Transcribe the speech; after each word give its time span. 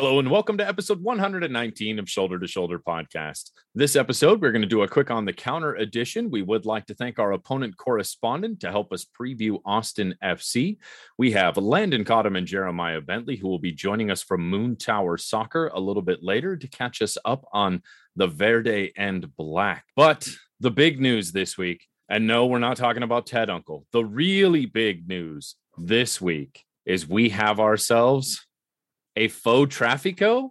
Hello 0.00 0.18
and 0.18 0.30
welcome 0.30 0.56
to 0.56 0.66
episode 0.66 1.02
119 1.02 1.98
of 1.98 2.08
Shoulder 2.08 2.38
to 2.38 2.46
Shoulder 2.46 2.78
Podcast. 2.78 3.50
This 3.74 3.96
episode, 3.96 4.40
we're 4.40 4.50
going 4.50 4.62
to 4.62 4.66
do 4.66 4.80
a 4.80 4.88
quick 4.88 5.10
on 5.10 5.26
the 5.26 5.32
counter 5.34 5.74
edition. 5.74 6.30
We 6.30 6.40
would 6.40 6.64
like 6.64 6.86
to 6.86 6.94
thank 6.94 7.18
our 7.18 7.32
opponent 7.32 7.76
correspondent 7.76 8.60
to 8.60 8.70
help 8.70 8.94
us 8.94 9.04
preview 9.04 9.58
Austin 9.66 10.14
FC. 10.24 10.78
We 11.18 11.32
have 11.32 11.58
Landon 11.58 12.06
Cottom 12.06 12.34
and 12.34 12.46
Jeremiah 12.46 13.02
Bentley, 13.02 13.36
who 13.36 13.48
will 13.48 13.58
be 13.58 13.72
joining 13.72 14.10
us 14.10 14.22
from 14.22 14.48
Moon 14.48 14.74
Tower 14.74 15.18
Soccer 15.18 15.66
a 15.66 15.78
little 15.78 16.00
bit 16.00 16.22
later 16.22 16.56
to 16.56 16.66
catch 16.66 17.02
us 17.02 17.18
up 17.26 17.44
on 17.52 17.82
the 18.16 18.26
Verde 18.26 18.92
and 18.96 19.36
Black. 19.36 19.84
But 19.96 20.26
the 20.60 20.70
big 20.70 20.98
news 20.98 21.32
this 21.32 21.58
week, 21.58 21.86
and 22.08 22.26
no, 22.26 22.46
we're 22.46 22.58
not 22.58 22.78
talking 22.78 23.02
about 23.02 23.26
Ted 23.26 23.50
Unkel. 23.50 23.84
The 23.92 24.06
really 24.06 24.64
big 24.64 25.06
news 25.06 25.56
this 25.76 26.22
week 26.22 26.64
is 26.86 27.06
we 27.06 27.28
have 27.28 27.60
ourselves 27.60 28.46
a 29.16 29.28
faux 29.28 29.74
traffico. 29.76 30.50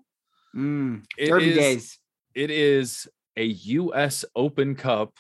Mm, 0.56 1.04
It 1.18 1.28
Derby 1.30 1.50
is- 1.52 1.56
days. 1.58 1.98
It 2.36 2.52
is 2.52 3.08
a 3.36 3.44
U.S. 3.46 4.24
Open 4.36 4.76
Cup 4.76 5.18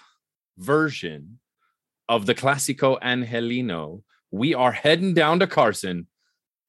version 0.57 1.39
of 2.07 2.25
the 2.25 2.35
Clasico 2.35 2.97
Angelino. 3.01 4.03
We 4.31 4.53
are 4.53 4.71
heading 4.71 5.13
down 5.13 5.39
to 5.39 5.47
Carson 5.47 6.07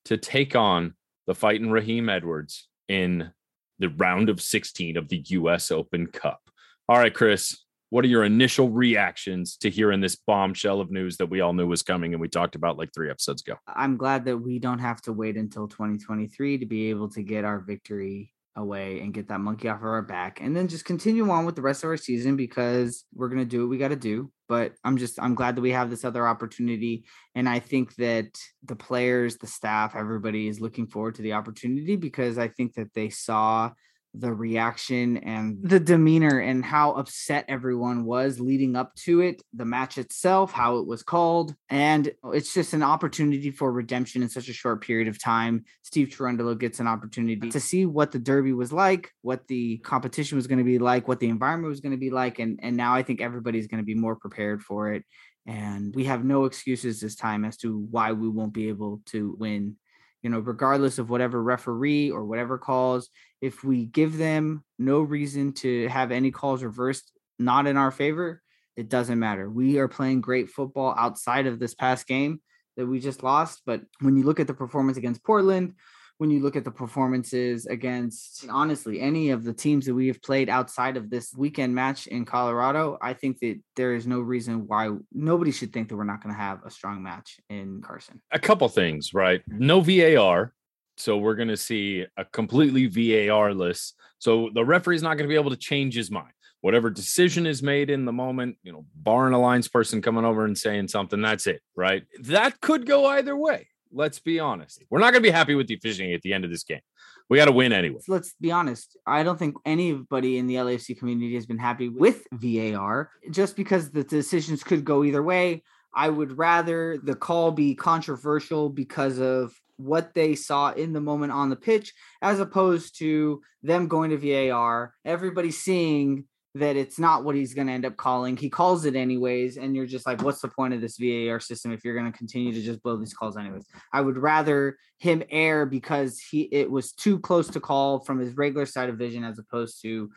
to 0.07 0.17
take 0.17 0.57
on 0.57 0.95
the 1.27 1.35
fighting 1.35 1.71
Raheem 1.71 2.09
Edwards 2.09 2.69
in 2.89 3.31
the 3.79 3.89
round 3.91 4.29
of 4.29 4.41
16 4.41 4.97
of 4.97 5.09
the 5.09 5.23
U.S. 5.29 5.71
Open 5.71 6.07
Cup. 6.07 6.41
All 6.89 6.99
right, 6.99 7.13
Chris, 7.15 7.59
what 7.91 8.05
are 8.05 8.09
your 8.09 8.25
initial 8.25 8.71
reactions 8.71 9.57
to 9.59 9.69
hearing 9.69 10.01
this 10.01 10.17
bombshell 10.17 10.81
of 10.81 10.91
news 10.91 11.17
that 11.19 11.27
we 11.27 11.41
all 11.41 11.53
knew 11.53 11.67
was 11.67 11.83
coming 11.83 12.15
and 12.15 12.21
we 12.21 12.29
talked 12.29 12.55
about 12.55 12.79
like 12.79 12.91
three 12.95 13.11
episodes 13.11 13.43
ago? 13.43 13.57
I'm 13.67 13.97
glad 13.97 14.25
that 14.25 14.39
we 14.39 14.59
don't 14.59 14.79
have 14.79 15.03
to 15.03 15.13
wait 15.13 15.37
until 15.37 15.69
2023 15.69 16.59
to 16.59 16.67
be 16.67 16.91
able 16.91 17.11
to 17.11 17.23
get 17.23 17.45
our 17.45 17.61
victory 17.61 18.33
away 18.57 19.01
and 19.01 19.15
get 19.15 19.29
that 19.29 19.41
monkey 19.41 19.69
off 19.69 19.79
of 19.79 19.85
our 19.85 20.03
back 20.03 20.41
and 20.41 20.57
then 20.57 20.67
just 20.67 20.85
continue 20.85 21.29
on 21.31 21.47
with 21.47 21.55
the 21.55 21.63
rest 21.63 21.85
of 21.85 21.91
our 21.91 21.97
season 21.97 22.37
because 22.37 23.05
we're 23.15 23.29
going 23.29 23.39
to 23.39 23.45
do 23.45 23.61
what 23.61 23.71
we 23.71 23.79
got 23.79 23.89
to 23.89 23.97
do 23.97 24.31
but 24.49 24.73
i'm 24.83 24.97
just 24.97 25.21
i'm 25.21 25.37
glad 25.37 25.55
that 25.55 25.61
we 25.61 25.71
have 25.71 25.89
this 25.89 26.05
other 26.05 26.27
opportunity 26.27 27.05
and 27.37 27.49
i 27.49 27.61
think 27.61 27.95
that 27.95 28.27
the 28.65 28.75
players 28.75 29.37
the 29.37 29.47
staff 29.47 29.95
everybody 29.95 30.49
is 30.49 30.61
looking 30.61 30.89
forward 30.89 31.15
to 31.15 31.23
the 31.23 31.33
opportunity 31.33 31.95
because 31.95 32.39
i 32.39 32.49
think 32.49 32.75
that 32.75 32.93
they 32.93 33.09
saw 33.09 33.71
the 34.15 34.33
reaction 34.33 35.19
and 35.19 35.59
the 35.63 35.79
demeanor 35.79 36.41
and 36.41 36.65
how 36.65 36.93
upset 36.93 37.45
everyone 37.49 38.05
was 38.05 38.41
leading 38.41 38.75
up 38.75 38.95
to 38.97 39.21
it, 39.21 39.43
the 39.53 39.65
match 39.65 39.99
itself, 39.99 40.53
how 40.53 40.79
it 40.79 40.87
was 40.87 41.03
called. 41.03 41.55
And 41.69 42.11
it's 42.33 42.53
just 42.53 42.73
an 42.73 42.83
opportunity 42.83 43.51
for 43.51 43.73
redemption 43.73 44.23
in 44.23 44.29
such 44.29 44.49
a 44.49 44.53
short 44.53 44.83
period 44.83 45.09
of 45.09 45.23
time. 45.23 45.65
Steve 45.83 46.09
Cherundolo 46.09 46.59
gets 46.59 46.81
an 46.81 46.89
opportunity 46.89 47.51
to 47.51 47.61
see 47.61 47.87
what 47.87 48.11
the 48.11 48.19
Derby 48.19 48.53
was 48.53 48.73
like, 48.73 49.13
what 49.23 49.47
the 49.47 49.79
competition 49.79 50.37
was 50.37 50.47
going 50.47 50.59
to 50.59 50.65
be 50.65 50.79
like, 50.79 51.07
what 51.07 51.21
the 51.21 51.29
environment 51.29 51.71
was 51.71 51.81
going 51.81 51.93
to 51.93 51.99
be 51.99 52.11
like. 52.11 52.41
And, 52.41 52.59
and 52.63 52.77
now 52.77 52.95
I 52.95 53.03
think 53.03 53.21
everybody's 53.21 53.69
going 53.69 53.83
to 53.83 53.87
be 53.87 53.95
more 53.95 54.17
prepared 54.17 54.63
for 54.63 54.93
it. 54.93 55.05
And 55.47 55.95
we 55.95 56.05
have 56.05 56.25
no 56.25 56.45
excuses 56.45 57.01
this 57.01 57.15
time 57.15 57.45
as 57.45 57.57
to 57.59 57.79
why 57.91 58.13
we 58.13 58.29
won't 58.29 58.53
be 58.53 58.69
able 58.69 59.01
to 59.07 59.37
win 59.39 59.77
you 60.23 60.31
know, 60.31 60.39
regardless 60.39 60.99
of 60.99 61.11
whatever 61.11 61.43
referee 61.43 62.11
or 62.11 62.25
whatever 62.25 62.59
calls, 62.59 63.09
if 63.41 63.65
we 63.65 63.87
give 63.87 64.19
them 64.19 64.65
no 64.79 65.01
reason 65.01 65.53
to 65.53 65.89
have 65.89 66.13
any 66.13 66.31
calls 66.31 66.63
reversed, 66.63 67.11
not 67.39 67.67
in 67.67 67.77
our 67.77 67.91
favor, 67.91 68.43
it 68.77 68.89
doesn't 68.89 69.19
matter. 69.19 69.49
We 69.51 69.79
are 69.79 69.89
playing 69.89 70.21
great 70.21 70.51
football 70.51 70.95
outside 70.97 71.47
of 71.47 71.59
this 71.59 71.75
past 71.75 72.07
game 72.07 72.41
that 72.77 72.87
we 72.87 73.01
just 73.01 73.23
lost. 73.23 73.63
But 73.67 73.83
when 74.01 74.17
you 74.17 74.25
look 74.25 74.41
at 74.41 74.47
the 74.47 74.55
performance 74.55 74.97
against 74.97 75.25
Portland, 75.25 75.75
when 76.21 76.31
you 76.31 76.41
look 76.41 76.55
at 76.55 76.65
the 76.65 76.71
performances 76.71 77.65
against 77.65 78.47
honestly 78.51 79.01
any 79.01 79.31
of 79.31 79.43
the 79.43 79.55
teams 79.55 79.87
that 79.87 79.95
we 79.95 80.07
have 80.07 80.21
played 80.21 80.51
outside 80.51 80.99
of 80.99 81.09
this 81.09 81.33
weekend 81.35 81.75
match 81.75 82.09
in 82.09 82.27
Colorado, 82.27 82.99
I 83.01 83.15
think 83.15 83.39
that 83.39 83.59
there 83.75 83.95
is 83.95 84.07
no 84.07 84.21
reason 84.21 84.67
why 84.67 84.91
nobody 85.15 85.51
should 85.51 85.73
think 85.73 85.89
that 85.89 85.97
we're 85.97 86.05
not 86.05 86.23
going 86.23 86.35
to 86.35 86.39
have 86.39 86.59
a 86.63 86.71
strong 86.71 87.03
match 87.03 87.41
in 87.49 87.81
Carson. 87.81 88.21
a 88.33 88.39
couple 88.39 88.69
things, 88.69 89.15
right? 89.15 89.41
No 89.47 89.81
VAR. 89.81 90.53
So 90.99 91.17
we're 91.17 91.37
going 91.37 91.49
to 91.49 91.57
see 91.57 92.05
a 92.19 92.27
completely 92.27 92.87
VAR 92.87 93.55
less. 93.55 93.95
So 94.19 94.51
the 94.53 94.63
referee's 94.63 95.03
not 95.03 95.17
going 95.17 95.27
to 95.27 95.33
be 95.33 95.41
able 95.41 95.53
to 95.53 95.57
change 95.57 95.95
his 95.95 96.11
mind. 96.11 96.35
Whatever 96.61 96.91
decision 96.91 97.47
is 97.47 97.63
made 97.63 97.89
in 97.89 98.05
the 98.05 98.13
moment, 98.13 98.59
you 98.63 98.73
know, 98.73 98.85
barring 98.95 99.33
a 99.33 99.41
lines 99.41 99.69
person 99.69 100.03
coming 100.03 100.27
over 100.27 100.45
and 100.45 100.59
saying 100.59 100.89
something, 100.89 101.23
that's 101.23 101.47
it, 101.47 101.63
right? 101.75 102.03
That 102.25 102.61
could 102.61 102.85
go 102.85 103.07
either 103.07 103.35
way. 103.35 103.69
Let's 103.93 104.19
be 104.19 104.39
honest. 104.39 104.83
We're 104.91 105.01
not 105.01 105.13
going 105.13 105.23
to 105.23 105.29
be 105.29 105.31
happy 105.31 105.55
with 105.55 105.67
the 105.67 105.75
officiating 105.75 106.15
at 106.15 106.23
the 106.23 106.33
end 106.33 106.45
of 106.45 106.51
this 106.51 106.63
game. 106.63 106.81
We 107.29 107.39
got 107.39 107.47
to 107.47 107.53
win 107.53 107.73
anyway. 107.73 108.01
let's 108.09 108.35
be 108.41 108.51
honest. 108.51 108.97
I 109.07 109.23
don't 109.23 109.39
think 109.39 109.57
anybody 109.65 110.39
in 110.39 110.47
the 110.47 110.57
LAFC 110.57 110.99
community 110.99 111.35
has 111.35 111.47
been 111.47 111.59
happy 111.59 111.89
with 111.89 112.27
VAR 112.33 113.11
just 113.31 113.57
because 113.57 113.91
the 113.91 114.03
decisions 114.03 114.65
could 114.65 114.85
go 114.85 115.05
either 115.05 115.23
way. 115.23 115.63
I 115.95 116.09
would 116.09 116.37
rather 116.39 116.99
the 117.03 117.15
call 117.15 117.53
be 117.53 117.75
controversial 117.75 118.69
because 118.69 119.19
of 119.19 119.53
what 119.77 120.15
they 120.15 120.35
saw 120.35 120.73
in 120.73 120.93
the 120.93 121.01
moment 121.01 121.33
on 121.33 121.51
the 121.51 121.57
pitch, 121.57 121.95
as 122.21 122.39
opposed 122.39 122.99
to 122.99 123.41
them 123.63 123.89
going 123.89 124.11
to 124.11 124.19
VAR, 124.51 124.95
everybody 125.05 125.51
seeing 125.51 126.25
that 126.55 126.77
it's 126.77 126.99
not 126.99 127.25
what 127.25 127.37
he's 127.37 127.55
going 127.55 127.69
to 127.69 127.73
end 127.73 127.87
up 127.87 127.97
calling. 127.97 128.37
He 128.37 128.51
calls 128.51 128.85
it 128.85 128.97
anyways. 128.97 129.57
And 129.57 129.77
you're 129.77 129.87
just 129.87 130.07
like, 130.07 130.23
what's 130.23 130.41
the 130.41 130.49
point 130.49 130.75
of 130.75 130.81
this 130.81 130.97
VAR 130.99 131.39
system 131.39 131.73
if 131.73 131.85
you're 131.85 131.95
going 131.95 132.11
to 132.11 132.17
continue 132.17 132.53
to 132.53 132.61
just 132.61 132.83
blow 132.83 132.97
these 132.97 133.15
calls 133.15 133.37
anyways? 133.37 133.67
I 133.93 134.01
would 134.01 134.19
rather 134.19 134.77
him 134.99 135.23
err 135.31 135.65
because 135.65 136.19
he 136.19 136.43
it 136.53 136.71
was 136.71 136.93
too 136.93 137.19
close 137.21 137.49
to 137.49 137.61
call 137.61 138.01
from 138.01 138.19
his 138.19 138.37
regular 138.37 138.67
side 138.67 138.89
of 138.89 138.99
vision 138.99 139.25
as 139.25 139.39
opposed 139.39 139.81
to 139.83 140.11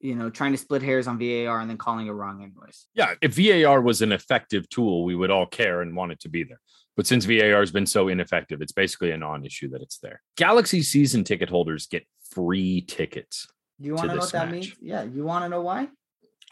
you 0.00 0.14
know 0.14 0.30
trying 0.30 0.52
to 0.52 0.58
split 0.58 0.82
hairs 0.82 1.06
on 1.06 1.18
VAR 1.18 1.60
and 1.60 1.70
then 1.70 1.78
calling 1.78 2.06
it 2.06 2.10
wrong 2.10 2.42
anyways. 2.42 2.86
Yeah, 2.94 3.14
if 3.20 3.34
VAR 3.34 3.80
was 3.80 4.02
an 4.02 4.12
effective 4.12 4.68
tool, 4.68 5.04
we 5.04 5.14
would 5.14 5.30
all 5.30 5.46
care 5.46 5.82
and 5.82 5.94
want 5.94 6.12
it 6.12 6.20
to 6.20 6.28
be 6.28 6.42
there. 6.42 6.60
But 6.96 7.06
since 7.06 7.26
VAR 7.26 7.60
has 7.60 7.70
been 7.70 7.86
so 7.86 8.08
ineffective, 8.08 8.62
it's 8.62 8.72
basically 8.72 9.10
a 9.10 9.18
non 9.18 9.44
issue 9.44 9.68
that 9.70 9.82
it's 9.82 9.98
there. 9.98 10.22
Galaxy 10.36 10.82
season 10.82 11.24
ticket 11.24 11.50
holders 11.50 11.86
get 11.86 12.06
free 12.30 12.80
tickets. 12.80 13.46
You 13.78 13.94
want 13.94 14.08
to 14.08 14.14
know 14.14 14.20
what 14.20 14.32
that 14.32 14.50
means? 14.50 14.74
Yeah, 14.80 15.02
you 15.02 15.24
want 15.24 15.44
to 15.44 15.48
know 15.48 15.62
why? 15.62 15.88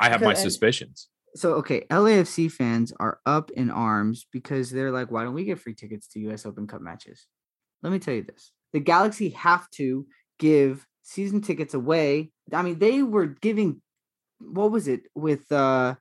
I 0.01 0.09
have 0.09 0.21
my 0.21 0.31
and- 0.31 0.39
suspicions. 0.39 1.09
So 1.37 1.55
okay, 1.55 1.85
LAFC 1.91 2.51
fans 2.51 2.93
are 3.01 3.19
up 3.27 3.51
in 3.51 3.69
arms 3.69 4.27
because 4.31 4.71
they're 4.71 4.93
like, 4.93 5.11
why 5.11 5.25
don't 5.25 5.35
we 5.35 5.45
get 5.45 5.59
free 5.59 5.75
tickets 5.75 6.07
to 6.09 6.21
US 6.31 6.47
Open 6.47 6.69
Cup 6.69 6.81
matches? 6.81 7.27
Let 7.83 7.93
me 7.93 7.99
tell 7.99 8.15
you 8.15 8.23
this. 8.23 8.53
The 8.73 8.79
Galaxy 8.81 9.31
have 9.31 9.69
to 9.73 10.07
give 10.39 10.87
season 11.03 11.41
tickets 11.41 11.75
away. 11.75 12.31
I 12.53 12.63
mean, 12.63 12.79
they 12.79 13.03
were 13.03 13.27
giving 13.27 13.83
what 14.39 14.71
was 14.71 14.87
it 14.87 15.03
with 15.15 15.51
uh 15.51 15.97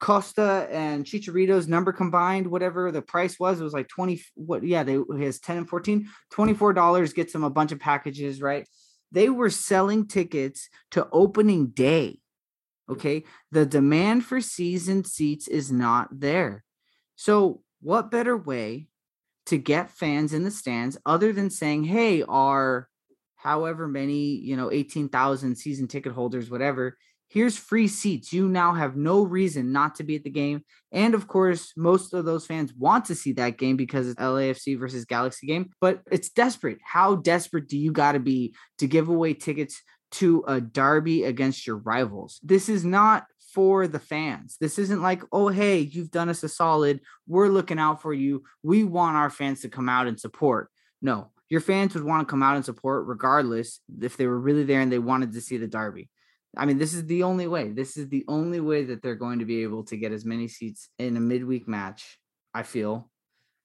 Costa 0.00 0.66
and 0.70 1.04
Chicharito's 1.04 1.68
number 1.68 1.92
combined, 1.92 2.46
whatever 2.46 2.90
the 2.90 3.02
price 3.02 3.38
was, 3.38 3.60
it 3.60 3.64
was 3.64 3.74
like 3.74 3.88
20 3.88 4.22
what 4.34 4.64
yeah, 4.64 4.82
they 4.82 4.98
he 5.16 5.24
has 5.24 5.40
10 5.40 5.58
and 5.58 5.68
14, 5.68 6.08
$24 6.32 7.14
gets 7.14 7.34
them 7.34 7.44
a 7.44 7.50
bunch 7.50 7.70
of 7.70 7.80
packages, 7.80 8.40
right? 8.40 8.66
They 9.12 9.28
were 9.28 9.50
selling 9.50 10.06
tickets 10.06 10.68
to 10.92 11.08
opening 11.12 11.68
day. 11.68 12.20
Hmm. 12.86 12.92
Okay. 12.92 13.24
The 13.50 13.66
demand 13.66 14.24
for 14.24 14.40
season 14.40 15.04
seats 15.04 15.48
is 15.48 15.70
not 15.70 16.08
there. 16.20 16.64
So, 17.16 17.62
what 17.82 18.10
better 18.10 18.36
way 18.36 18.88
to 19.46 19.56
get 19.56 19.90
fans 19.90 20.32
in 20.32 20.44
the 20.44 20.50
stands 20.50 20.98
other 21.06 21.32
than 21.32 21.50
saying, 21.50 21.84
hey, 21.84 22.22
our 22.22 22.88
however 23.36 23.88
many, 23.88 24.36
you 24.36 24.56
know, 24.56 24.70
18,000 24.70 25.56
season 25.56 25.88
ticket 25.88 26.12
holders, 26.12 26.50
whatever, 26.50 26.98
here's 27.30 27.56
free 27.56 27.88
seats. 27.88 28.32
You 28.32 28.48
now 28.48 28.74
have 28.74 28.96
no 28.96 29.22
reason 29.22 29.72
not 29.72 29.94
to 29.94 30.04
be 30.04 30.16
at 30.16 30.24
the 30.24 30.30
game. 30.30 30.64
And 30.92 31.14
of 31.14 31.28
course, 31.28 31.72
most 31.76 32.12
of 32.12 32.24
those 32.24 32.44
fans 32.44 32.74
want 32.74 33.06
to 33.06 33.14
see 33.14 33.32
that 33.34 33.56
game 33.56 33.76
because 33.76 34.08
it's 34.08 34.20
LAFC 34.20 34.78
versus 34.78 35.04
Galaxy 35.04 35.46
game, 35.46 35.70
but 35.80 36.02
it's 36.10 36.28
desperate. 36.28 36.78
How 36.84 37.14
desperate 37.14 37.68
do 37.68 37.78
you 37.78 37.92
got 37.92 38.12
to 38.12 38.20
be 38.20 38.54
to 38.78 38.86
give 38.86 39.08
away 39.08 39.32
tickets 39.32 39.80
to 40.12 40.44
a 40.48 40.60
derby 40.60 41.24
against 41.24 41.66
your 41.66 41.76
rivals? 41.76 42.40
This 42.42 42.68
is 42.68 42.84
not 42.84 43.26
for 43.54 43.86
the 43.86 44.00
fans. 44.00 44.56
This 44.60 44.78
isn't 44.78 45.02
like, 45.02 45.22
oh, 45.32 45.48
hey, 45.48 45.78
you've 45.78 46.10
done 46.10 46.28
us 46.28 46.42
a 46.42 46.48
solid. 46.48 47.00
We're 47.26 47.48
looking 47.48 47.78
out 47.78 48.02
for 48.02 48.12
you. 48.12 48.42
We 48.62 48.84
want 48.84 49.16
our 49.16 49.30
fans 49.30 49.60
to 49.62 49.68
come 49.68 49.88
out 49.88 50.06
and 50.06 50.18
support. 50.18 50.68
No, 51.00 51.30
your 51.48 51.60
fans 51.60 51.94
would 51.94 52.04
want 52.04 52.26
to 52.26 52.30
come 52.30 52.42
out 52.42 52.56
and 52.56 52.64
support 52.64 53.06
regardless 53.06 53.80
if 54.00 54.16
they 54.16 54.26
were 54.26 54.38
really 54.38 54.64
there 54.64 54.80
and 54.80 54.90
they 54.90 54.98
wanted 54.98 55.32
to 55.32 55.40
see 55.40 55.56
the 55.56 55.66
derby. 55.66 56.08
I 56.56 56.66
mean, 56.66 56.78
this 56.78 56.94
is 56.94 57.06
the 57.06 57.22
only 57.22 57.46
way. 57.46 57.68
This 57.68 57.96
is 57.96 58.08
the 58.08 58.24
only 58.26 58.60
way 58.60 58.84
that 58.84 59.02
they're 59.02 59.14
going 59.14 59.38
to 59.38 59.44
be 59.44 59.62
able 59.62 59.84
to 59.84 59.96
get 59.96 60.12
as 60.12 60.24
many 60.24 60.48
seats 60.48 60.88
in 60.98 61.16
a 61.16 61.20
midweek 61.20 61.68
match. 61.68 62.18
I 62.52 62.64
feel, 62.64 63.08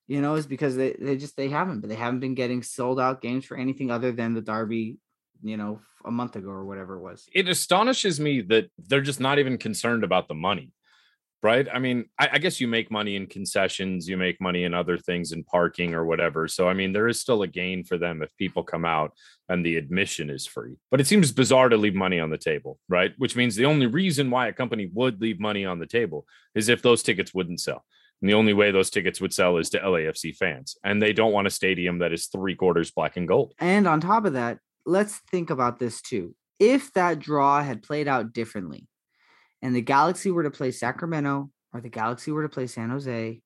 you 0.08 0.22
know, 0.22 0.36
is 0.36 0.46
because 0.46 0.76
they, 0.76 0.96
they 1.00 1.18
just 1.18 1.36
they 1.36 1.50
haven't, 1.50 1.82
but 1.82 1.90
they 1.90 1.96
haven't 1.96 2.20
been 2.20 2.36
getting 2.36 2.62
sold 2.62 3.00
out 3.00 3.22
games 3.22 3.46
for 3.46 3.58
anything 3.58 3.90
other 3.90 4.12
than 4.12 4.36
the 4.36 4.42
derby, 4.42 5.00
you 5.42 5.58
know, 5.58 5.80
a 6.06 6.12
month 6.12 6.36
ago 6.36 6.50
or 6.50 6.66
whatever 6.66 6.98
it 6.98 7.02
was. 7.02 7.28
It 7.34 7.50
astonishes 7.50 8.20
me 8.20 8.42
that 8.42 8.70
they're 8.78 9.02
just 9.02 9.20
not 9.20 9.40
even 9.40 9.58
concerned 9.58 10.04
about 10.04 10.28
the 10.28 10.36
money. 10.36 10.72
Right? 11.44 11.68
I 11.72 11.80
mean, 11.80 12.06
I, 12.20 12.30
I, 12.34 12.38
guess 12.40 12.60
you 12.60 12.68
make 12.68 12.90
money 12.90 13.16
in 13.16 13.28
concessions, 13.28 14.08
you 14.08 14.18
make 14.18 14.42
money 14.42 14.64
in 14.64 14.74
other 14.74 14.98
things 14.98 15.32
in 15.32 15.44
parking 15.44 15.94
or 15.94 16.06
whatever. 16.06 16.48
So, 16.48 16.68
I 16.68 16.74
mean, 16.74 16.92
there 16.92 17.08
is 17.08 17.22
still 17.22 17.44
a 17.44 17.48
gain 17.48 17.84
for 17.84 17.98
them 17.98 18.22
if 18.22 18.36
people 18.38 18.64
come 18.64 18.86
out 18.86 19.14
and 19.48 19.64
the 19.64 19.78
admission 19.78 20.30
is 20.30 20.48
free. 20.48 20.78
But 20.90 21.02
it 21.02 21.08
seems 21.08 21.32
bizarre 21.32 21.70
to 21.70 21.78
leave 21.78 21.94
money 21.94 22.20
on 22.20 22.30
the 22.30 22.38
table, 22.38 22.80
right? 22.90 23.14
Which 23.18 23.36
means 23.36 23.56
the 23.56 23.66
only 23.66 23.86
reason 23.86 24.32
why 24.32 24.48
a 24.48 24.54
company 24.54 24.90
would 24.94 25.22
leave 25.22 25.40
money 25.40 25.66
on 25.66 25.80
the 25.80 25.86
table 25.86 26.26
is 26.56 26.70
if 26.70 26.82
those 26.82 27.04
tickets 27.04 27.34
wouldn't 27.34 27.60
sell. 27.60 27.86
And 28.22 28.30
the 28.30 28.36
only 28.36 28.54
way 28.54 28.72
those 28.72 28.90
tickets 28.90 29.22
would 29.22 29.34
sell 29.34 29.58
is 29.58 29.70
to 29.72 29.80
LAFC 29.80 30.36
fans. 30.36 30.78
And 30.84 31.02
they 31.02 31.14
don't 31.14 31.34
want 31.34 31.48
a 31.48 31.52
stadium 31.52 32.00
that 32.00 32.14
is 32.14 32.28
three 32.28 32.56
quarters 32.56 32.92
black 32.92 33.18
and 33.18 33.28
gold. 33.28 33.54
And 33.60 33.88
on 33.88 34.00
top 34.00 34.26
of 34.26 34.34
that, 34.34 34.60
let's 34.86 35.18
think 35.30 35.50
about 35.50 35.80
this 35.80 36.02
too. 36.02 36.34
If 36.60 36.94
that 36.94 37.20
draw 37.20 37.62
had 37.62 37.84
played 37.84 38.08
out 38.08 38.34
differently, 38.34 38.88
and 39.66 39.76
the 39.76 39.82
Galaxy 39.82 40.30
were 40.30 40.44
to 40.44 40.52
play 40.52 40.70
Sacramento 40.70 41.50
or 41.74 41.82
the 41.82 41.90
Galaxy 41.90 42.32
were 42.32 42.44
to 42.44 42.50
play 42.50 42.68
San 42.68 42.92
Jose, 42.92 43.42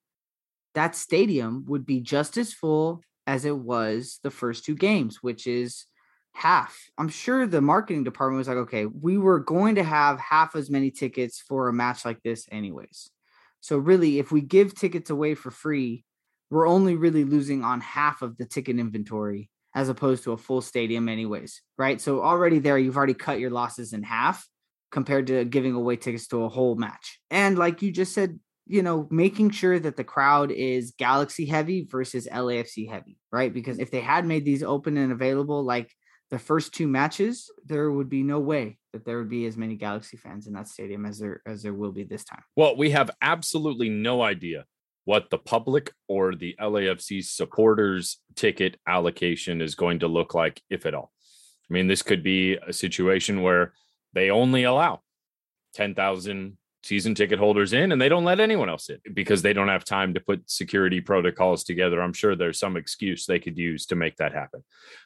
that 0.74 0.94
stadium 0.94 1.64
would 1.66 1.86
be 1.86 2.00
just 2.00 2.36
as 2.36 2.52
full 2.52 3.00
as 3.26 3.46
it 3.46 3.56
was 3.56 4.20
the 4.22 4.30
first 4.30 4.66
two 4.66 4.74
games, 4.74 5.22
which 5.22 5.46
is 5.46 5.86
half. 6.34 6.78
I'm 6.98 7.08
sure 7.08 7.46
the 7.46 7.62
marketing 7.62 8.04
department 8.04 8.36
was 8.36 8.48
like, 8.48 8.58
okay, 8.58 8.84
we 8.84 9.16
were 9.16 9.38
going 9.38 9.76
to 9.76 9.82
have 9.82 10.20
half 10.20 10.54
as 10.54 10.68
many 10.68 10.90
tickets 10.90 11.40
for 11.40 11.68
a 11.68 11.72
match 11.72 12.04
like 12.04 12.22
this, 12.22 12.46
anyways. 12.52 13.10
So, 13.62 13.78
really, 13.78 14.18
if 14.18 14.30
we 14.30 14.42
give 14.42 14.74
tickets 14.74 15.08
away 15.08 15.34
for 15.34 15.50
free, 15.50 16.04
we're 16.50 16.68
only 16.68 16.96
really 16.96 17.24
losing 17.24 17.64
on 17.64 17.80
half 17.80 18.20
of 18.20 18.36
the 18.36 18.44
ticket 18.44 18.78
inventory 18.78 19.48
as 19.74 19.88
opposed 19.88 20.24
to 20.24 20.32
a 20.32 20.36
full 20.36 20.60
stadium, 20.60 21.08
anyways. 21.08 21.62
Right. 21.78 21.98
So, 21.98 22.22
already 22.22 22.58
there, 22.58 22.76
you've 22.76 22.98
already 22.98 23.14
cut 23.14 23.40
your 23.40 23.50
losses 23.50 23.94
in 23.94 24.02
half 24.02 24.46
compared 24.90 25.26
to 25.28 25.44
giving 25.44 25.74
away 25.74 25.96
tickets 25.96 26.26
to 26.28 26.44
a 26.44 26.48
whole 26.48 26.74
match. 26.74 27.20
And 27.30 27.58
like 27.58 27.82
you 27.82 27.92
just 27.92 28.12
said, 28.12 28.38
you 28.66 28.82
know, 28.82 29.08
making 29.10 29.50
sure 29.50 29.78
that 29.78 29.96
the 29.96 30.04
crowd 30.04 30.50
is 30.50 30.92
Galaxy 30.96 31.46
heavy 31.46 31.86
versus 31.90 32.28
LAFC 32.30 32.88
heavy, 32.88 33.18
right? 33.32 33.52
Because 33.52 33.78
if 33.78 33.90
they 33.90 34.00
had 34.00 34.24
made 34.24 34.44
these 34.44 34.62
open 34.62 34.96
and 34.96 35.12
available 35.12 35.64
like 35.64 35.90
the 36.30 36.38
first 36.38 36.72
two 36.72 36.86
matches, 36.86 37.50
there 37.64 37.90
would 37.90 38.08
be 38.08 38.22
no 38.22 38.38
way 38.38 38.78
that 38.92 39.04
there 39.04 39.18
would 39.18 39.28
be 39.28 39.46
as 39.46 39.56
many 39.56 39.76
Galaxy 39.76 40.16
fans 40.16 40.46
in 40.46 40.52
that 40.52 40.68
stadium 40.68 41.04
as 41.04 41.18
there 41.18 41.42
as 41.46 41.62
there 41.62 41.74
will 41.74 41.92
be 41.92 42.04
this 42.04 42.24
time. 42.24 42.42
Well, 42.56 42.76
we 42.76 42.90
have 42.90 43.10
absolutely 43.20 43.88
no 43.88 44.22
idea 44.22 44.64
what 45.04 45.30
the 45.30 45.38
public 45.38 45.92
or 46.08 46.34
the 46.34 46.54
LAFC 46.60 47.24
supporters 47.24 48.18
ticket 48.36 48.78
allocation 48.86 49.60
is 49.60 49.74
going 49.74 49.98
to 50.00 50.08
look 50.08 50.34
like 50.34 50.62
if 50.70 50.86
at 50.86 50.94
all. 50.94 51.10
I 51.68 51.72
mean, 51.72 51.88
this 51.88 52.02
could 52.02 52.22
be 52.22 52.54
a 52.54 52.72
situation 52.72 53.42
where 53.42 53.72
they 54.12 54.30
only 54.30 54.64
allow 54.64 55.00
10,000 55.74 56.56
season 56.82 57.14
ticket 57.14 57.38
holders 57.38 57.72
in 57.72 57.92
and 57.92 58.00
they 58.00 58.08
don't 58.08 58.24
let 58.24 58.40
anyone 58.40 58.70
else 58.70 58.88
in 58.88 58.98
because 59.12 59.42
they 59.42 59.52
don't 59.52 59.68
have 59.68 59.84
time 59.84 60.14
to 60.14 60.20
put 60.20 60.50
security 60.50 61.00
protocols 61.00 61.62
together. 61.62 62.00
I'm 62.00 62.12
sure 62.12 62.34
there's 62.34 62.58
some 62.58 62.76
excuse 62.76 63.26
they 63.26 63.38
could 63.38 63.58
use 63.58 63.86
to 63.86 63.96
make 63.96 64.16
that 64.16 64.32
happen. 64.32 64.64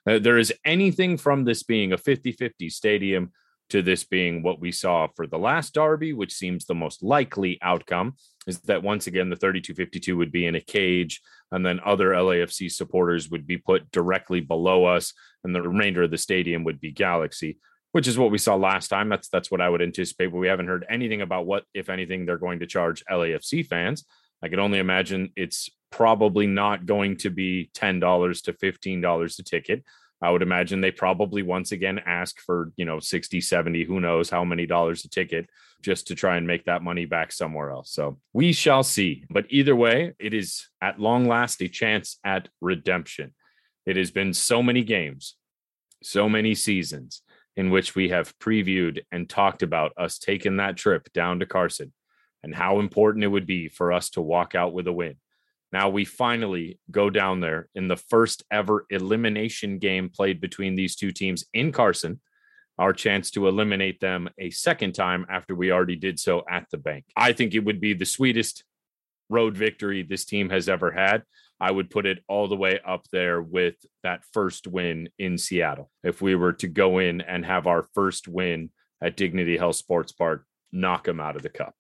Uh, 0.09 0.19
there 0.19 0.39
is 0.39 0.53
anything 0.65 1.17
from 1.17 1.45
this 1.45 1.63
being 1.63 1.93
a 1.93 1.99
50 1.99 2.33
50 2.33 2.71
stadium 2.71 3.33
to 3.71 3.83
this 3.83 4.05
being 4.05 4.43
what 4.43 4.61
we 4.61 4.71
saw 4.71 5.09
for 5.17 5.27
the 5.27 5.39
last 5.39 5.75
Derby, 5.75 6.13
which 6.13 6.35
seems 6.35 6.65
the 6.65 6.75
most 6.75 7.03
likely 7.03 7.59
outcome, 7.63 8.15
is 8.47 8.61
that 8.61 8.83
once 8.83 9.07
again 9.07 9.31
the 9.31 9.37
3252 9.37 10.17
would 10.17 10.31
be 10.31 10.47
in 10.47 10.55
a 10.55 10.61
cage, 10.61 11.23
and 11.51 11.65
then 11.65 11.81
other 11.85 12.11
LAFC 12.11 12.71
supporters 12.71 13.31
would 13.31 13.47
be 13.47 13.57
put 13.57 13.91
directly 13.91 14.41
below 14.41 14.85
us, 14.85 15.15
and 15.43 15.55
the 15.55 15.63
remainder 15.63 16.03
of 16.03 16.11
the 16.11 16.19
stadium 16.19 16.63
would 16.65 16.79
be 16.79 16.93
Galaxy 16.93 17.59
which 17.95 18.09
is 18.09 18.19
what 18.19 18.33
we 18.33 18.39
saw 18.39 18.57
last 18.57 18.89
time. 18.89 19.09
That's 19.09 19.29
that's 19.29 19.53
what 19.53 19.61
I 19.61 19.69
would 19.69 19.81
anticipate. 19.81 20.27
But 20.27 20.39
we 20.39 20.49
haven't 20.49 20.67
heard 20.67 20.85
anything 20.91 21.21
about 21.21 21.47
what, 21.47 21.63
if 21.75 21.89
anything, 21.89 22.27
they're 22.27 22.39
going 22.39 22.59
to 22.59 22.67
charge 22.67 23.05
LAFC 23.09 23.65
fans. 23.65 24.05
I 24.43 24.49
can 24.49 24.59
only 24.59 24.81
imagine 24.81 25.31
it's 25.37 25.71
probably 25.93 26.49
not 26.49 26.87
going 26.87 27.19
to 27.19 27.31
be 27.31 27.71
ten 27.73 28.01
dollars 28.01 28.43
to 28.43 28.53
fifteen 28.53 29.01
dollars 29.01 29.39
a 29.39 29.45
ticket. 29.45 29.85
I 30.21 30.31
would 30.31 30.43
imagine 30.43 30.81
they 30.81 30.91
probably 30.91 31.45
once 31.45 31.71
again 31.71 32.01
ask 32.05 32.41
for, 32.41 32.73
you 32.77 32.85
know, 32.87 32.99
60, 32.99 33.43
70, 33.43 33.85
who 33.85 34.01
knows 34.01 34.31
how 34.31 34.43
many 34.43 34.65
dollars 34.65 35.05
a 35.05 35.09
ticket 35.09 35.51
just 35.83 36.07
to 36.07 36.15
try 36.15 36.37
and 36.37 36.47
make 36.47 36.65
that 36.65 36.83
money 36.83 37.05
back 37.05 37.31
somewhere 37.31 37.71
else. 37.71 37.93
So 37.93 38.19
we 38.33 38.53
shall 38.53 38.83
see. 38.83 39.25
But 39.29 39.45
either 39.51 39.77
way, 39.77 40.15
it 40.19 40.33
is 40.33 40.67
at 40.81 40.99
long 40.99 41.29
last 41.29 41.61
a 41.61 41.69
chance 41.69 42.19
at 42.25 42.49
redemption. 42.63 43.35
It 43.85 43.97
has 43.97 44.11
been 44.11 44.33
so 44.33 44.63
many 44.63 44.83
games, 44.83 45.37
so 46.03 46.29
many 46.29 46.55
seasons 46.55 47.23
in 47.57 47.71
which 47.71 47.95
we 47.95 48.09
have 48.09 48.37
previewed 48.39 49.03
and 49.13 49.29
talked 49.29 49.63
about 49.63 49.93
us 49.97 50.19
taking 50.19 50.57
that 50.57 50.77
trip 50.77 51.13
down 51.13 51.39
to 51.41 51.47
Carson 51.47 51.93
and 52.43 52.55
how 52.55 52.81
important 52.81 53.25
it 53.25 53.29
would 53.29 53.47
be 53.47 53.69
for 53.69 53.93
us 53.93 54.11
to 54.11 54.21
walk 54.21 54.55
out 54.55 54.73
with 54.73 54.87
a 54.87 54.93
win. 54.93 55.17
Now 55.73 55.89
we 55.89 56.05
finally 56.05 56.79
go 56.91 57.11
down 57.11 57.41
there 57.41 57.69
in 57.75 57.89
the 57.89 57.97
first 57.97 58.45
ever 58.51 58.87
elimination 58.91 59.79
game 59.79 60.09
played 60.09 60.41
between 60.41 60.77
these 60.77 60.95
two 60.95 61.11
teams 61.11 61.45
in 61.53 61.73
Carson. 61.73 62.21
Our 62.79 62.93
chance 62.93 63.31
to 63.33 63.49
eliminate 63.49 64.01
them 64.01 64.29
a 64.39 64.51
second 64.51 64.93
time 64.93 65.27
after 65.29 65.55
we 65.55 65.73
already 65.73 65.97
did 65.97 66.21
so 66.21 66.45
at 66.49 66.67
the 66.71 66.79
bank. 66.79 67.05
I 67.17 67.33
think 67.33 67.55
it 67.55 67.65
would 67.65 67.81
be 67.81 67.95
the 67.95 68.05
sweetest 68.05 68.65
road 69.29 69.57
victory 69.57 70.03
this 70.03 70.25
team 70.25 70.51
has 70.51 70.69
ever 70.69 70.91
had. 70.91 71.23
I 71.61 71.71
would 71.71 71.91
put 71.91 72.07
it 72.07 72.23
all 72.29 72.49
the 72.49 72.57
way 72.57 72.81
up 72.87 73.07
there 73.13 73.41
with 73.41 73.77
that 74.03 74.25
first 74.33 74.67
win 74.67 75.09
in 75.19 75.39
Seattle. 75.39 75.91
If 76.03 76.21
we 76.21 76.35
were 76.35 76.53
to 76.55 76.69
go 76.69 76.99
in 76.99 77.21
and 77.21 77.45
have 77.47 77.67
our 77.67 77.87
first 77.95 78.29
win 78.29 78.71
at 79.03 79.17
Dignity 79.17 79.57
Health 79.57 79.77
Sports 79.77 80.13
Park, 80.13 80.45
knock 80.73 81.05
them 81.05 81.21
out 81.21 81.37
of 81.37 81.43
the 81.43 81.49
cup, 81.49 81.75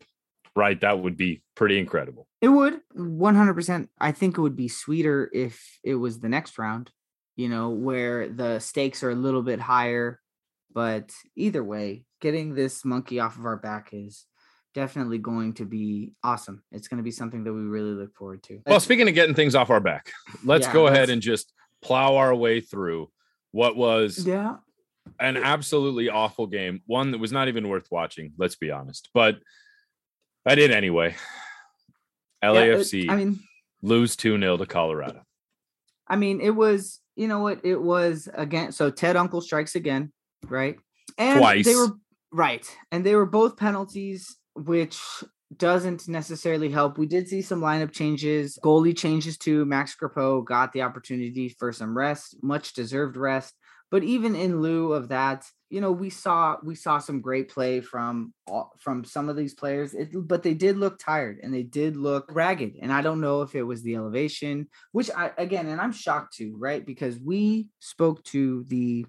right? 0.55 0.81
That 0.81 1.01
would 1.01 1.17
be 1.17 1.43
pretty 1.55 1.79
incredible. 1.79 2.29
It 2.41 2.49
would 2.49 2.81
100%. 2.97 3.89
I 4.01 4.13
think 4.13 4.39
it 4.39 4.41
would 4.41 4.57
be 4.57 4.69
sweeter 4.69 5.31
if 5.33 5.79
it 5.83 5.97
was 5.97 6.21
the 6.21 6.29
next 6.29 6.59
round, 6.59 6.91
you 7.37 7.49
know, 7.49 7.71
where 7.71 8.29
the 8.29 8.61
stakes 8.61 9.03
are 9.03 9.11
a 9.11 9.17
little 9.17 9.43
bit 9.43 9.61
higher. 9.61 10.21
But 10.73 11.13
either 11.37 11.63
way, 11.63 12.05
getting 12.21 12.55
this 12.55 12.85
monkey 12.85 13.21
off 13.21 13.39
of 13.39 13.45
our 13.45 13.57
back 13.57 13.91
is 13.93 14.27
definitely 14.75 15.19
going 15.19 15.55
to 15.55 15.65
be 15.65 16.13
awesome. 16.23 16.63
It's 16.73 16.89
going 16.89 16.99
to 16.99 17.05
be 17.05 17.11
something 17.11 17.45
that 17.45 17.53
we 17.53 17.63
really 17.63 17.93
look 17.93 18.15
forward 18.15 18.43
to. 18.45 18.61
Well, 18.67 18.81
speaking 18.81 19.09
of 19.09 19.15
getting 19.15 19.35
things 19.35 19.55
off 19.55 19.71
our 19.71 19.81
back, 19.81 20.13
let's 20.45 20.67
yeah, 20.67 20.73
go 20.73 20.87
ahead 20.89 21.11
and 21.11 21.23
just 21.23 21.53
plow 21.83 22.17
our 22.17 22.35
way 22.35 22.61
through 22.61 23.11
what 23.53 23.77
was 23.77 24.27
yeah 24.27 24.57
an 25.21 25.37
absolutely 25.37 26.09
awful 26.09 26.47
game. 26.47 26.83
One 26.87 27.13
that 27.13 27.19
was 27.19 27.33
not 27.33 27.49
even 27.49 27.69
worth 27.69 27.91
watching, 27.91 28.33
let's 28.39 28.57
be 28.57 28.71
honest. 28.71 29.11
But 29.15 29.39
I 30.47 30.55
did 30.55 30.71
anyway. 30.71 31.15
LAFC 32.43 33.05
yeah, 33.05 33.13
it, 33.13 33.15
I 33.15 33.17
mean 33.17 33.41
lose 33.83 34.17
2-0 34.17 34.59
to 34.59 34.67
Colorado. 34.67 35.23
I 36.09 36.17
mean, 36.17 36.41
it 36.41 36.51
was, 36.51 37.01
you 37.17 37.29
know 37.29 37.41
what, 37.41 37.65
it 37.65 37.81
was 37.81 38.29
again. 38.35 38.73
So 38.73 38.91
Ted 38.91 39.17
Unkel 39.17 39.43
strikes 39.43 39.75
again, 39.75 40.13
right? 40.47 40.77
And 41.19 41.39
Twice. 41.39 41.65
they 41.65 41.77
were 41.77 41.91
right. 42.33 42.67
And 42.91 43.05
they 43.05 43.15
were 43.15 43.27
both 43.27 43.57
penalties 43.57 44.37
which 44.55 44.99
doesn't 45.57 46.09
necessarily 46.09 46.71
help. 46.71 46.99
We 46.99 47.07
did 47.07 47.29
see 47.29 47.43
some 47.43 47.61
lineup 47.61 47.93
changes, 47.93 48.59
goalie 48.63 48.97
changes 48.97 49.39
too. 49.39 49.65
Max 49.65 49.95
Crepeau 49.95 50.45
got 50.45 50.73
the 50.73 50.83
opportunity 50.83 51.49
for 51.49 51.73
some 51.73 51.97
rest, 51.97 52.37
much 52.43 52.75
deserved 52.75 53.17
rest. 53.17 53.55
But 53.91 54.03
even 54.03 54.35
in 54.35 54.61
lieu 54.61 54.93
of 54.93 55.09
that, 55.09 55.45
you 55.71 55.81
know, 55.81 55.93
we 55.93 56.11
saw 56.11 56.57
we 56.65 56.75
saw 56.75 56.99
some 56.99 57.21
great 57.21 57.49
play 57.49 57.81
from 57.81 58.33
from 58.79 59.05
some 59.05 59.29
of 59.29 59.37
these 59.37 59.55
players. 59.55 59.95
It, 59.95 60.09
but 60.15 60.43
they 60.43 60.55
did 60.55 60.79
look 60.79 60.99
tired 60.99 61.39
and 61.43 61.55
they 61.55 61.63
did 61.63 61.97
look 61.97 62.27
ragged. 62.33 62.75
And 62.81 62.93
I 62.93 63.03
don't 63.03 63.21
know 63.21 63.43
if 63.43 63.55
it 63.55 63.63
was 63.63 63.83
the 63.83 63.95
elevation, 63.97 64.69
which 64.93 65.11
I 65.17 65.31
again, 65.39 65.67
and 65.67 65.81
I'm 65.81 65.93
shocked 65.93 66.37
too, 66.37 66.57
right? 66.59 66.85
Because 66.85 67.19
we 67.21 67.69
spoke 67.79 68.25
to 68.25 68.65
the 68.69 69.07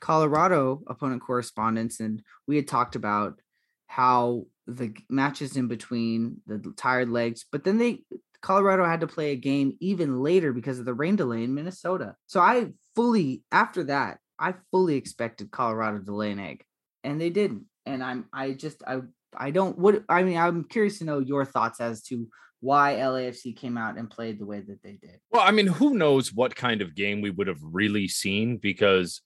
Colorado 0.00 0.82
opponent 0.86 1.22
correspondents 1.22 2.00
and 2.00 2.22
we 2.46 2.56
had 2.56 2.68
talked 2.68 2.96
about 2.96 3.40
how 3.86 4.46
the 4.66 4.94
matches 5.08 5.56
in 5.56 5.68
between 5.68 6.40
the 6.46 6.72
tired 6.76 7.10
legs, 7.10 7.44
but 7.50 7.64
then 7.64 7.78
they 7.78 8.02
Colorado 8.40 8.84
had 8.84 9.00
to 9.00 9.06
play 9.06 9.30
a 9.30 9.36
game 9.36 9.76
even 9.80 10.20
later 10.22 10.52
because 10.52 10.78
of 10.78 10.84
the 10.84 10.94
rain 10.94 11.16
delay 11.16 11.44
in 11.44 11.54
Minnesota. 11.54 12.14
So 12.26 12.40
I 12.40 12.72
fully 12.94 13.42
after 13.50 13.84
that, 13.84 14.18
I 14.38 14.54
fully 14.70 14.96
expected 14.96 15.50
Colorado 15.50 16.00
to 16.00 16.14
lay 16.14 16.30
an 16.30 16.38
egg, 16.38 16.64
and 17.02 17.20
they 17.20 17.30
didn't. 17.30 17.64
And 17.86 18.02
I'm 18.02 18.26
I 18.32 18.52
just 18.52 18.82
I 18.86 19.00
I 19.36 19.50
don't 19.50 19.78
what 19.78 20.04
I 20.08 20.22
mean 20.22 20.38
I'm 20.38 20.64
curious 20.64 20.98
to 20.98 21.04
know 21.04 21.18
your 21.18 21.44
thoughts 21.44 21.80
as 21.80 22.02
to 22.04 22.28
why 22.60 22.94
LAFC 22.94 23.54
came 23.54 23.76
out 23.76 23.98
and 23.98 24.10
played 24.10 24.38
the 24.38 24.46
way 24.46 24.60
that 24.60 24.82
they 24.82 24.92
did. 24.92 25.20
Well, 25.30 25.42
I 25.42 25.50
mean, 25.50 25.66
who 25.66 25.94
knows 25.94 26.32
what 26.32 26.56
kind 26.56 26.80
of 26.80 26.94
game 26.94 27.20
we 27.20 27.28
would 27.28 27.46
have 27.46 27.60
really 27.62 28.08
seen 28.08 28.56
because 28.56 29.20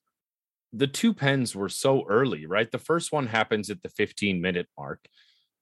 the 0.73 0.89
two 0.89 1.15
pens 1.15 1.55
were 1.55 1.69
so 1.69 2.05
early, 2.09 2.47
right? 2.47 2.71
The 2.71 2.79
first 2.79 3.13
one 3.13 3.29
happens 3.29 3.71
at 3.71 3.81
the 3.83 3.91
15 3.91 4.41
minute 4.41 4.67
mark. 4.77 5.07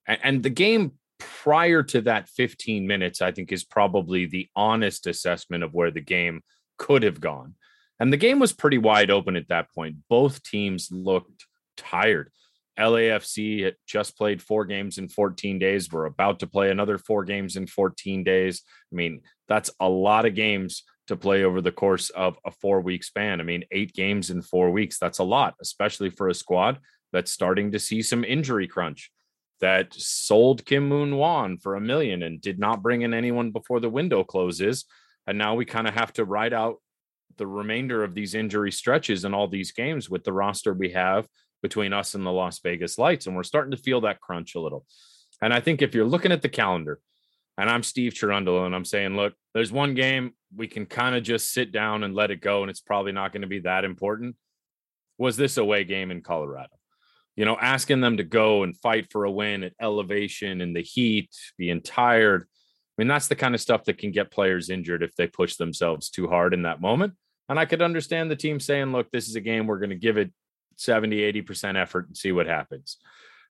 And, 0.07 0.41
the 0.43 0.49
game 0.49 0.93
prior 1.19 1.83
to 1.83 2.01
that 2.01 2.29
15 2.29 2.87
minutes, 2.87 3.21
I 3.21 3.31
think, 3.31 3.51
is 3.51 3.63
probably 3.63 4.25
the 4.25 4.47
honest 4.55 5.07
assessment 5.07 5.63
of 5.63 5.73
where 5.73 5.91
the 5.91 6.01
game 6.01 6.41
could 6.77 7.03
have 7.03 7.19
gone. 7.19 7.55
And 7.99 8.13
the 8.13 8.17
game 8.17 8.39
was 8.39 8.53
pretty 8.53 8.77
wide 8.77 9.11
open 9.11 9.35
at 9.35 9.49
that 9.49 9.73
point. 9.73 9.97
Both 10.09 10.43
teams 10.43 10.89
looked 10.91 11.45
tired. 11.75 12.31
LAFC 12.79 13.63
had 13.63 13.75
just 13.87 14.15
played 14.15 14.41
four 14.41 14.65
games 14.65 14.99
in 14.99 15.09
14 15.09 15.57
days. 15.57 15.91
We're 15.91 16.05
about 16.05 16.39
to 16.39 16.47
play 16.47 16.69
another 16.69 16.99
four 16.99 17.23
games 17.23 17.55
in 17.55 17.65
14 17.65 18.23
days. 18.23 18.61
I 18.91 18.95
mean, 18.95 19.21
that's 19.47 19.71
a 19.79 19.89
lot 19.89 20.25
of 20.27 20.35
games 20.35 20.83
to 21.07 21.15
play 21.15 21.43
over 21.43 21.61
the 21.61 21.71
course 21.71 22.09
of 22.11 22.37
a 22.45 22.51
four 22.51 22.81
week 22.81 23.03
span. 23.03 23.39
I 23.39 23.43
mean, 23.43 23.63
eight 23.71 23.93
games 23.93 24.29
in 24.29 24.41
four 24.41 24.69
weeks, 24.69 24.99
that's 24.99 25.19
a 25.19 25.23
lot, 25.23 25.55
especially 25.61 26.09
for 26.09 26.29
a 26.29 26.35
squad 26.35 26.79
that's 27.11 27.31
starting 27.31 27.71
to 27.71 27.79
see 27.79 28.01
some 28.01 28.23
injury 28.23 28.67
crunch 28.67 29.11
that 29.59 29.93
sold 29.93 30.65
Kim 30.65 30.87
Moon-hwan 30.87 31.57
for 31.57 31.75
a 31.75 31.81
million 31.81 32.23
and 32.23 32.41
did 32.41 32.59
not 32.59 32.83
bring 32.83 33.01
in 33.01 33.13
anyone 33.13 33.51
before 33.51 33.79
the 33.79 33.89
window 33.89 34.23
closes. 34.23 34.85
And 35.25 35.37
now 35.37 35.55
we 35.55 35.65
kind 35.65 35.87
of 35.87 35.93
have 35.93 36.13
to 36.13 36.25
ride 36.25 36.53
out 36.53 36.77
the 37.37 37.47
remainder 37.47 38.03
of 38.03 38.13
these 38.13 38.35
injury 38.35 38.71
stretches 38.71 39.23
and 39.23 39.33
all 39.35 39.47
these 39.47 39.71
games 39.71 40.09
with 40.09 40.23
the 40.23 40.33
roster 40.33 40.73
we 40.73 40.89
have 40.91 41.27
between 41.61 41.93
us 41.93 42.13
and 42.13 42.25
the 42.25 42.31
Las 42.31 42.59
Vegas 42.59 42.97
Lights. 42.97 43.27
And 43.27 43.35
we're 43.35 43.43
starting 43.43 43.71
to 43.71 43.77
feel 43.77 44.01
that 44.01 44.21
crunch 44.21 44.55
a 44.55 44.59
little. 44.59 44.85
And 45.41 45.53
I 45.53 45.59
think 45.59 45.81
if 45.81 45.93
you're 45.93 46.05
looking 46.05 46.31
at 46.31 46.41
the 46.41 46.49
calendar, 46.49 46.99
and 47.57 47.69
I'm 47.69 47.83
Steve 47.83 48.13
Cherundolo, 48.13 48.67
and 48.67 48.75
I'm 48.75 48.85
saying, 48.85 49.15
look, 49.15 49.33
there's 49.55 49.71
one 49.71 49.95
game 49.95 50.33
we 50.55 50.67
can 50.67 50.85
kind 50.85 51.15
of 51.15 51.23
just 51.23 51.51
sit 51.51 51.71
down 51.71 52.03
and 52.03 52.13
let 52.13 52.29
it 52.29 52.41
go, 52.41 52.61
and 52.61 52.69
it's 52.69 52.81
probably 52.81 53.11
not 53.11 53.31
going 53.31 53.41
to 53.41 53.47
be 53.47 53.59
that 53.59 53.83
important. 53.83 54.35
Was 55.17 55.37
this 55.37 55.57
away 55.57 55.83
game 55.83 56.11
in 56.11 56.21
Colorado? 56.21 56.76
You 57.37 57.45
know, 57.45 57.57
asking 57.59 58.01
them 58.01 58.17
to 58.17 58.23
go 58.23 58.63
and 58.63 58.77
fight 58.77 59.11
for 59.11 59.23
a 59.23 59.31
win 59.31 59.63
at 59.63 59.73
elevation 59.79 60.59
and 60.59 60.75
the 60.75 60.81
heat, 60.81 61.29
being 61.57 61.81
tired. 61.81 62.43
I 62.43 63.01
mean, 63.01 63.07
that's 63.07 63.27
the 63.27 63.35
kind 63.35 63.55
of 63.55 63.61
stuff 63.61 63.85
that 63.85 63.99
can 63.99 64.11
get 64.11 64.31
players 64.31 64.69
injured 64.69 65.03
if 65.03 65.15
they 65.15 65.27
push 65.27 65.55
themselves 65.55 66.09
too 66.09 66.27
hard 66.27 66.53
in 66.53 66.63
that 66.63 66.81
moment. 66.81 67.13
And 67.47 67.59
I 67.59 67.65
could 67.65 67.81
understand 67.81 68.29
the 68.29 68.35
team 68.35 68.59
saying, 68.59 68.91
look, 68.91 69.09
this 69.11 69.29
is 69.29 69.35
a 69.35 69.41
game 69.41 69.67
we're 69.67 69.79
going 69.79 69.91
to 69.91 69.95
give 69.95 70.17
it 70.17 70.33
70, 70.77 71.31
80% 71.41 71.79
effort 71.79 72.07
and 72.07 72.17
see 72.17 72.31
what 72.31 72.47
happens. 72.47 72.97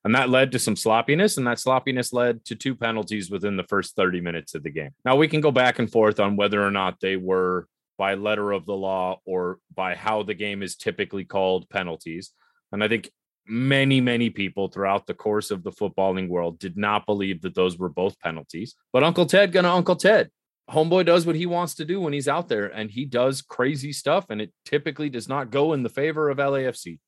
And 0.03 0.13
that 0.15 0.29
led 0.29 0.51
to 0.51 0.59
some 0.59 0.75
sloppiness, 0.75 1.37
and 1.37 1.47
that 1.47 1.59
sloppiness 1.59 2.13
led 2.13 2.45
to 2.45 2.55
two 2.55 2.75
penalties 2.75 3.31
within 3.31 3.57
the 3.57 3.63
first 3.63 3.95
30 3.95 4.21
minutes 4.21 4.53
of 4.53 4.63
the 4.63 4.69
game. 4.69 4.91
Now, 5.03 5.15
we 5.15 5.27
can 5.27 5.41
go 5.41 5.51
back 5.51 5.79
and 5.79 5.91
forth 5.91 6.19
on 6.19 6.35
whether 6.35 6.65
or 6.65 6.71
not 6.71 6.99
they 7.01 7.15
were 7.15 7.67
by 7.97 8.13
letter 8.13 8.51
of 8.51 8.65
the 8.65 8.75
law 8.75 9.19
or 9.25 9.57
by 9.73 9.95
how 9.95 10.23
the 10.23 10.35
game 10.35 10.61
is 10.61 10.75
typically 10.75 11.25
called 11.25 11.69
penalties. 11.69 12.31
And 12.71 12.83
I 12.83 12.87
think 12.87 13.09
many, 13.47 14.01
many 14.01 14.29
people 14.29 14.67
throughout 14.67 15.07
the 15.07 15.13
course 15.13 15.51
of 15.51 15.63
the 15.63 15.71
footballing 15.71 16.27
world 16.27 16.59
did 16.59 16.77
not 16.77 17.05
believe 17.05 17.41
that 17.41 17.55
those 17.55 17.77
were 17.77 17.89
both 17.89 18.19
penalties. 18.19 18.75
But 18.93 19.03
Uncle 19.03 19.25
Ted 19.25 19.51
gonna 19.51 19.73
Uncle 19.73 19.95
Ted. 19.95 20.29
Homeboy 20.69 21.05
does 21.05 21.25
what 21.25 21.37
he 21.37 21.45
wants 21.45 21.75
to 21.75 21.85
do 21.85 22.01
when 22.01 22.11
he's 22.11 22.27
out 22.27 22.49
there, 22.49 22.67
and 22.67 22.91
he 22.91 23.05
does 23.05 23.41
crazy 23.41 23.93
stuff, 23.93 24.25
and 24.29 24.41
it 24.41 24.51
typically 24.65 25.09
does 25.09 25.29
not 25.29 25.49
go 25.49 25.71
in 25.71 25.81
the 25.81 25.89
favor 25.89 26.29
of 26.29 26.39
LAFC. 26.39 26.99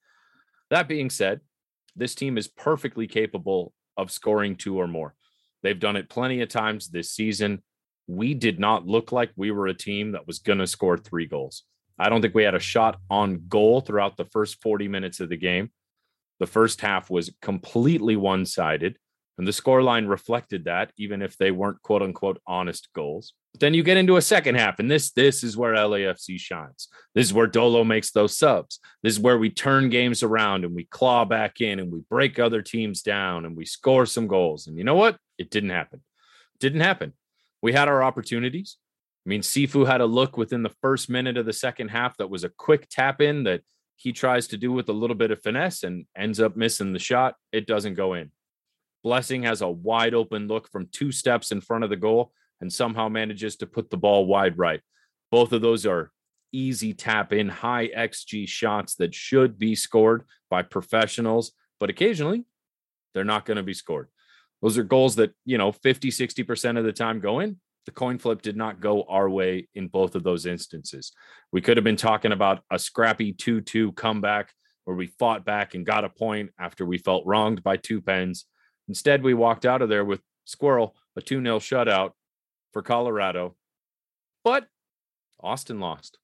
That 0.70 0.88
being 0.88 1.10
said, 1.10 1.42
this 1.96 2.16
team 2.16 2.38
is 2.38 2.48
perfectly 2.48 3.06
capable 3.06 3.74
of 3.98 4.12
scoring 4.12 4.56
two 4.56 4.80
or 4.80 4.88
more. 4.88 5.14
They've 5.62 5.80
done 5.80 5.98
it 5.98 6.10
plenty 6.10 6.42
of 6.42 6.48
times 6.48 6.88
this 6.88 7.12
season. 7.12 7.62
We 8.08 8.34
did 8.34 8.60
not 8.60 8.88
look 8.88 9.12
like 9.12 9.32
we 9.36 9.52
were 9.52 9.68
a 9.68 9.74
team 9.74 10.14
that 10.14 10.26
was 10.26 10.40
going 10.40 10.60
to 10.60 10.68
score 10.68 10.98
three 10.98 11.26
goals. 11.26 11.64
I 11.98 12.08
don't 12.08 12.22
think 12.22 12.34
we 12.34 12.44
had 12.44 12.56
a 12.56 12.60
shot 12.60 12.98
on 13.10 13.44
goal 13.50 13.82
throughout 13.82 14.16
the 14.16 14.26
first 14.26 14.62
40 14.62 14.88
minutes 14.88 15.20
of 15.20 15.28
the 15.28 15.36
game. 15.36 15.72
The 16.40 16.48
first 16.48 16.82
half 16.82 17.10
was 17.10 17.32
completely 17.42 18.16
one 18.16 18.46
sided. 18.46 18.98
And 19.38 19.48
the 19.48 19.52
scoreline 19.52 20.10
reflected 20.10 20.66
that, 20.66 20.92
even 20.98 21.22
if 21.22 21.38
they 21.38 21.52
weren't 21.52 21.82
quote 21.82 22.02
unquote 22.02 22.42
honest 22.46 22.90
goals. 22.94 23.34
But 23.54 23.62
then 23.62 23.74
you 23.74 23.84
get 23.84 23.96
into 23.96 24.18
a 24.18 24.22
second 24.22 24.56
half, 24.56 24.80
and 24.80 24.92
this 24.92 25.12
this 25.12 25.46
is 25.46 25.56
where 25.56 25.74
LAFC 25.76 26.38
shines. 26.38 26.90
This 27.16 27.28
is 27.28 27.34
where 27.34 27.48
Dolo 27.48 27.86
makes 27.86 28.12
those 28.12 28.38
subs. 28.38 28.80
This 29.02 29.14
is 29.14 29.20
where 29.20 29.38
we 29.38 29.50
turn 29.50 29.90
games 29.90 30.24
around 30.24 30.66
and 30.66 30.76
we 30.76 30.84
claw 30.84 31.24
back 31.24 31.62
in 31.62 31.80
and 31.80 31.90
we 31.90 32.02
break 32.10 32.38
other 32.38 32.62
teams 32.62 33.02
down 33.02 33.46
and 33.46 33.56
we 33.56 33.64
score 33.64 34.06
some 34.06 34.28
goals. 34.28 34.68
And 34.68 34.78
you 34.78 34.84
know 34.84 34.96
what? 34.96 35.18
It 35.38 35.50
didn't 35.50 35.72
happen. 35.72 36.02
It 36.56 36.60
didn't 36.60 36.82
happen. 36.82 37.14
We 37.62 37.72
had 37.72 37.88
our 37.88 38.04
opportunities. 38.04 38.76
I 39.26 39.30
mean, 39.30 39.42
Sifu 39.42 39.88
had 39.88 40.02
a 40.02 40.06
look 40.06 40.36
within 40.36 40.64
the 40.64 40.76
first 40.82 41.10
minute 41.10 41.38
of 41.38 41.46
the 41.46 41.54
second 41.54 41.90
half 41.90 42.18
that 42.18 42.30
was 42.30 42.44
a 42.44 42.50
quick 42.50 42.88
tap 42.90 43.22
in 43.22 43.44
that 43.44 43.62
he 44.00 44.14
tries 44.14 44.48
to 44.48 44.58
do 44.58 44.72
with 44.72 44.88
a 44.88 44.94
little 44.94 45.16
bit 45.16 45.30
of 45.30 45.42
finesse 45.42 45.84
and 45.84 46.06
ends 46.18 46.40
up 46.40 46.56
missing 46.56 46.94
the 46.94 47.00
shot. 47.00 47.36
It 47.52 47.68
doesn't 47.68 47.96
go 47.96 48.14
in. 48.14 48.32
Blessing 49.04 49.44
has 49.44 49.62
a 49.62 49.68
wide 49.68 50.14
open 50.14 50.48
look 50.48 50.70
from 50.72 50.88
two 50.90 51.12
steps 51.12 51.52
in 51.52 51.60
front 51.60 51.84
of 51.84 51.90
the 51.90 51.98
goal 51.98 52.32
and 52.62 52.72
somehow 52.72 53.10
manages 53.10 53.58
to 53.58 53.68
put 53.68 53.90
the 53.90 53.98
ball 53.98 54.26
wide 54.26 54.58
right. 54.58 54.80
Both 55.32 55.52
of 55.52 55.62
those 55.62 55.86
are 55.86 56.12
easy 56.54 56.94
tap 56.94 57.34
in, 57.34 57.50
high 57.50 57.90
XG 57.90 58.48
shots 58.48 58.96
that 58.96 59.14
should 59.14 59.60
be 59.60 59.76
scored 59.76 60.24
by 60.50 60.62
professionals, 60.62 61.52
but 61.78 61.90
occasionally 61.90 62.46
they're 63.14 63.26
not 63.26 63.46
going 63.46 63.58
to 63.58 63.64
be 63.64 63.74
scored. 63.74 64.08
Those 64.62 64.78
are 64.78 64.84
goals 64.84 65.18
that, 65.18 65.34
you 65.46 65.58
know, 65.58 65.74
50, 65.74 66.10
60% 66.10 66.78
of 66.78 66.86
the 66.86 66.94
time 66.94 67.20
go 67.20 67.42
in. 67.42 67.60
The 67.86 67.92
coin 67.92 68.20
flip 68.20 68.42
did 68.42 68.56
not 68.56 68.80
go 68.80 69.04
our 69.04 69.30
way 69.30 69.68
in 69.74 69.88
both 69.88 70.16
of 70.16 70.24
those 70.24 70.46
instances. 70.46 71.12
We 71.52 71.62
could 71.62 71.78
have 71.78 71.84
been 71.84 71.96
talking 71.96 72.32
about 72.32 72.64
a 72.72 72.78
scrappy 72.78 73.34
2 73.34 73.62
2 73.62 73.94
comeback 73.94 74.54
where 74.86 74.96
we 74.96 75.08
fought 75.20 75.46
back 75.46 75.76
and 75.76 75.86
got 75.86 76.04
a 76.04 76.10
point 76.10 76.52
after 76.60 76.86
we 76.86 76.98
felt 76.98 77.26
wronged 77.26 77.64
by 77.64 77.78
two 77.78 78.02
pens. 78.02 78.46
Instead, 78.88 79.24
we 79.24 79.34
walked 79.34 79.66
out 79.66 79.82
of 79.82 79.90
there 79.90 80.04
with 80.04 80.22
Squirrel, 80.46 80.96
a 81.16 81.22
2 81.22 81.42
0 81.42 81.60
shutout 81.60 82.12
for 82.74 82.82
Colorado. 82.82 83.56
But 84.44 84.68
Austin 85.40 85.80
lost, 85.80 86.18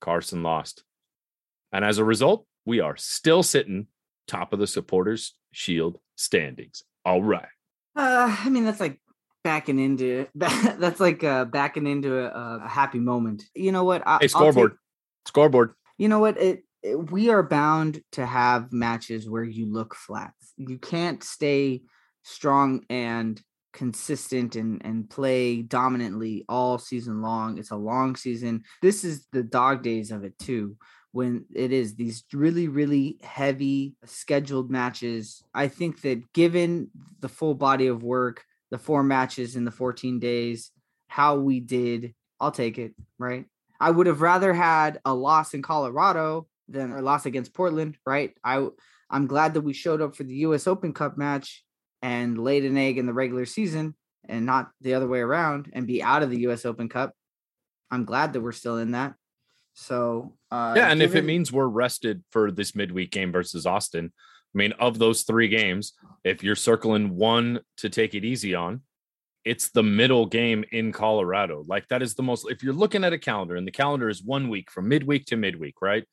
Carson 0.00 0.42
lost. 0.42 0.84
And 1.72 1.84
as 1.84 1.98
a 1.98 2.04
result, 2.04 2.46
we 2.64 2.80
are 2.80 2.96
still 2.96 3.42
sitting 3.42 3.88
top 4.28 4.52
of 4.52 4.58
the 4.58 4.66
supporters' 4.66 5.34
shield 5.50 5.98
standings. 6.16 6.84
All 7.04 7.22
right. 7.22 7.48
Uh, 7.96 8.36
I 8.38 8.48
mean, 8.48 8.64
that's 8.64 8.80
like 8.80 9.00
backing 9.44 9.78
into 9.78 10.26
that's 10.34 11.00
like 11.00 11.24
uh, 11.24 11.44
backing 11.44 11.86
into 11.86 12.18
a, 12.18 12.60
a 12.64 12.68
happy 12.68 12.98
moment. 12.98 13.44
You 13.54 13.72
know 13.72 13.84
what? 13.84 14.02
I, 14.06 14.18
hey, 14.20 14.28
scoreboard. 14.28 14.72
Take, 14.72 14.78
scoreboard. 15.28 15.74
You 15.98 16.08
know 16.08 16.18
what? 16.18 16.40
It, 16.40 16.64
it, 16.82 17.10
we 17.10 17.28
are 17.30 17.42
bound 17.42 18.02
to 18.12 18.26
have 18.26 18.72
matches 18.72 19.28
where 19.28 19.44
you 19.44 19.72
look 19.72 19.94
flat. 19.94 20.32
You 20.56 20.78
can't 20.78 21.22
stay 21.22 21.82
strong 22.22 22.84
and 22.88 23.40
consistent 23.72 24.54
and 24.54 24.82
and 24.84 25.08
play 25.08 25.62
dominantly 25.62 26.44
all 26.48 26.78
season 26.78 27.22
long. 27.22 27.58
It's 27.58 27.70
a 27.70 27.76
long 27.76 28.16
season. 28.16 28.64
This 28.80 29.04
is 29.04 29.26
the 29.32 29.42
dog 29.42 29.82
days 29.82 30.10
of 30.10 30.24
it 30.24 30.38
too 30.38 30.76
when 31.12 31.44
it 31.54 31.72
is 31.72 31.94
these 31.94 32.24
really 32.32 32.68
really 32.68 33.18
heavy 33.22 33.94
scheduled 34.04 34.70
matches. 34.70 35.42
I 35.54 35.68
think 35.68 36.02
that 36.02 36.32
given 36.32 36.90
the 37.20 37.28
full 37.28 37.54
body 37.54 37.86
of 37.86 38.02
work, 38.02 38.44
the 38.72 38.78
four 38.78 39.04
matches 39.04 39.54
in 39.54 39.66
the 39.66 39.70
14 39.70 40.18
days, 40.18 40.72
how 41.06 41.36
we 41.36 41.60
did, 41.60 42.14
I'll 42.40 42.50
take 42.50 42.78
it, 42.78 42.94
right? 43.18 43.44
I 43.78 43.90
would 43.90 44.06
have 44.06 44.22
rather 44.22 44.54
had 44.54 44.98
a 45.04 45.14
loss 45.14 45.52
in 45.52 45.60
Colorado 45.60 46.48
than 46.68 46.90
a 46.90 47.02
loss 47.02 47.26
against 47.26 47.52
Portland, 47.52 47.98
right? 48.06 48.32
I 48.42 48.66
I'm 49.10 49.26
glad 49.26 49.52
that 49.54 49.60
we 49.60 49.74
showed 49.74 50.00
up 50.00 50.16
for 50.16 50.24
the 50.24 50.36
US 50.46 50.66
Open 50.66 50.94
Cup 50.94 51.18
match 51.18 51.62
and 52.00 52.38
laid 52.38 52.64
an 52.64 52.78
egg 52.78 52.96
in 52.96 53.04
the 53.04 53.12
regular 53.12 53.44
season 53.44 53.94
and 54.26 54.46
not 54.46 54.70
the 54.80 54.94
other 54.94 55.06
way 55.06 55.20
around 55.20 55.70
and 55.74 55.86
be 55.86 56.02
out 56.02 56.22
of 56.22 56.30
the 56.30 56.40
US 56.48 56.64
Open 56.64 56.88
Cup. 56.88 57.12
I'm 57.90 58.06
glad 58.06 58.32
that 58.32 58.40
we're 58.40 58.52
still 58.52 58.78
in 58.78 58.92
that. 58.92 59.14
So 59.74 60.32
uh, 60.50 60.72
yeah, 60.74 60.90
and 60.90 61.02
if 61.02 61.14
it 61.14 61.24
means 61.24 61.52
we're 61.52 61.66
rested 61.66 62.24
for 62.30 62.50
this 62.50 62.74
midweek 62.74 63.10
game 63.10 63.32
versus 63.32 63.66
Austin, 63.66 64.12
I 64.54 64.58
mean, 64.58 64.72
of 64.72 64.98
those 64.98 65.22
three 65.22 65.48
games, 65.48 65.94
if 66.24 66.42
you're 66.42 66.56
circling 66.56 67.16
one 67.16 67.60
to 67.78 67.88
take 67.88 68.14
it 68.14 68.24
easy 68.24 68.54
on, 68.54 68.82
it's 69.44 69.70
the 69.70 69.82
middle 69.82 70.26
game 70.26 70.64
in 70.70 70.92
Colorado. 70.92 71.64
Like 71.66 71.88
that 71.88 72.02
is 72.02 72.14
the 72.14 72.22
most. 72.22 72.50
If 72.50 72.62
you're 72.62 72.74
looking 72.74 73.04
at 73.04 73.12
a 73.12 73.18
calendar 73.18 73.56
and 73.56 73.66
the 73.66 73.72
calendar 73.72 74.08
is 74.08 74.22
one 74.22 74.48
week 74.48 74.70
from 74.70 74.88
midweek 74.88 75.26
to 75.26 75.36
midweek, 75.36 75.76
right? 75.82 76.04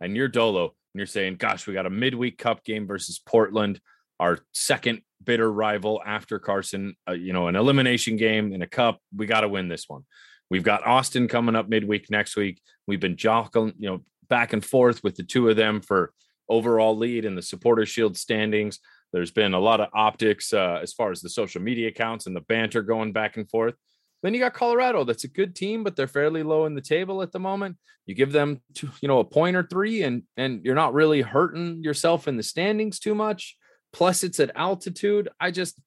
And 0.00 0.16
you're 0.16 0.28
Dolo 0.28 0.64
and 0.64 0.98
you're 0.98 1.06
saying, 1.06 1.36
"Gosh, 1.36 1.66
we 1.66 1.72
got 1.72 1.86
a 1.86 1.90
midweek 1.90 2.36
cup 2.36 2.64
game 2.64 2.86
versus 2.86 3.18
Portland, 3.18 3.80
our 4.20 4.40
second 4.52 5.02
bitter 5.24 5.50
rival 5.50 6.02
after 6.04 6.38
Carson, 6.38 6.96
uh, 7.08 7.12
you 7.12 7.32
know, 7.32 7.48
an 7.48 7.56
elimination 7.56 8.16
game 8.16 8.52
in 8.52 8.62
a 8.62 8.66
cup. 8.66 9.00
We 9.14 9.26
got 9.26 9.40
to 9.40 9.48
win 9.48 9.68
this 9.68 9.88
one. 9.88 10.04
We've 10.50 10.62
got 10.62 10.86
Austin 10.86 11.28
coming 11.28 11.56
up 11.56 11.68
midweek 11.68 12.10
next 12.10 12.36
week. 12.36 12.60
We've 12.86 13.00
been 13.00 13.16
jockeying, 13.16 13.74
you 13.78 13.88
know, 13.88 14.00
back 14.28 14.52
and 14.52 14.64
forth 14.64 15.02
with 15.02 15.16
the 15.16 15.22
two 15.22 15.48
of 15.48 15.56
them 15.56 15.80
for 15.80 16.12
overall 16.48 16.96
lead 16.96 17.24
in 17.24 17.34
the 17.34 17.42
supporter 17.42 17.86
shield 17.86 18.16
standings. 18.16 18.78
There's 19.12 19.30
been 19.30 19.54
a 19.54 19.60
lot 19.60 19.80
of 19.80 19.88
optics 19.94 20.52
uh, 20.52 20.80
as 20.82 20.92
far 20.92 21.10
as 21.10 21.20
the 21.20 21.28
social 21.28 21.62
media 21.62 21.88
accounts 21.88 22.26
and 22.26 22.34
the 22.34 22.40
banter 22.42 22.82
going 22.82 23.12
back 23.12 23.36
and 23.36 23.48
forth. 23.48 23.74
Then 24.22 24.34
you 24.34 24.40
got 24.40 24.54
Colorado. 24.54 25.04
That's 25.04 25.24
a 25.24 25.28
good 25.28 25.54
team, 25.54 25.84
but 25.84 25.96
they're 25.96 26.06
fairly 26.06 26.42
low 26.42 26.64
in 26.64 26.74
the 26.74 26.80
table 26.80 27.22
at 27.22 27.30
the 27.30 27.38
moment. 27.38 27.76
You 28.06 28.14
give 28.14 28.32
them, 28.32 28.62
two, 28.74 28.90
you 29.00 29.08
know, 29.08 29.18
a 29.18 29.24
point 29.24 29.56
or 29.56 29.62
three, 29.62 30.02
and 30.02 30.22
and 30.36 30.64
you're 30.64 30.74
not 30.74 30.94
really 30.94 31.20
hurting 31.20 31.82
yourself 31.82 32.26
in 32.26 32.36
the 32.36 32.42
standings 32.42 32.98
too 32.98 33.14
much. 33.14 33.56
Plus, 33.92 34.24
it's 34.24 34.40
at 34.40 34.50
altitude. 34.56 35.28
I 35.38 35.50
just, 35.50 35.78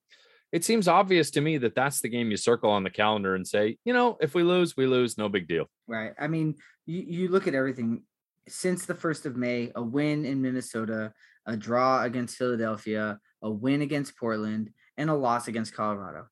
it 0.51 0.63
seems 0.63 0.87
obvious 0.87 1.31
to 1.31 1.41
me 1.41 1.57
that 1.57 1.75
that's 1.75 1.99
the 1.99 2.09
game 2.09 2.31
you 2.31 2.37
circle 2.37 2.69
on 2.69 2.83
the 2.83 2.89
calendar 2.89 3.35
and 3.35 3.45
say, 3.45 3.77
you 3.83 3.91
know, 3.91 4.17
if 4.21 4.33
we 4.33 4.43
lose, 4.43 4.77
we 4.77 4.85
lose, 4.85 5.17
no 5.17 5.27
big 5.29 5.47
deal. 5.47 5.65
Right. 5.87 6.13
I 6.17 6.27
mean, 6.27 6.55
you, 6.85 7.01
you 7.01 7.27
look 7.27 7.47
at 7.47 7.55
everything 7.55 8.03
since 8.47 8.85
the 8.85 8.93
1st 8.93 9.25
of 9.25 9.37
May, 9.37 9.71
a 9.75 9.81
win 9.81 10.25
in 10.25 10.41
Minnesota, 10.41 11.13
a 11.45 11.55
draw 11.55 12.03
against 12.03 12.37
Philadelphia, 12.37 13.19
a 13.41 13.49
win 13.49 13.81
against 13.81 14.17
Portland, 14.17 14.71
and 14.97 15.09
a 15.09 15.15
loss 15.15 15.47
against 15.47 15.73
Colorado. 15.73 16.27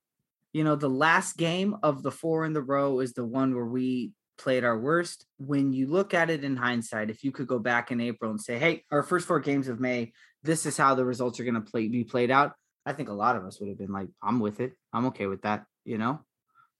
You 0.52 0.64
know, 0.64 0.76
the 0.76 0.90
last 0.90 1.36
game 1.36 1.76
of 1.82 2.02
the 2.02 2.10
four 2.10 2.44
in 2.44 2.52
the 2.52 2.62
row 2.62 3.00
is 3.00 3.12
the 3.12 3.24
one 3.24 3.54
where 3.54 3.66
we 3.66 4.12
played 4.38 4.64
our 4.64 4.78
worst. 4.78 5.26
When 5.38 5.72
you 5.72 5.86
look 5.86 6.14
at 6.14 6.30
it 6.30 6.44
in 6.44 6.56
hindsight, 6.56 7.10
if 7.10 7.24
you 7.24 7.32
could 7.32 7.46
go 7.46 7.58
back 7.58 7.90
in 7.90 8.00
April 8.00 8.30
and 8.30 8.40
say, 8.40 8.58
hey, 8.58 8.84
our 8.90 9.02
first 9.02 9.26
four 9.26 9.40
games 9.40 9.68
of 9.68 9.80
May, 9.80 10.12
this 10.42 10.66
is 10.66 10.76
how 10.76 10.94
the 10.94 11.04
results 11.04 11.40
are 11.40 11.44
going 11.44 11.54
to 11.54 11.60
play, 11.60 11.88
be 11.88 12.04
played 12.04 12.30
out, 12.30 12.52
I 12.86 12.92
think 12.92 13.08
a 13.08 13.14
lot 13.14 13.36
of 13.36 13.44
us 13.44 13.58
would 13.58 13.68
have 13.68 13.78
been 13.78 13.92
like, 13.92 14.08
I'm 14.22 14.38
with 14.38 14.60
it. 14.60 14.74
I'm 14.92 15.06
okay 15.06 15.26
with 15.26 15.42
that, 15.42 15.64
you 15.84 15.98
know? 15.98 16.20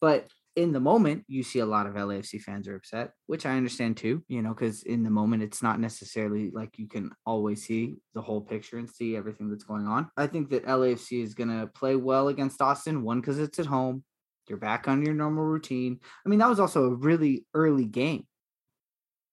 But 0.01 0.29
in 0.57 0.73
the 0.73 0.81
moment, 0.81 1.25
you 1.29 1.43
see 1.43 1.59
a 1.59 1.67
lot 1.67 1.87
of 1.87 1.95
LAFC 1.95 2.41
fans 2.41 2.67
are 2.67 2.77
upset, 2.77 3.13
which 3.27 3.45
I 3.45 3.59
understand 3.59 3.99
too, 3.99 4.25
you 4.27 4.41
know, 4.41 4.55
because 4.55 4.83
in 4.83 5.03
the 5.03 5.11
moment, 5.11 5.43
it's 5.43 5.63
not 5.63 5.79
necessarily 5.79 6.51
like 6.51 6.79
you 6.79 6.89
can 6.89 7.11
always 7.27 7.63
see 7.65 7.97
the 8.15 8.23
whole 8.23 8.41
picture 8.41 8.79
and 8.79 8.89
see 8.89 9.17
everything 9.17 9.51
that's 9.51 9.65
going 9.65 9.87
on. 9.87 10.09
I 10.17 10.27
think 10.27 10.49
that 10.51 10.65
LAFC 10.65 11.23
is 11.23 11.35
going 11.35 11.51
to 11.51 11.67
play 11.67 11.95
well 11.95 12.29
against 12.29 12.63
Austin, 12.63 13.03
one, 13.03 13.21
because 13.21 13.39
it's 13.39 13.59
at 13.59 13.67
home. 13.67 14.03
You're 14.49 14.59
back 14.59 14.89
on 14.89 15.05
your 15.05 15.15
normal 15.15 15.45
routine. 15.45 16.01
I 16.25 16.29
mean, 16.29 16.39
that 16.39 16.49
was 16.49 16.61
also 16.61 16.85
a 16.85 16.95
really 16.95 17.45
early 17.53 17.85
game. 17.85 18.27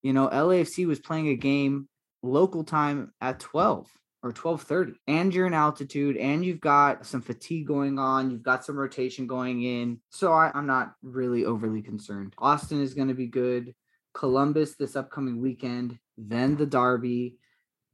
You 0.01 0.11
know, 0.11 0.27
LAFC 0.27 0.85
was 0.85 0.99
playing 0.99 1.29
a 1.29 1.35
game 1.35 1.87
local 2.21 2.65
time 2.65 3.13
at 3.21 3.39
12 3.39 3.87
or 4.23 4.31
12:30 4.31 4.95
and 5.07 5.33
you're 5.33 5.45
in 5.45 5.53
altitude 5.53 6.15
and 6.15 6.43
you've 6.43 6.61
got 6.61 7.05
some 7.05 7.21
fatigue 7.21 7.67
going 7.67 7.99
on 7.99 8.31
you've 8.31 8.41
got 8.41 8.65
some 8.65 8.77
rotation 8.77 9.27
going 9.27 9.61
in. 9.61 9.99
So 10.09 10.31
I, 10.31 10.49
i'm 10.55 10.65
not 10.65 10.93
really 11.03 11.45
overly 11.45 11.81
concerned. 11.81 12.33
Austin 12.37 12.81
is 12.81 12.93
going 12.93 13.09
to 13.09 13.13
be 13.13 13.27
good. 13.27 13.75
Columbus 14.13 14.75
this 14.75 14.95
upcoming 14.95 15.41
weekend 15.41 15.99
then 16.17 16.55
the 16.55 16.65
derby 16.65 17.37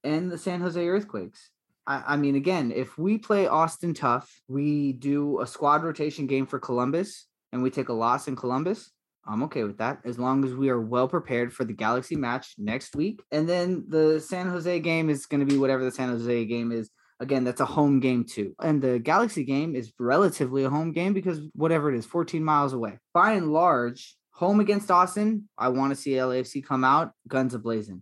and 0.03 0.31
the 0.31 0.37
san 0.37 0.61
jose 0.61 0.87
earthquakes. 0.87 1.49
I, 1.87 2.13
I 2.13 2.17
mean 2.17 2.35
again 2.35 2.71
if 2.71 2.97
we 2.97 3.17
play 3.17 3.47
austin 3.47 3.93
tough 3.93 4.29
we 4.47 4.93
do 4.93 5.41
a 5.41 5.47
squad 5.47 5.83
rotation 5.83 6.27
game 6.27 6.45
for 6.45 6.59
columbus 6.59 7.25
and 7.51 7.63
we 7.63 7.71
take 7.71 7.89
a 7.89 7.93
loss 7.93 8.27
in 8.27 8.35
columbus 8.35 8.91
I'm 9.29 9.43
okay 9.43 9.63
with 9.63 9.77
that 9.77 9.99
as 10.05 10.17
long 10.17 10.43
as 10.43 10.55
we 10.55 10.69
are 10.69 10.81
well 10.81 11.07
prepared 11.07 11.53
for 11.53 11.63
the 11.63 11.73
Galaxy 11.73 12.15
match 12.15 12.55
next 12.57 12.95
week. 12.95 13.21
And 13.31 13.47
then 13.47 13.85
the 13.87 14.19
San 14.19 14.49
Jose 14.49 14.79
game 14.79 15.09
is 15.09 15.27
going 15.27 15.41
to 15.41 15.45
be 15.45 15.57
whatever 15.57 15.83
the 15.83 15.91
San 15.91 16.09
Jose 16.09 16.45
game 16.45 16.71
is. 16.71 16.89
Again, 17.19 17.43
that's 17.43 17.61
a 17.61 17.65
home 17.65 17.99
game 17.99 18.23
too. 18.23 18.55
And 18.59 18.81
the 18.81 18.97
Galaxy 18.97 19.43
game 19.43 19.75
is 19.75 19.93
relatively 19.99 20.63
a 20.63 20.69
home 20.69 20.93
game 20.93 21.13
because 21.13 21.41
whatever 21.53 21.93
it 21.93 21.97
is, 21.97 22.05
14 22.05 22.43
miles 22.43 22.73
away. 22.73 22.97
By 23.13 23.33
and 23.33 23.51
large, 23.53 24.15
home 24.31 24.61
against 24.61 24.89
Austin, 24.89 25.47
I 25.57 25.67
want 25.69 25.91
to 25.91 26.01
see 26.01 26.11
LAFC 26.11 26.65
come 26.65 26.83
out 26.83 27.11
guns 27.27 27.55
ablazing. 27.55 28.01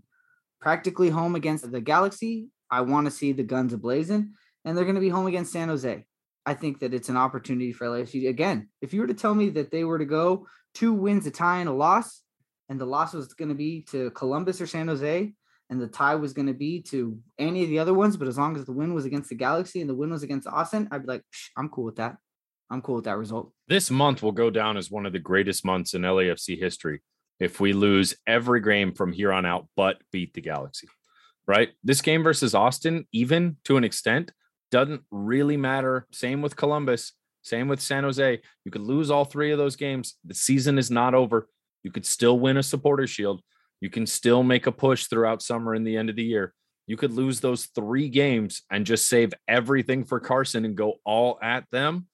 Practically 0.62 1.10
home 1.10 1.36
against 1.36 1.69
the 1.69 1.81
Galaxy, 1.81 2.48
I 2.72 2.81
want 2.81 3.05
to 3.05 3.12
see 3.12 3.34
the 3.34 3.43
guns 3.43 3.74
ablazing. 3.74 4.29
And 4.63 4.77
they're 4.77 4.86
going 4.86 4.96
to 4.96 5.01
be 5.01 5.10
home 5.10 5.27
against 5.27 5.51
San 5.51 5.67
Jose. 5.67 6.05
I 6.46 6.53
think 6.53 6.79
that 6.79 6.93
it's 6.93 7.10
an 7.10 7.17
opportunity 7.17 7.74
for 7.74 7.88
LAFC. 7.88 8.29
Again, 8.29 8.69
if 8.81 8.93
you 8.93 9.01
were 9.01 9.07
to 9.07 9.13
tell 9.13 9.36
me 9.36 9.50
that 9.50 9.72
they 9.72 9.84
were 9.84 10.00
to 10.00 10.05
go 10.05 10.48
two 10.77 10.93
wins, 10.93 11.25
a 11.25 11.31
tie, 11.31 11.57
and 11.57 11.67
a 11.67 11.74
loss, 11.74 12.22
and 12.69 12.79
the 12.79 12.86
loss 12.86 13.13
was 13.13 13.34
going 13.34 13.50
to 13.50 13.55
be 13.55 13.81
to 13.89 14.12
Columbus 14.12 14.62
or 14.62 14.67
San 14.67 14.88
Jose, 14.88 15.34
and 15.72 15.81
the 15.81 15.88
tie 15.88 16.13
was 16.13 16.34
going 16.34 16.46
to 16.46 16.53
be 16.53 16.81
to 16.84 17.17
any 17.39 17.63
of 17.63 17.69
the 17.69 17.79
other 17.79 17.96
ones, 17.96 18.15
but 18.15 18.27
as 18.27 18.38
long 18.38 18.55
as 18.55 18.65
the 18.65 18.72
win 18.72 18.93
was 18.93 19.03
against 19.03 19.29
the 19.29 19.36
Galaxy 19.36 19.81
and 19.81 19.89
the 19.89 19.96
win 19.96 20.12
was 20.12 20.22
against 20.22 20.48
Austin, 20.48 20.88
I'd 20.91 21.01
be 21.01 21.07
like, 21.07 21.24
I'm 21.57 21.69
cool 21.69 21.84
with 21.84 21.96
that. 21.96 22.17
I'm 22.69 22.84
cool 22.84 22.96
with 22.96 23.05
that 23.05 23.17
result. 23.17 23.51
This 23.67 23.89
month 23.89 24.22
will 24.22 24.31
go 24.31 24.51
down 24.51 24.77
as 24.77 24.91
one 24.91 25.07
of 25.07 25.13
the 25.13 25.19
greatest 25.19 25.65
months 25.65 25.96
in 25.96 26.03
LAFC 26.03 26.60
history 26.60 27.01
if 27.39 27.60
we 27.60 27.74
lose 27.74 28.15
every 28.27 28.62
game 28.62 28.93
from 28.93 29.13
here 29.13 29.34
on 29.34 29.48
out, 29.48 29.67
but 29.75 29.98
beat 30.12 30.36
the 30.36 30.41
Galaxy. 30.41 30.88
Right? 31.47 31.69
This 31.84 32.01
game 32.01 32.21
versus 32.21 32.54
Austin, 32.54 33.08
even 33.12 33.58
to 33.63 33.78
an 33.78 33.84
extent, 33.84 34.32
doesn't 34.69 35.01
really 35.10 35.58
matter. 35.58 36.06
Same 36.12 36.43
with 36.43 36.56
Columbus. 36.56 37.13
Same 37.47 37.67
with 37.67 37.81
San 37.81 38.03
Jose. 38.03 38.41
You 38.65 38.71
could 38.71 38.81
lose 38.81 39.10
all 39.10 39.23
three 39.23 39.51
of 39.51 39.57
those 39.57 39.75
games. 39.75 40.15
The 40.25 40.33
season 40.33 40.77
is 40.77 40.91
not 40.91 41.13
over. 41.13 41.47
You 41.83 41.91
could 41.91 42.05
still 42.05 42.38
win 42.38 42.57
a 42.57 42.63
supporter 42.63 43.07
shield. 43.07 43.41
You 43.79 43.89
can 43.89 44.05
still 44.05 44.43
make 44.43 44.67
a 44.67 44.71
push 44.71 45.05
throughout 45.05 45.41
summer 45.41 45.73
and 45.73 45.86
the 45.86 45.95
end 45.95 46.10
of 46.10 46.17
the 46.17 46.23
year. 46.23 46.53
You 46.88 46.97
could 46.97 47.13
lose 47.13 47.39
those 47.39 47.67
three 47.67 48.10
games 48.10 48.63
and 48.69 48.86
just 48.86 49.07
save 49.07 49.33
everything 49.47 50.03
for 50.03 50.19
Carson 50.19 50.65
and 50.65 50.75
go 50.75 50.95
all 51.05 51.38
at 51.41 51.65
them. 51.71 52.07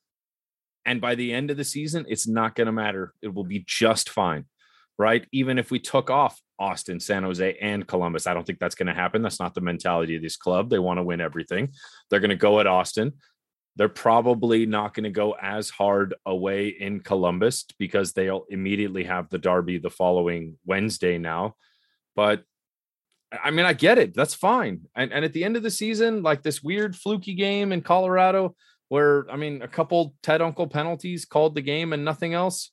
And 0.85 0.99
by 0.99 1.15
the 1.15 1.33
end 1.33 1.49
of 1.49 1.57
the 1.57 1.63
season, 1.63 2.05
it's 2.09 2.27
not 2.27 2.55
going 2.55 2.65
to 2.65 2.71
matter. 2.71 3.13
It 3.21 3.33
will 3.33 3.43
be 3.43 3.63
just 3.65 4.09
fine, 4.09 4.45
right? 4.99 5.25
Even 5.31 5.57
if 5.57 5.71
we 5.71 5.79
took 5.79 6.09
off 6.09 6.39
Austin, 6.59 6.99
San 6.99 7.23
Jose, 7.23 7.57
and 7.61 7.87
Columbus, 7.87 8.27
I 8.27 8.33
don't 8.33 8.45
think 8.45 8.59
that's 8.59 8.75
going 8.75 8.87
to 8.87 8.93
happen. 8.93 9.21
That's 9.21 9.39
not 9.39 9.53
the 9.53 9.61
mentality 9.61 10.15
of 10.15 10.21
this 10.21 10.37
club. 10.37 10.69
They 10.69 10.79
want 10.79 10.97
to 10.97 11.03
win 11.03 11.21
everything. 11.21 11.69
They're 12.09 12.19
going 12.19 12.29
to 12.29 12.35
go 12.35 12.59
at 12.59 12.67
Austin. 12.67 13.13
They're 13.75 13.89
probably 13.89 14.65
not 14.65 14.93
going 14.93 15.05
to 15.05 15.09
go 15.09 15.35
as 15.41 15.69
hard 15.69 16.13
away 16.25 16.67
in 16.67 16.99
Columbus 16.99 17.65
because 17.79 18.13
they'll 18.13 18.45
immediately 18.49 19.03
have 19.05 19.29
the 19.29 19.39
Derby 19.39 19.79
the 19.79 19.89
following 19.89 20.57
Wednesday 20.65 21.17
now. 21.17 21.55
But 22.15 22.43
I 23.31 23.49
mean, 23.49 23.65
I 23.65 23.73
get 23.73 23.97
it. 23.97 24.13
That's 24.13 24.35
fine. 24.35 24.81
And, 24.95 25.11
and 25.11 25.25
at 25.25 25.33
the 25.33 25.43
end 25.43 25.57
of 25.57 25.63
the 25.63 25.71
season, 25.71 26.21
like 26.21 26.43
this 26.43 26.61
weird 26.61 26.95
fluky 26.95 27.33
game 27.33 27.71
in 27.71 27.81
Colorado, 27.81 28.55
where 28.89 29.25
I 29.31 29.37
mean, 29.37 29.63
a 29.63 29.67
couple 29.67 30.13
Ted 30.21 30.41
Unkel 30.41 30.69
penalties 30.69 31.25
called 31.25 31.55
the 31.55 31.61
game 31.61 31.93
and 31.93 32.05
nothing 32.05 32.35
else. 32.35 32.71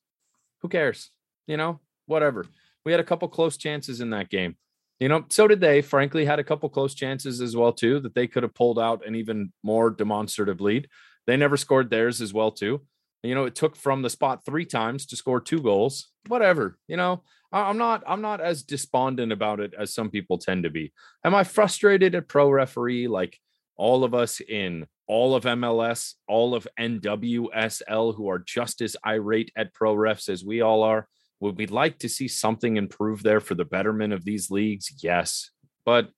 Who 0.60 0.68
cares? 0.68 1.10
You 1.46 1.56
know, 1.56 1.80
whatever. 2.04 2.44
We 2.84 2.92
had 2.92 3.00
a 3.00 3.04
couple 3.04 3.28
close 3.28 3.56
chances 3.56 4.02
in 4.02 4.10
that 4.10 4.28
game 4.28 4.56
you 5.00 5.08
know, 5.08 5.24
so 5.30 5.48
did 5.48 5.60
they. 5.60 5.80
Frankly, 5.80 6.26
had 6.26 6.38
a 6.38 6.44
couple 6.44 6.68
close 6.68 6.94
chances 6.94 7.40
as 7.40 7.56
well 7.56 7.72
too 7.72 7.98
that 8.00 8.14
they 8.14 8.26
could 8.26 8.42
have 8.42 8.54
pulled 8.54 8.78
out 8.78 9.06
an 9.06 9.16
even 9.16 9.52
more 9.62 9.90
demonstrative 9.90 10.60
lead. 10.60 10.88
They 11.26 11.36
never 11.36 11.56
scored 11.56 11.90
theirs 11.90 12.20
as 12.20 12.34
well 12.34 12.52
too. 12.52 12.82
You 13.22 13.34
know, 13.34 13.44
it 13.44 13.54
took 13.54 13.76
from 13.76 14.02
the 14.02 14.10
spot 14.10 14.44
three 14.44 14.64
times 14.64 15.06
to 15.06 15.16
score 15.16 15.40
two 15.40 15.60
goals. 15.60 16.10
Whatever. 16.28 16.78
You 16.86 16.98
know, 16.98 17.22
I'm 17.50 17.78
not 17.78 18.02
I'm 18.06 18.20
not 18.20 18.40
as 18.40 18.62
despondent 18.62 19.32
about 19.32 19.58
it 19.60 19.74
as 19.78 19.92
some 19.92 20.10
people 20.10 20.38
tend 20.38 20.64
to 20.64 20.70
be. 20.70 20.92
Am 21.24 21.34
I 21.34 21.44
frustrated 21.44 22.14
at 22.14 22.28
pro 22.28 22.50
referee 22.50 23.08
like 23.08 23.38
all 23.76 24.04
of 24.04 24.14
us 24.14 24.40
in 24.40 24.86
all 25.06 25.34
of 25.34 25.44
MLS, 25.44 26.14
all 26.28 26.54
of 26.54 26.68
NWSL 26.78 28.14
who 28.14 28.28
are 28.28 28.38
just 28.38 28.80
as 28.82 28.96
irate 29.04 29.50
at 29.56 29.74
pro 29.74 29.94
refs 29.94 30.28
as 30.28 30.44
we 30.44 30.60
all 30.60 30.82
are? 30.82 31.08
Would 31.40 31.56
we 31.56 31.66
like 31.66 31.98
to 32.00 32.08
see 32.08 32.28
something 32.28 32.76
improve 32.76 33.22
there 33.22 33.40
for 33.40 33.54
the 33.54 33.64
betterment 33.64 34.12
of 34.12 34.24
these 34.24 34.50
leagues? 34.50 34.92
Yes. 35.02 35.50
But 35.84 36.10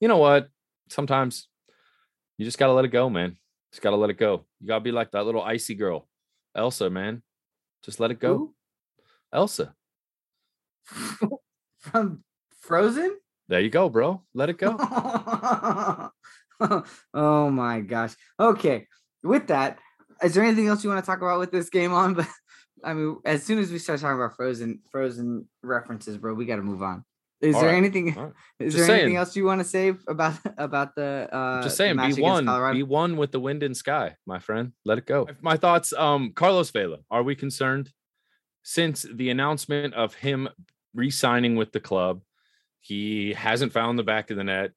you 0.00 0.08
know 0.08 0.18
what? 0.18 0.48
Sometimes 0.88 1.48
you 2.36 2.44
just 2.44 2.58
got 2.58 2.66
to 2.66 2.72
let 2.72 2.84
it 2.84 2.88
go, 2.88 3.08
man. 3.08 3.36
Just 3.72 3.82
got 3.82 3.90
to 3.90 3.96
let 3.96 4.10
it 4.10 4.18
go. 4.18 4.44
You 4.60 4.68
got 4.68 4.78
to 4.78 4.84
be 4.84 4.92
like 4.92 5.12
that 5.12 5.24
little 5.24 5.42
icy 5.42 5.74
girl, 5.74 6.08
Elsa, 6.54 6.90
man. 6.90 7.22
Just 7.84 8.00
let 8.00 8.10
it 8.10 8.18
go. 8.18 8.36
Who? 8.36 8.54
Elsa. 9.32 9.74
From 11.78 12.24
Frozen? 12.60 13.16
There 13.48 13.60
you 13.60 13.70
go, 13.70 13.88
bro. 13.88 14.22
Let 14.32 14.48
it 14.48 14.58
go. 14.58 14.76
oh 17.14 17.50
my 17.50 17.80
gosh. 17.80 18.14
Okay. 18.40 18.86
With 19.22 19.48
that, 19.48 19.78
is 20.22 20.34
there 20.34 20.44
anything 20.44 20.68
else 20.68 20.82
you 20.82 20.90
want 20.90 21.04
to 21.04 21.06
talk 21.06 21.20
about 21.20 21.40
with 21.40 21.52
this 21.52 21.68
game 21.68 21.92
on? 21.92 22.26
But 22.84 22.90
I 22.90 22.94
mean, 22.94 23.18
as 23.24 23.42
soon 23.42 23.58
as 23.58 23.70
we 23.70 23.78
start 23.78 24.00
talking 24.00 24.16
about 24.16 24.36
Frozen, 24.36 24.80
Frozen 24.90 25.48
references, 25.62 26.16
bro, 26.18 26.34
we 26.34 26.44
got 26.46 26.56
to 26.56 26.62
move 26.62 26.82
on. 26.82 27.04
Is 27.40 27.54
All 27.54 27.62
there 27.62 27.70
right. 27.70 27.76
anything? 27.76 28.14
Right. 28.14 28.32
Is 28.58 28.74
Just 28.74 28.76
there 28.76 28.86
saying. 28.86 29.00
anything 29.00 29.16
else 29.16 29.36
you 29.36 29.44
want 29.44 29.60
to 29.60 29.64
say 29.64 29.94
about 30.08 30.34
about 30.56 30.94
the? 30.94 31.28
Uh, 31.30 31.62
Just 31.62 31.76
saying, 31.76 31.96
be 31.96 32.22
one, 32.22 32.46
be 32.72 32.82
one 32.82 33.16
with 33.16 33.32
the 33.32 33.40
wind 33.40 33.62
and 33.62 33.76
sky, 33.76 34.16
my 34.26 34.38
friend. 34.38 34.72
Let 34.84 34.98
it 34.98 35.06
go. 35.06 35.28
My 35.40 35.56
thoughts. 35.56 35.92
Um, 35.92 36.32
Carlos 36.34 36.70
Vela. 36.70 36.98
Are 37.10 37.22
we 37.22 37.34
concerned? 37.34 37.90
Since 38.62 39.04
the 39.12 39.28
announcement 39.28 39.92
of 39.92 40.14
him 40.14 40.48
re-signing 40.94 41.54
with 41.54 41.72
the 41.72 41.80
club, 41.80 42.22
he 42.80 43.34
hasn't 43.34 43.72
found 43.72 43.98
the 43.98 44.04
back 44.04 44.30
of 44.30 44.38
the 44.38 44.44
net. 44.44 44.70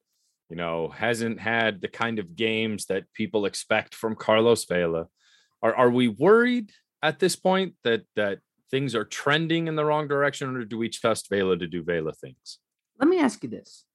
You 0.50 0.58
know, 0.58 0.90
hasn't 0.90 1.40
had 1.40 1.80
the 1.82 1.88
kind 1.88 2.20
of 2.20 2.36
games 2.36 2.86
that 2.88 3.12
people 3.14 3.46
expect 3.46 3.96
from 3.96 4.16
Carlos 4.16 4.66
Vela. 4.66 5.08
Are 5.62 5.76
are 5.76 5.90
we 5.90 6.08
worried? 6.08 6.72
At 7.02 7.20
this 7.20 7.36
point 7.36 7.76
that 7.84 8.04
that 8.16 8.40
things 8.70 8.96
are 8.96 9.06
trending 9.06 9.68
in 9.68 9.76
the 9.76 9.86
wrong 9.86 10.08
direction, 10.08 10.56
or 10.56 10.66
do 10.66 10.78
we 10.78 10.90
trust 10.90 11.30
Vela 11.30 11.58
to 11.58 11.68
do 11.68 11.84
Vela 11.84 12.14
things? 12.14 12.60
Let 13.00 13.10
me 13.10 13.20
ask 13.20 13.44
you 13.44 13.50
this: 13.50 13.86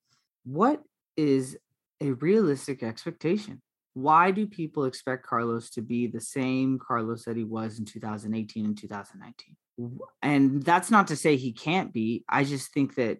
What 0.44 0.82
is 1.16 1.56
a 2.00 2.12
realistic 2.12 2.82
expectation? 2.82 3.60
Why 3.94 4.30
do 4.30 4.46
people 4.46 4.86
expect 4.86 5.26
Carlos 5.26 5.68
to 5.70 5.82
be 5.82 6.06
the 6.06 6.20
same 6.20 6.78
Carlos 6.78 7.24
that 7.24 7.36
he 7.36 7.44
was 7.44 7.78
in 7.78 7.84
2018 7.84 8.64
and 8.64 8.78
2019? 8.78 9.56
And 10.22 10.62
that's 10.62 10.90
not 10.90 11.08
to 11.08 11.16
say 11.16 11.36
he 11.36 11.52
can't 11.52 11.92
be. 11.92 12.24
I 12.28 12.44
just 12.44 12.72
think 12.72 12.94
that 12.94 13.18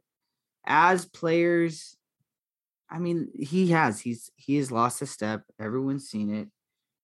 as 0.67 1.05
players, 1.05 1.97
I 2.91 2.99
mean, 2.99 3.29
he 3.39 3.69
has 3.69 4.01
he's 4.01 4.31
he 4.37 4.57
has 4.57 4.71
lost 4.73 5.03
a 5.03 5.07
step. 5.07 5.43
Everyone's 5.61 6.09
seen 6.09 6.35
it. 6.35 6.49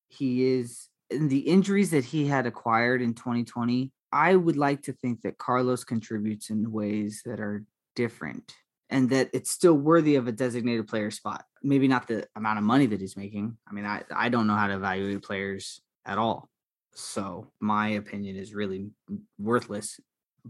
He 0.09 0.47
is 0.47 0.89
the 1.11 1.41
injuries 1.41 1.91
that 1.91 2.05
he 2.05 2.27
had 2.27 2.47
acquired 2.47 3.03
in 3.03 3.15
2020, 3.15 3.93
I 4.13 4.37
would 4.37 4.57
like 4.57 4.83
to 4.83 4.93
think 4.93 5.23
that 5.23 5.39
Carlos 5.39 5.85
contributes 5.85 6.51
in 6.51 6.73
ways 6.73 7.23
that 7.25 7.41
are 7.41 7.65
different 7.95 8.55
and 8.91 9.11
that 9.11 9.29
it's 9.33 9.51
still 9.51 9.75
worthy 9.75 10.17
of 10.17 10.29
a 10.29 10.33
designated 10.33 10.89
player 10.89 11.11
spot. 11.11 11.45
Maybe 11.63 11.89
not 11.89 12.07
the 12.07 12.27
amount 12.37 12.59
of 12.59 12.65
money 12.65 12.87
that 12.87 13.01
he's 13.01 13.17
making. 13.17 13.57
I 13.69 13.73
mean, 13.73 13.85
I, 13.85 14.03
I 14.15 14.29
don't 14.29 14.47
know 14.47 14.55
how 14.55 14.67
to 14.67 14.77
evaluate 14.77 15.23
players 15.23 15.81
at 16.07 16.19
all. 16.19 16.49
So 16.95 17.53
my 17.61 17.91
opinion 17.91 18.37
is 18.37 18.55
really 18.55 18.91
worthless. 19.39 20.01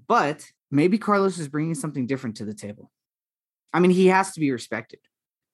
But 0.07 0.47
maybe 0.71 0.99
Carlos 0.99 1.39
is 1.39 1.49
bringing 1.49 1.75
something 1.75 2.07
different 2.07 2.37
to 2.37 2.45
the 2.45 2.55
table. 2.55 2.91
I 3.73 3.81
mean, 3.81 3.91
he 3.91 4.07
has 4.07 4.33
to 4.33 4.41
be 4.41 4.51
respected. 4.53 5.01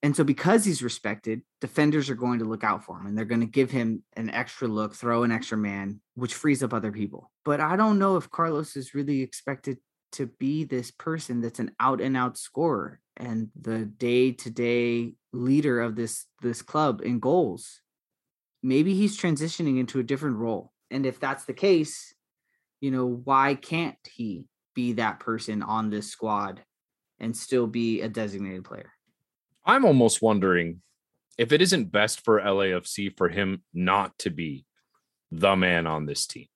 And 0.03 0.15
so, 0.15 0.23
because 0.23 0.65
he's 0.65 0.83
respected, 0.83 1.41
defenders 1.61 2.09
are 2.09 2.15
going 2.15 2.39
to 2.39 2.45
look 2.45 2.63
out 2.63 2.83
for 2.83 2.99
him 2.99 3.07
and 3.07 3.17
they're 3.17 3.25
going 3.25 3.41
to 3.41 3.47
give 3.47 3.71
him 3.71 4.03
an 4.15 4.29
extra 4.29 4.67
look, 4.67 4.93
throw 4.93 5.23
an 5.23 5.31
extra 5.31 5.57
man, 5.57 5.99
which 6.13 6.33
frees 6.33 6.61
up 6.61 6.73
other 6.73 6.91
people. 6.91 7.31
But 7.43 7.59
I 7.59 7.75
don't 7.75 7.97
know 7.97 8.17
if 8.17 8.29
Carlos 8.29 8.75
is 8.75 8.93
really 8.93 9.21
expected 9.21 9.77
to 10.13 10.27
be 10.27 10.63
this 10.63 10.91
person 10.91 11.41
that's 11.41 11.59
an 11.59 11.71
out 11.79 12.01
and 12.01 12.15
out 12.15 12.37
scorer 12.37 13.01
and 13.17 13.49
the 13.59 13.85
day 13.85 14.31
to 14.31 14.49
day 14.49 15.13
leader 15.33 15.81
of 15.81 15.95
this 15.95 16.25
this 16.41 16.61
club 16.61 17.01
in 17.01 17.19
goals. 17.19 17.81
Maybe 18.63 18.93
he's 18.95 19.19
transitioning 19.19 19.79
into 19.79 19.99
a 19.99 20.03
different 20.03 20.37
role. 20.37 20.71
And 20.89 21.05
if 21.05 21.19
that's 21.19 21.45
the 21.45 21.53
case, 21.53 22.13
you 22.79 22.91
know, 22.91 23.05
why 23.05 23.55
can't 23.55 23.97
he 24.09 24.45
be 24.73 24.93
that 24.93 25.19
person 25.19 25.61
on 25.61 25.89
this 25.89 26.09
squad 26.09 26.61
and 27.19 27.35
still 27.35 27.67
be 27.67 28.01
a 28.01 28.09
designated 28.09 28.63
player? 28.63 28.94
I'm 29.65 29.85
almost 29.85 30.21
wondering 30.21 30.81
if 31.37 31.51
it 31.51 31.61
isn't 31.61 31.91
best 31.91 32.23
for 32.23 32.39
LAFC 32.39 33.15
for 33.17 33.29
him 33.29 33.63
not 33.73 34.17
to 34.19 34.29
be 34.29 34.65
the 35.31 35.55
man 35.55 35.87
on 35.87 36.05
this 36.05 36.25
team. 36.27 36.47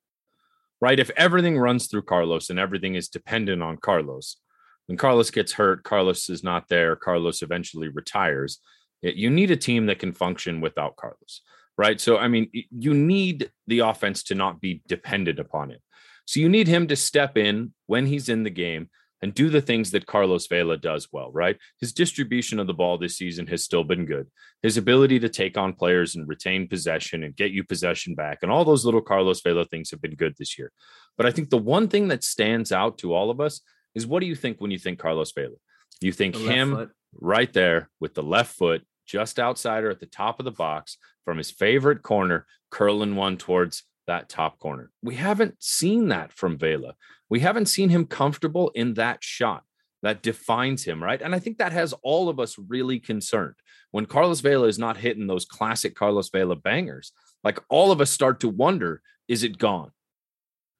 Right? 0.81 0.99
If 0.99 1.09
everything 1.17 1.57
runs 1.57 1.87
through 1.87 2.03
Carlos 2.03 2.49
and 2.49 2.59
everything 2.59 2.95
is 2.95 3.09
dependent 3.09 3.61
on 3.61 3.77
Carlos, 3.77 4.37
when 4.85 4.97
Carlos 4.97 5.29
gets 5.29 5.53
hurt, 5.53 5.83
Carlos 5.83 6.29
is 6.29 6.43
not 6.43 6.67
there, 6.69 6.95
Carlos 6.95 7.41
eventually 7.41 7.89
retires. 7.89 8.59
You 9.01 9.29
need 9.29 9.51
a 9.51 9.57
team 9.57 9.85
that 9.85 9.99
can 9.99 10.13
function 10.13 10.61
without 10.61 10.95
Carlos, 10.95 11.41
right? 11.77 11.99
So, 12.01 12.17
I 12.17 12.27
mean, 12.27 12.49
you 12.53 12.93
need 12.93 13.51
the 13.67 13.79
offense 13.79 14.23
to 14.23 14.35
not 14.35 14.61
be 14.61 14.81
dependent 14.87 15.37
upon 15.37 15.71
it. 15.71 15.81
So, 16.25 16.39
you 16.39 16.49
need 16.49 16.67
him 16.67 16.87
to 16.87 16.95
step 16.95 17.37
in 17.37 17.73
when 17.85 18.05
he's 18.07 18.29
in 18.29 18.43
the 18.43 18.49
game 18.49 18.89
and 19.21 19.33
do 19.33 19.49
the 19.49 19.61
things 19.61 19.91
that 19.91 20.05
Carlos 20.05 20.47
Vela 20.47 20.77
does 20.77 21.09
well, 21.11 21.31
right? 21.31 21.57
His 21.79 21.93
distribution 21.93 22.59
of 22.59 22.67
the 22.67 22.73
ball 22.73 22.97
this 22.97 23.17
season 23.17 23.47
has 23.47 23.63
still 23.63 23.83
been 23.83 24.05
good. 24.05 24.27
His 24.61 24.77
ability 24.77 25.19
to 25.19 25.29
take 25.29 25.57
on 25.57 25.73
players 25.73 26.15
and 26.15 26.27
retain 26.27 26.67
possession 26.67 27.23
and 27.23 27.35
get 27.35 27.51
you 27.51 27.63
possession 27.63 28.15
back 28.15 28.39
and 28.41 28.51
all 28.51 28.65
those 28.65 28.85
little 28.85 29.01
Carlos 29.01 29.41
Vela 29.41 29.65
things 29.65 29.91
have 29.91 30.01
been 30.01 30.15
good 30.15 30.35
this 30.37 30.57
year. 30.57 30.71
But 31.17 31.25
I 31.25 31.31
think 31.31 31.49
the 31.49 31.57
one 31.57 31.87
thing 31.87 32.07
that 32.09 32.23
stands 32.23 32.71
out 32.71 32.97
to 32.99 33.13
all 33.13 33.29
of 33.29 33.41
us 33.41 33.61
is 33.95 34.07
what 34.07 34.21
do 34.21 34.25
you 34.25 34.35
think 34.35 34.59
when 34.59 34.71
you 34.71 34.79
think 34.79 34.99
Carlos 34.99 35.31
Vela? 35.33 35.55
You 36.01 36.11
think 36.11 36.35
him 36.35 36.75
foot. 36.75 36.91
right 37.19 37.51
there 37.51 37.89
with 37.99 38.13
the 38.13 38.23
left 38.23 38.55
foot 38.55 38.83
just 39.05 39.39
outside 39.39 39.83
or 39.83 39.89
at 39.89 39.99
the 39.99 40.05
top 40.05 40.39
of 40.39 40.45
the 40.45 40.51
box 40.51 40.97
from 41.25 41.37
his 41.37 41.51
favorite 41.51 42.03
corner, 42.03 42.45
curling 42.69 43.15
one 43.15 43.37
towards 43.37 43.83
that 44.09 44.29
top 44.29 44.59
corner. 44.59 44.91
We 45.01 45.15
haven't 45.15 45.55
seen 45.59 46.09
that 46.09 46.33
from 46.33 46.57
Vela 46.57 46.95
we 47.29 47.39
haven't 47.39 47.67
seen 47.67 47.89
him 47.89 48.05
comfortable 48.05 48.71
in 48.73 48.95
that 48.95 49.23
shot 49.23 49.63
that 50.01 50.23
defines 50.23 50.83
him, 50.83 51.03
right? 51.03 51.21
And 51.21 51.35
I 51.35 51.39
think 51.39 51.57
that 51.57 51.71
has 51.71 51.93
all 52.01 52.29
of 52.29 52.39
us 52.39 52.57
really 52.57 52.99
concerned. 52.99 53.55
When 53.91 54.05
Carlos 54.05 54.39
Vela 54.41 54.67
is 54.67 54.79
not 54.79 54.97
hitting 54.97 55.27
those 55.27 55.45
classic 55.45 55.95
Carlos 55.95 56.29
Vela 56.29 56.55
bangers, 56.55 57.11
like 57.43 57.59
all 57.69 57.91
of 57.91 58.01
us 58.01 58.09
start 58.09 58.39
to 58.41 58.49
wonder, 58.49 59.01
is 59.27 59.43
it 59.43 59.57
gone? 59.57 59.91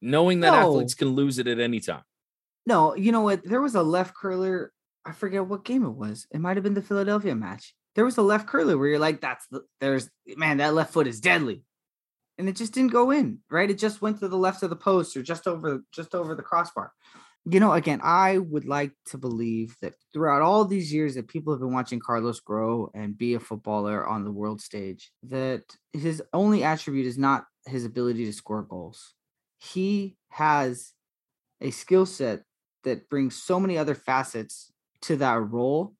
Knowing 0.01 0.39
that 0.39 0.51
no. 0.51 0.59
athletes 0.59 0.93
can 0.93 1.09
lose 1.09 1.37
it 1.37 1.47
at 1.47 1.59
any 1.59 1.79
time. 1.79 2.03
No, 2.65 2.95
you 2.95 3.11
know 3.11 3.21
what? 3.21 3.43
There 3.43 3.61
was 3.61 3.75
a 3.75 3.83
left 3.83 4.15
curler. 4.15 4.71
I 5.05 5.11
forget 5.11 5.45
what 5.45 5.65
game 5.65 5.83
it 5.83 5.89
was. 5.89 6.27
It 6.31 6.39
might 6.39 6.57
have 6.57 6.63
been 6.63 6.73
the 6.73 6.81
Philadelphia 6.81 7.35
match. 7.35 7.73
There 7.95 8.05
was 8.05 8.17
a 8.17 8.21
left 8.21 8.47
curler 8.47 8.77
where 8.77 8.87
you're 8.87 8.99
like, 8.99 9.19
that's 9.19 9.45
the, 9.47 9.63
there's, 9.81 10.09
man, 10.37 10.57
that 10.57 10.73
left 10.73 10.93
foot 10.93 11.07
is 11.07 11.19
deadly 11.19 11.63
and 12.39 12.47
it 12.47 12.55
just 12.55 12.73
didn't 12.73 12.93
go 12.93 13.11
in, 13.11 13.39
right? 13.51 13.69
It 13.69 13.77
just 13.77 14.01
went 14.01 14.19
to 14.19 14.29
the 14.29 14.37
left 14.37 14.63
of 14.63 14.69
the 14.69 14.75
post 14.75 15.15
or 15.15 15.21
just 15.21 15.45
over 15.45 15.83
just 15.93 16.15
over 16.15 16.33
the 16.33 16.41
crossbar. 16.41 16.93
You 17.45 17.59
know, 17.59 17.73
again, 17.73 17.99
I 18.03 18.37
would 18.37 18.65
like 18.65 18.91
to 19.07 19.17
believe 19.17 19.75
that 19.81 19.93
throughout 20.13 20.41
all 20.41 20.65
these 20.65 20.93
years 20.93 21.15
that 21.15 21.27
people 21.27 21.53
have 21.53 21.59
been 21.59 21.73
watching 21.73 21.99
Carlos 21.99 22.39
grow 22.39 22.89
and 22.93 23.17
be 23.17 23.33
a 23.33 23.39
footballer 23.39 24.07
on 24.07 24.23
the 24.23 24.31
world 24.31 24.61
stage, 24.61 25.11
that 25.23 25.63
his 25.93 26.23
only 26.33 26.63
attribute 26.63 27.05
is 27.05 27.17
not 27.17 27.45
his 27.65 27.85
ability 27.85 28.25
to 28.25 28.33
score 28.33 28.63
goals. 28.63 29.13
He 29.57 30.15
has 30.31 30.93
a 31.61 31.71
skill 31.71 32.05
set 32.05 32.43
that 32.83 33.09
brings 33.09 33.41
so 33.41 33.59
many 33.59 33.77
other 33.77 33.95
facets 33.95 34.71
to 35.01 35.17
that 35.17 35.41
role. 35.41 35.93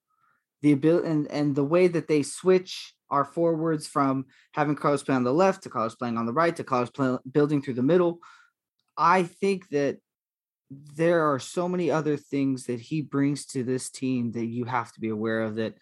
The 0.62 0.74
ability 0.74 1.08
and, 1.08 1.28
and 1.28 1.56
the 1.56 1.64
way 1.64 1.88
that 1.88 2.08
they 2.08 2.24
switch 2.24 2.94
our 3.10 3.26
forwards 3.26 3.88
from 3.88 4.26
having 4.54 4.76
Carlos 4.76 5.04
play 5.04 5.16
on 5.16 5.24
the 5.24 5.34
left 5.34 5.64
to 5.64 5.70
Carlos 5.70 5.96
playing 5.96 6.18
on 6.18 6.26
the 6.26 6.34
right 6.34 6.56
to 6.56 6.64
Carlos 6.64 6.90
play, 6.90 7.18
building 7.32 7.62
through 7.62 7.76
the 7.76 7.84
middle. 7.84 8.20
I 8.98 9.24
think 9.24 9.70
that 9.70 9.98
there 10.70 11.32
are 11.32 11.40
so 11.40 11.68
many 11.68 11.90
other 11.90 12.18
things 12.18 12.66
that 12.66 12.80
he 12.80 13.02
brings 13.02 13.46
to 13.48 13.64
this 13.64 13.90
team 13.90 14.32
that 14.34 14.46
you 14.46 14.66
have 14.66 14.92
to 14.94 15.00
be 15.00 15.10
aware 15.10 15.42
of 15.42 15.56
that 15.56 15.76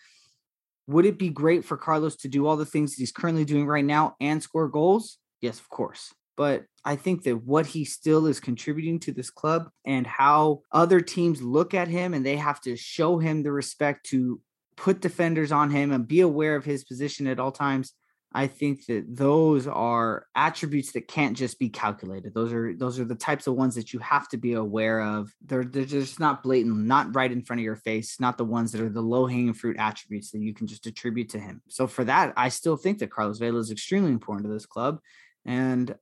would 0.87 1.05
it 1.05 1.19
be 1.19 1.29
great 1.29 1.65
for 1.65 1.75
Carlos 1.75 2.15
to 2.17 2.29
do 2.29 2.47
all 2.47 2.55
the 2.55 2.65
things 2.65 2.91
that 2.91 3.01
he's 3.01 3.11
currently 3.11 3.43
doing 3.43 3.67
right 3.67 3.83
now 3.83 4.15
and 4.21 4.41
score 4.41 4.69
goals? 4.69 5.17
Yes, 5.41 5.59
of 5.59 5.67
course. 5.69 6.13
But 6.37 6.65
I 6.85 6.95
think 6.95 7.23
that 7.23 7.43
what 7.43 7.65
he 7.65 7.83
still 7.83 8.27
is 8.27 8.39
contributing 8.39 8.99
to 9.01 9.11
this 9.11 9.29
club 9.29 9.69
and 9.85 10.07
how 10.07 10.61
other 10.71 11.01
teams 11.01 11.41
look 11.41 11.73
at 11.73 11.89
him 11.89 12.13
and 12.13 12.25
they 12.25 12.37
have 12.37 12.61
to 12.61 12.77
show 12.77 13.17
him 13.17 13.43
the 13.43 13.51
respect 13.51 14.05
to 14.11 14.39
put 14.77 15.01
defenders 15.01 15.51
on 15.51 15.69
him 15.69 15.91
and 15.91 16.07
be 16.07 16.21
aware 16.21 16.55
of 16.55 16.63
his 16.63 16.83
position 16.83 17.27
at 17.27 17.39
all 17.39 17.51
times. 17.51 17.93
I 18.33 18.47
think 18.47 18.85
that 18.85 19.05
those 19.07 19.67
are 19.67 20.27
attributes 20.35 20.91
that 20.91 21.07
can't 21.07 21.35
just 21.35 21.57
be 21.57 21.69
calculated. 21.69 22.33
Those 22.33 22.53
are 22.53 22.75
those 22.75 22.99
are 22.99 23.05
the 23.05 23.15
types 23.15 23.47
of 23.47 23.55
ones 23.55 23.73
that 23.75 23.93
you 23.93 23.99
have 23.99 24.27
to 24.29 24.37
be 24.37 24.53
aware 24.53 25.01
of. 25.01 25.33
They're 25.45 25.63
they're 25.63 25.85
just 25.85 26.19
not 26.19 26.43
blatant, 26.43 26.75
not 26.77 27.15
right 27.15 27.31
in 27.31 27.41
front 27.41 27.61
of 27.61 27.63
your 27.63 27.77
face, 27.77 28.19
not 28.19 28.37
the 28.37 28.45
ones 28.45 28.71
that 28.73 28.81
are 28.81 28.89
the 28.89 29.01
low 29.01 29.25
hanging 29.25 29.53
fruit 29.53 29.77
attributes 29.79 30.31
that 30.31 30.41
you 30.41 30.53
can 30.53 30.67
just 30.67 30.85
attribute 30.85 31.29
to 31.29 31.39
him. 31.39 31.61
So 31.69 31.87
for 31.87 32.03
that, 32.03 32.33
I 32.35 32.49
still 32.49 32.75
think 32.75 32.99
that 32.99 33.11
Carlos 33.11 33.39
Vela 33.39 33.59
is 33.59 33.71
extremely 33.71 34.11
important 34.11 34.45
to 34.45 34.53
this 34.53 34.65
club. 34.65 34.99
And 35.45 35.95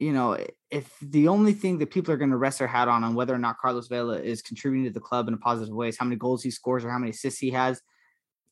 you 0.00 0.12
know, 0.12 0.36
if 0.68 0.92
the 1.00 1.28
only 1.28 1.52
thing 1.52 1.78
that 1.78 1.92
people 1.92 2.12
are 2.12 2.16
going 2.16 2.32
to 2.32 2.36
rest 2.36 2.58
their 2.58 2.66
hat 2.66 2.88
on 2.88 3.04
on 3.04 3.14
whether 3.14 3.32
or 3.32 3.38
not 3.38 3.58
Carlos 3.58 3.86
Vela 3.86 4.18
is 4.18 4.42
contributing 4.42 4.84
to 4.86 4.90
the 4.92 5.00
club 5.00 5.28
in 5.28 5.34
a 5.34 5.38
positive 5.38 5.74
way 5.74 5.88
is 5.88 5.96
how 5.96 6.04
many 6.04 6.16
goals 6.16 6.42
he 6.42 6.50
scores 6.50 6.84
or 6.84 6.90
how 6.90 6.98
many 6.98 7.10
assists 7.10 7.38
he 7.38 7.50
has, 7.50 7.80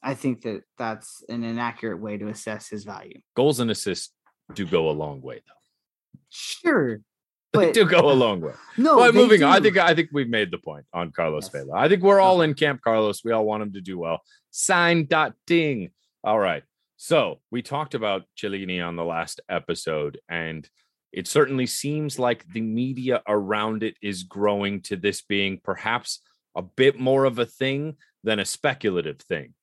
I 0.03 0.15
think 0.15 0.43
that 0.43 0.63
that's 0.79 1.23
an 1.29 1.45
inaccurate 1.45 1.99
way 1.99 2.17
to 2.17 2.29
assess 2.29 2.69
his 2.69 2.85
value. 2.85 3.21
Goals 3.37 3.61
and 3.61 3.71
assists 3.71 4.13
do 4.55 4.67
go 4.67 4.89
a 4.89 4.93
long 4.93 5.21
way, 5.21 5.43
though. 5.47 6.21
Sure, 6.31 7.01
but 7.53 7.61
they 7.61 7.73
do 7.73 7.85
go 7.85 8.11
a 8.11 8.15
long 8.15 8.41
way. 8.41 8.53
No, 8.79 8.97
but 8.97 9.15
moving 9.15 9.41
do. 9.41 9.47
on. 9.47 9.53
I 9.53 9.61
think 9.61 9.77
I 9.77 9.95
think 9.95 10.11
we've 10.13 10.29
made 10.29 10.51
the 10.51 10.59
point 10.59 10.87
on 10.93 11.13
Carlos 11.13 11.51
yes. 11.53 11.65
Vela. 11.65 11.77
I 11.77 11.89
think 11.89 12.03
we're 12.03 12.21
all 12.21 12.43
in 12.43 12.55
camp 12.55 12.81
Carlos. 12.83 13.23
We 13.25 13.33
all 13.33 13.45
want 13.45 13.63
him 13.63 13.73
to 13.75 13.81
do 13.81 13.99
well. 13.99 14.21
Sign 14.51 15.07
dot 15.07 15.35
ding. 15.47 15.91
All 16.25 16.39
right. 16.39 16.63
So 16.97 17.41
we 17.51 17.63
talked 17.63 17.95
about 17.95 18.25
Chiellini 18.37 18.87
on 18.87 18.97
the 18.97 19.05
last 19.05 19.41
episode, 19.49 20.21
and 20.29 20.69
it 21.13 21.27
certainly 21.27 21.67
seems 21.67 22.19
like 22.19 22.47
the 22.53 22.61
media 22.61 23.23
around 23.27 23.83
it 23.83 23.97
is 24.03 24.23
growing 24.23 24.83
to 24.83 24.97
this 24.97 25.23
being 25.23 25.61
perhaps 25.63 26.21
a 26.55 26.63
bit 26.63 26.99
more 26.99 27.25
of 27.25 27.39
a 27.39 27.47
thing 27.47 27.97
than 28.23 28.39
a 28.39 28.45
speculative 28.45 29.19
thing. 29.19 29.55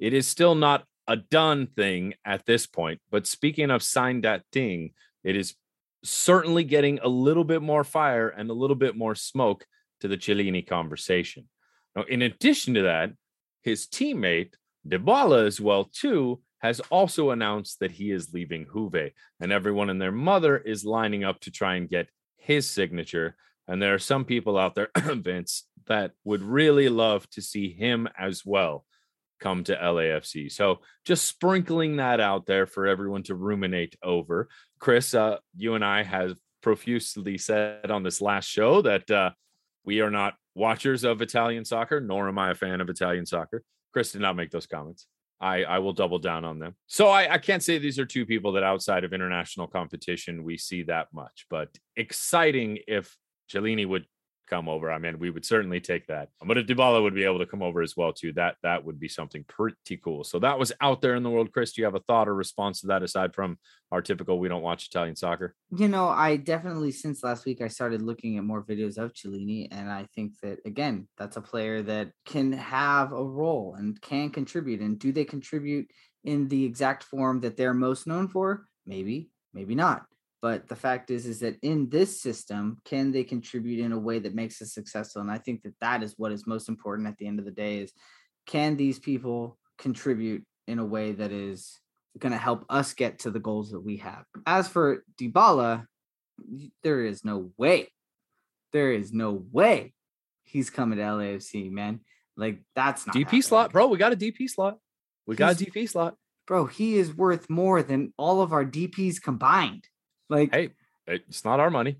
It 0.00 0.14
is 0.14 0.26
still 0.26 0.54
not 0.54 0.84
a 1.06 1.16
done 1.16 1.66
thing 1.66 2.14
at 2.24 2.46
this 2.46 2.66
point. 2.66 3.00
But 3.10 3.26
speaking 3.26 3.70
of 3.70 3.82
sign 3.82 4.22
that 4.22 4.44
thing, 4.50 4.92
it 5.22 5.36
is 5.36 5.54
certainly 6.02 6.64
getting 6.64 6.98
a 7.00 7.08
little 7.08 7.44
bit 7.44 7.60
more 7.60 7.84
fire 7.84 8.28
and 8.28 8.48
a 8.48 8.54
little 8.54 8.76
bit 8.76 8.96
more 8.96 9.14
smoke 9.14 9.66
to 10.00 10.08
the 10.08 10.16
Chiellini 10.16 10.66
conversation. 10.66 11.48
Now, 11.94 12.04
in 12.04 12.22
addition 12.22 12.74
to 12.74 12.82
that, 12.82 13.10
his 13.62 13.86
teammate 13.86 14.54
Dybala 14.88 15.46
as 15.46 15.60
well 15.60 15.84
too 15.84 16.40
has 16.60 16.80
also 16.90 17.30
announced 17.30 17.80
that 17.80 17.90
he 17.90 18.10
is 18.10 18.32
leaving 18.32 18.66
Juve, 18.72 19.12
and 19.40 19.52
everyone 19.52 19.90
and 19.90 20.00
their 20.00 20.12
mother 20.12 20.56
is 20.56 20.84
lining 20.84 21.24
up 21.24 21.40
to 21.40 21.50
try 21.50 21.74
and 21.74 21.88
get 21.88 22.08
his 22.38 22.68
signature. 22.68 23.36
And 23.68 23.80
there 23.82 23.94
are 23.94 23.98
some 23.98 24.24
people 24.24 24.56
out 24.56 24.74
there, 24.74 24.90
Vince, 24.96 25.64
that 25.86 26.12
would 26.24 26.42
really 26.42 26.88
love 26.88 27.28
to 27.30 27.42
see 27.42 27.72
him 27.72 28.08
as 28.18 28.44
well 28.46 28.84
come 29.40 29.64
to 29.64 29.76
LAFC. 29.76 30.52
So 30.52 30.80
just 31.04 31.24
sprinkling 31.24 31.96
that 31.96 32.20
out 32.20 32.46
there 32.46 32.66
for 32.66 32.86
everyone 32.86 33.22
to 33.24 33.34
ruminate 33.34 33.96
over. 34.02 34.48
Chris, 34.78 35.14
uh, 35.14 35.38
you 35.56 35.74
and 35.74 35.84
I 35.84 36.02
have 36.02 36.36
profusely 36.62 37.38
said 37.38 37.90
on 37.90 38.02
this 38.02 38.20
last 38.20 38.46
show 38.46 38.82
that 38.82 39.10
uh, 39.10 39.30
we 39.84 40.00
are 40.00 40.10
not 40.10 40.34
watchers 40.54 41.04
of 41.04 41.22
Italian 41.22 41.64
soccer, 41.64 42.00
nor 42.00 42.28
am 42.28 42.38
I 42.38 42.50
a 42.50 42.54
fan 42.54 42.80
of 42.80 42.88
Italian 42.88 43.26
soccer. 43.26 43.62
Chris 43.92 44.12
did 44.12 44.20
not 44.20 44.36
make 44.36 44.50
those 44.50 44.66
comments. 44.66 45.06
I, 45.40 45.64
I 45.64 45.78
will 45.78 45.94
double 45.94 46.18
down 46.18 46.44
on 46.44 46.58
them. 46.58 46.76
So 46.86 47.08
I, 47.08 47.34
I 47.34 47.38
can't 47.38 47.62
say 47.62 47.78
these 47.78 47.98
are 47.98 48.04
two 48.04 48.26
people 48.26 48.52
that 48.52 48.62
outside 48.62 49.04
of 49.04 49.14
international 49.14 49.66
competition 49.66 50.44
we 50.44 50.58
see 50.58 50.82
that 50.84 51.08
much, 51.14 51.46
but 51.48 51.70
exciting 51.96 52.78
if 52.86 53.16
Chiellini 53.50 53.88
would 53.88 54.04
come 54.50 54.68
over, 54.68 54.90
I 54.90 54.98
mean, 54.98 55.18
we 55.18 55.30
would 55.30 55.46
certainly 55.46 55.80
take 55.80 56.08
that. 56.08 56.28
But 56.44 56.58
if 56.58 56.66
Dybala 56.66 57.02
would 57.02 57.14
be 57.14 57.24
able 57.24 57.38
to 57.38 57.46
come 57.46 57.62
over 57.62 57.80
as 57.80 57.96
well, 57.96 58.12
too, 58.12 58.32
that 58.32 58.56
that 58.62 58.84
would 58.84 58.98
be 58.98 59.08
something 59.08 59.44
pretty 59.48 59.96
cool. 60.02 60.24
So 60.24 60.40
that 60.40 60.58
was 60.58 60.72
out 60.80 61.00
there 61.00 61.14
in 61.14 61.22
the 61.22 61.30
world. 61.30 61.52
Chris, 61.52 61.72
do 61.72 61.80
you 61.80 61.84
have 61.86 61.94
a 61.94 62.00
thought 62.00 62.28
or 62.28 62.34
response 62.34 62.80
to 62.80 62.88
that 62.88 63.02
aside 63.02 63.34
from 63.34 63.58
our 63.92 64.02
typical 64.02 64.38
we 64.38 64.48
don't 64.48 64.62
watch 64.62 64.86
Italian 64.86 65.16
soccer? 65.16 65.54
You 65.74 65.88
know, 65.88 66.08
I 66.08 66.36
definitely 66.36 66.90
since 66.90 67.22
last 67.22 67.46
week 67.46 67.62
I 67.62 67.68
started 67.68 68.02
looking 68.02 68.36
at 68.36 68.44
more 68.44 68.62
videos 68.62 68.98
of 68.98 69.12
Chiellini, 69.12 69.68
and 69.70 69.88
I 69.88 70.06
think 70.14 70.32
that 70.42 70.58
again, 70.66 71.08
that's 71.16 71.36
a 71.36 71.40
player 71.40 71.82
that 71.82 72.10
can 72.26 72.52
have 72.52 73.12
a 73.12 73.24
role 73.24 73.76
and 73.78 74.00
can 74.02 74.30
contribute. 74.30 74.80
And 74.80 74.98
do 74.98 75.12
they 75.12 75.24
contribute 75.24 75.88
in 76.24 76.48
the 76.48 76.64
exact 76.64 77.04
form 77.04 77.40
that 77.40 77.56
they're 77.56 77.74
most 77.74 78.06
known 78.06 78.28
for? 78.28 78.66
Maybe, 78.86 79.30
maybe 79.54 79.74
not. 79.74 80.04
But 80.42 80.68
the 80.68 80.76
fact 80.76 81.10
is, 81.10 81.26
is 81.26 81.40
that 81.40 81.56
in 81.62 81.90
this 81.90 82.20
system, 82.20 82.78
can 82.84 83.12
they 83.12 83.24
contribute 83.24 83.84
in 83.84 83.92
a 83.92 83.98
way 83.98 84.18
that 84.20 84.34
makes 84.34 84.62
us 84.62 84.72
successful? 84.72 85.20
And 85.20 85.30
I 85.30 85.38
think 85.38 85.62
that 85.62 85.74
that 85.80 86.02
is 86.02 86.14
what 86.16 86.32
is 86.32 86.46
most 86.46 86.68
important 86.68 87.08
at 87.08 87.18
the 87.18 87.26
end 87.26 87.38
of 87.38 87.44
the 87.44 87.50
day: 87.50 87.78
is 87.78 87.92
can 88.46 88.76
these 88.76 88.98
people 88.98 89.58
contribute 89.78 90.44
in 90.66 90.78
a 90.78 90.84
way 90.84 91.12
that 91.12 91.30
is 91.30 91.78
going 92.18 92.32
to 92.32 92.38
help 92.38 92.64
us 92.70 92.94
get 92.94 93.20
to 93.20 93.30
the 93.30 93.38
goals 93.38 93.70
that 93.72 93.80
we 93.80 93.98
have? 93.98 94.24
As 94.46 94.66
for 94.66 95.04
Dybala, 95.20 95.84
there 96.82 97.04
is 97.04 97.24
no 97.24 97.50
way, 97.58 97.92
there 98.72 98.92
is 98.92 99.12
no 99.12 99.44
way 99.52 99.92
he's 100.44 100.70
coming 100.70 100.98
to 100.98 101.04
LAFC, 101.04 101.70
man. 101.70 102.00
Like 102.36 102.62
that's 102.74 103.06
not 103.06 103.14
DP 103.14 103.24
happening. 103.24 103.42
slot, 103.42 103.72
bro. 103.72 103.86
We 103.88 103.98
got 103.98 104.12
a 104.12 104.16
DP 104.16 104.48
slot. 104.48 104.78
We 105.26 105.36
got 105.36 105.60
a 105.60 105.64
DP 105.64 105.88
slot. 105.88 106.16
bro. 106.46 106.66
He 106.66 106.96
is 106.96 107.14
worth 107.14 107.48
more 107.48 107.82
than 107.82 108.12
all 108.16 108.40
of 108.42 108.52
our 108.52 108.64
DPs 108.64 109.22
combined. 109.22 109.84
Like, 110.30 110.54
Hey, 110.54 110.70
it's 111.06 111.44
not 111.44 111.60
our 111.60 111.70
money. 111.70 111.96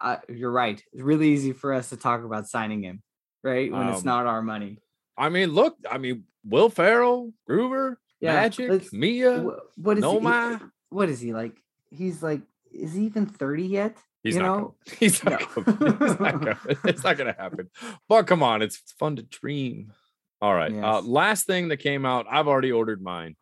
I, 0.00 0.18
you're 0.28 0.50
right. 0.52 0.80
It's 0.92 1.02
really 1.02 1.30
easy 1.30 1.52
for 1.52 1.72
us 1.72 1.88
to 1.88 1.96
talk 1.96 2.22
about 2.24 2.46
signing 2.46 2.82
him, 2.82 3.02
right? 3.42 3.72
When 3.72 3.88
it's 3.88 4.00
Um, 4.00 4.04
not 4.04 4.26
our 4.26 4.42
money. 4.42 4.78
I 5.16 5.30
mean, 5.30 5.50
look, 5.50 5.76
I 5.90 5.98
mean, 5.98 6.24
Will 6.44 6.68
Ferrell, 6.68 7.32
Guber, 7.48 7.96
Yeah, 8.20 8.34
Magic, 8.34 8.92
Mia. 8.92 9.40
Wh- 9.40 9.78
what 9.78 9.98
is 9.98 10.04
he? 10.04 10.66
What 10.90 11.08
is 11.08 11.20
he 11.20 11.32
like? 11.32 11.56
He's 11.90 12.22
like, 12.22 12.42
is 12.70 12.92
he 12.94 13.04
even 13.04 13.26
30 13.26 13.62
yet? 13.64 13.96
He's 14.22 14.36
you 14.36 14.42
not. 14.42 14.58
know? 14.58 14.74
He's 15.00 15.24
not. 15.24 15.40
No. 15.40 15.62
It's 16.00 16.20
not. 16.20 16.58
It's 16.84 17.04
not 17.04 17.16
going 17.16 17.34
to 17.34 17.40
happen. 17.40 17.70
But 18.08 18.26
come 18.26 18.42
on, 18.42 18.62
it's 18.62 18.80
fun 18.98 19.16
to 19.16 19.22
dream. 19.22 19.92
All 20.40 20.54
right. 20.54 20.72
Uh, 20.72 21.00
last 21.02 21.46
thing 21.46 21.68
that 21.68 21.78
came 21.78 22.04
out, 22.04 22.26
I've 22.30 22.46
already 22.48 22.72
ordered 22.72 23.02
mine. 23.02 23.36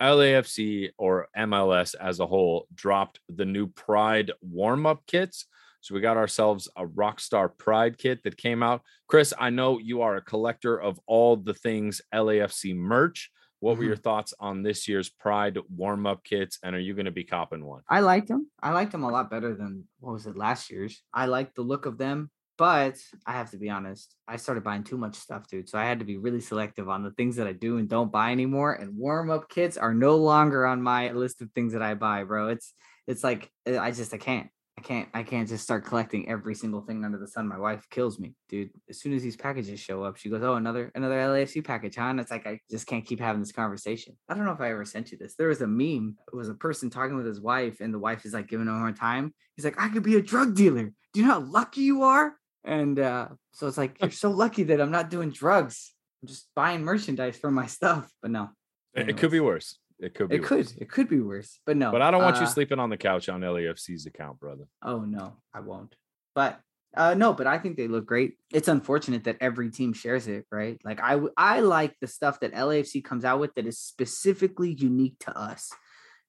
LAFC 0.00 0.90
or 0.98 1.28
MLS 1.36 1.94
as 1.94 2.20
a 2.20 2.26
whole 2.26 2.66
dropped 2.74 3.20
the 3.28 3.44
new 3.44 3.66
Pride 3.66 4.30
warm 4.40 4.86
up 4.86 5.06
kits. 5.06 5.46
So 5.80 5.94
we 5.94 6.00
got 6.00 6.16
ourselves 6.16 6.68
a 6.76 6.84
Rockstar 6.86 7.56
Pride 7.56 7.98
kit 7.98 8.22
that 8.24 8.36
came 8.36 8.62
out. 8.62 8.82
Chris, 9.06 9.32
I 9.38 9.50
know 9.50 9.78
you 9.78 10.02
are 10.02 10.16
a 10.16 10.20
collector 10.22 10.80
of 10.80 10.98
all 11.06 11.36
the 11.36 11.54
things 11.54 12.00
LAFC 12.12 12.74
merch. 12.74 13.30
What 13.60 13.76
were 13.76 13.82
Mhm. 13.84 13.86
your 13.88 13.96
thoughts 13.96 14.34
on 14.38 14.62
this 14.62 14.86
year's 14.86 15.08
Pride 15.08 15.58
warm 15.74 16.06
up 16.06 16.22
kits? 16.24 16.58
And 16.62 16.76
are 16.76 16.80
you 16.80 16.94
going 16.94 17.06
to 17.06 17.10
be 17.12 17.24
copping 17.24 17.64
one? 17.64 17.82
I 17.88 18.00
liked 18.00 18.28
them. 18.28 18.50
I 18.62 18.72
liked 18.72 18.92
them 18.92 19.02
a 19.04 19.10
lot 19.10 19.30
better 19.30 19.54
than 19.54 19.88
what 20.00 20.12
was 20.12 20.26
it 20.26 20.36
last 20.36 20.70
year's. 20.70 21.02
I 21.12 21.26
liked 21.26 21.54
the 21.56 21.62
look 21.62 21.86
of 21.86 21.98
them, 21.98 22.30
but 22.58 22.98
I 23.24 23.32
have 23.32 23.52
to 23.52 23.56
be 23.56 23.70
honest. 23.70 24.16
I 24.26 24.36
started 24.36 24.64
buying 24.64 24.82
too 24.82 24.98
much 24.98 25.14
stuff, 25.14 25.46
dude. 25.46 25.68
So 25.68 25.78
I 25.78 25.84
had 25.84 26.00
to 26.00 26.04
be 26.04 26.18
really 26.18 26.40
selective 26.40 26.88
on 26.88 27.04
the 27.04 27.12
things 27.12 27.36
that 27.36 27.46
I 27.46 27.52
do 27.52 27.78
and 27.78 27.88
don't 27.88 28.10
buy 28.10 28.32
anymore. 28.32 28.74
And 28.74 28.96
warm 28.96 29.30
up 29.30 29.48
kits 29.48 29.76
are 29.76 29.94
no 29.94 30.16
longer 30.16 30.66
on 30.66 30.82
my 30.82 31.12
list 31.12 31.40
of 31.40 31.50
things 31.52 31.72
that 31.72 31.82
I 31.82 31.94
buy, 31.94 32.24
bro. 32.24 32.48
It's 32.48 32.74
it's 33.06 33.24
like 33.24 33.50
uh, 33.66 33.78
I 33.78 33.92
just 33.92 34.12
I 34.12 34.18
can't. 34.18 34.48
I 34.76 34.80
can't 34.80 35.08
I 35.12 35.22
can't 35.24 35.48
just 35.48 35.64
start 35.64 35.84
collecting 35.84 36.28
every 36.28 36.54
single 36.54 36.82
thing 36.82 37.04
under 37.04 37.18
the 37.18 37.26
sun. 37.26 37.48
My 37.48 37.58
wife 37.58 37.88
kills 37.90 38.20
me, 38.20 38.34
dude. 38.48 38.70
As 38.88 39.00
soon 39.00 39.12
as 39.12 39.22
these 39.22 39.36
packages 39.36 39.80
show 39.80 40.04
up, 40.04 40.16
she 40.16 40.28
goes, 40.28 40.42
"Oh, 40.42 40.54
another 40.54 40.92
another 40.94 41.16
LAFC 41.16 41.64
package, 41.64 41.96
huh?" 41.96 42.04
And 42.04 42.20
it's 42.20 42.30
like 42.30 42.46
I 42.46 42.60
just 42.70 42.86
can't 42.86 43.04
keep 43.04 43.18
having 43.18 43.40
this 43.40 43.50
conversation. 43.50 44.16
I 44.28 44.34
don't 44.34 44.44
know 44.44 44.52
if 44.52 44.60
I 44.60 44.70
ever 44.70 44.84
sent 44.84 45.10
you 45.10 45.18
this. 45.18 45.34
There 45.34 45.48
was 45.48 45.62
a 45.62 45.66
meme. 45.66 46.16
It 46.32 46.36
was 46.36 46.48
a 46.48 46.54
person 46.54 46.90
talking 46.90 47.16
with 47.16 47.26
his 47.26 47.40
wife, 47.40 47.80
and 47.80 47.92
the 47.92 47.98
wife 47.98 48.24
is 48.24 48.34
like 48.34 48.46
giving 48.46 48.68
him 48.68 48.78
hard 48.78 48.94
time. 48.94 49.34
He's 49.56 49.64
like, 49.64 49.80
"I 49.80 49.88
could 49.88 50.04
be 50.04 50.14
a 50.14 50.22
drug 50.22 50.54
dealer. 50.54 50.92
Do 51.12 51.20
you 51.20 51.26
know 51.26 51.32
how 51.32 51.40
lucky 51.40 51.80
you 51.80 52.02
are?" 52.02 52.34
And 52.68 52.98
uh, 53.00 53.28
so 53.52 53.66
it's 53.66 53.78
like 53.78 53.96
you're 54.00 54.10
so 54.24 54.30
lucky 54.30 54.64
that 54.64 54.80
I'm 54.80 54.90
not 54.90 55.08
doing 55.10 55.30
drugs. 55.30 55.94
I'm 56.22 56.28
just 56.28 56.48
buying 56.54 56.84
merchandise 56.84 57.36
for 57.38 57.50
my 57.50 57.66
stuff. 57.66 58.12
But 58.20 58.30
no, 58.30 58.50
It, 58.94 59.08
it 59.10 59.16
could 59.16 59.30
be 59.30 59.40
worse. 59.40 59.78
It 59.98 60.14
could 60.14 60.28
be 60.28 60.36
it 60.36 60.40
worse. 60.42 60.48
could 60.48 60.82
it 60.82 60.90
could 60.90 61.08
be 61.08 61.20
worse. 61.20 61.58
But 61.66 61.76
no. 61.78 61.90
But 61.90 62.02
I 62.02 62.10
don't 62.10 62.22
want 62.22 62.36
you 62.36 62.42
uh, 62.42 62.46
sleeping 62.46 62.78
on 62.78 62.90
the 62.90 62.98
couch 62.98 63.28
on 63.28 63.40
LAFC's 63.40 64.06
account, 64.06 64.38
brother. 64.38 64.64
Oh 64.82 65.00
no, 65.00 65.38
I 65.54 65.60
won't. 65.60 65.96
But 66.34 66.60
uh 66.96 67.14
no, 67.14 67.32
but 67.32 67.46
I 67.46 67.58
think 67.58 67.76
they 67.76 67.88
look 67.88 68.06
great. 68.06 68.34
It's 68.52 68.68
unfortunate 68.68 69.24
that 69.24 69.38
every 69.40 69.70
team 69.70 69.94
shares 69.94 70.28
it, 70.28 70.44
right? 70.52 70.78
Like 70.84 71.00
I, 71.00 71.18
I 71.36 71.60
like 71.60 71.96
the 72.00 72.06
stuff 72.06 72.40
that 72.40 72.52
LAFC 72.54 73.02
comes 73.02 73.24
out 73.24 73.40
with 73.40 73.54
that 73.54 73.66
is 73.66 73.78
specifically 73.78 74.72
unique 74.72 75.18
to 75.20 75.36
us, 75.36 75.70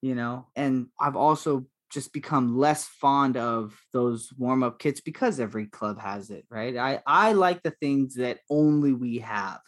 you 0.02 0.16
know. 0.16 0.48
And 0.56 0.88
I've 1.00 1.16
also 1.16 1.66
just 1.90 2.14
become 2.14 2.58
less 2.58 2.86
fond 2.86 3.38
of 3.38 3.80
those 3.94 4.32
warm-up 4.38 4.80
kits 4.80 5.02
because 5.02 5.40
every 5.40 5.66
club 5.68 6.00
has 6.00 6.30
it, 6.30 6.46
right? 6.50 6.78
I 6.78 7.02
I 7.06 7.34
like 7.34 7.64
the 7.64 7.72
things 7.72 8.16
that 8.16 8.40
only 8.50 8.94
we 8.94 9.20
have. 9.20 9.60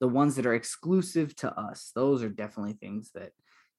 The 0.00 0.08
ones 0.08 0.36
that 0.36 0.46
are 0.46 0.54
exclusive 0.54 1.34
to 1.36 1.52
us. 1.58 1.90
Those 1.94 2.22
are 2.22 2.28
definitely 2.28 2.74
things 2.74 3.10
that 3.14 3.30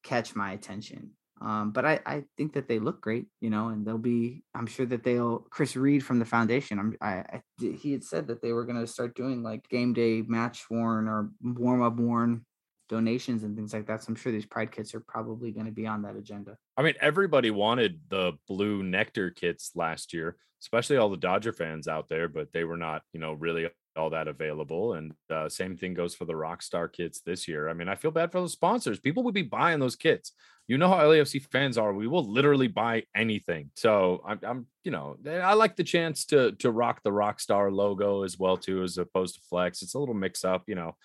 catch 0.03 0.35
my 0.35 0.53
attention. 0.53 1.11
Um, 1.41 1.71
but 1.71 1.85
I, 1.85 1.99
I 2.05 2.23
think 2.37 2.53
that 2.53 2.69
they 2.69 2.79
look 2.79 3.01
great, 3.01 3.27
you 3.41 3.49
know, 3.49 3.67
and 3.67 3.85
they'll 3.85 3.97
be. 3.97 4.43
I'm 4.55 4.67
sure 4.67 4.85
that 4.85 5.03
they'll. 5.03 5.39
Chris 5.49 5.75
Reed 5.75 6.03
from 6.03 6.19
the 6.19 6.25
foundation. 6.25 6.79
I'm. 6.79 6.95
I, 7.01 7.13
I 7.13 7.41
he 7.59 7.91
had 7.91 8.03
said 8.03 8.27
that 8.27 8.41
they 8.41 8.53
were 8.53 8.65
going 8.65 8.79
to 8.79 8.87
start 8.87 9.15
doing 9.15 9.43
like 9.43 9.67
game 9.69 9.93
day 9.93 10.21
match 10.21 10.65
worn 10.69 11.07
or 11.07 11.31
warm 11.41 11.81
up 11.81 11.97
worn 11.97 12.45
donations 12.89 13.43
and 13.43 13.55
things 13.55 13.73
like 13.73 13.87
that. 13.87 14.03
So 14.03 14.09
I'm 14.09 14.15
sure 14.15 14.31
these 14.31 14.45
pride 14.45 14.71
kits 14.71 14.93
are 14.93 14.99
probably 14.99 15.51
going 15.51 15.65
to 15.65 15.71
be 15.71 15.87
on 15.87 16.01
that 16.03 16.15
agenda. 16.15 16.57
I 16.77 16.83
mean, 16.83 16.95
everybody 17.01 17.51
wanted 17.51 17.99
the 18.09 18.33
blue 18.47 18.83
nectar 18.83 19.31
kits 19.31 19.71
last 19.75 20.13
year, 20.13 20.37
especially 20.61 20.97
all 20.97 21.09
the 21.09 21.17
Dodger 21.17 21.53
fans 21.53 21.87
out 21.87 22.07
there, 22.09 22.27
but 22.27 22.51
they 22.53 22.63
were 22.63 22.77
not, 22.77 23.01
you 23.13 23.19
know, 23.19 23.33
really 23.33 23.67
all 23.97 24.09
that 24.09 24.27
available. 24.27 24.93
And 24.93 25.13
uh, 25.29 25.49
same 25.49 25.77
thing 25.77 25.93
goes 25.93 26.13
for 26.15 26.25
the 26.25 26.33
Rockstar 26.33 26.91
kits 26.91 27.21
this 27.21 27.47
year. 27.47 27.69
I 27.69 27.73
mean, 27.73 27.87
I 27.87 27.95
feel 27.95 28.11
bad 28.11 28.31
for 28.31 28.41
the 28.41 28.49
sponsors. 28.49 28.99
People 28.99 29.23
would 29.23 29.33
be 29.33 29.41
buying 29.41 29.79
those 29.79 29.95
kits. 29.95 30.33
You 30.67 30.77
know 30.77 30.89
how 30.89 30.97
LAFC 30.97 31.45
fans 31.51 31.77
are. 31.77 31.93
We 31.93 32.07
will 32.07 32.29
literally 32.29 32.67
buy 32.67 33.03
anything. 33.15 33.69
So 33.75 34.21
I'm, 34.27 34.39
I'm, 34.43 34.67
you 34.83 34.91
know, 34.91 35.15
I 35.27 35.53
like 35.53 35.75
the 35.75 35.83
chance 35.83 36.25
to 36.25 36.53
to 36.53 36.71
rock 36.71 37.01
the 37.03 37.11
Rockstar 37.11 37.71
logo 37.71 38.23
as 38.23 38.39
well 38.39 38.57
too, 38.57 38.81
as 38.81 38.97
opposed 38.97 39.35
to 39.35 39.41
Flex. 39.41 39.83
It's 39.83 39.93
a 39.93 39.99
little 39.99 40.15
mix 40.15 40.43
up, 40.43 40.63
you 40.67 40.75
know. 40.75 40.95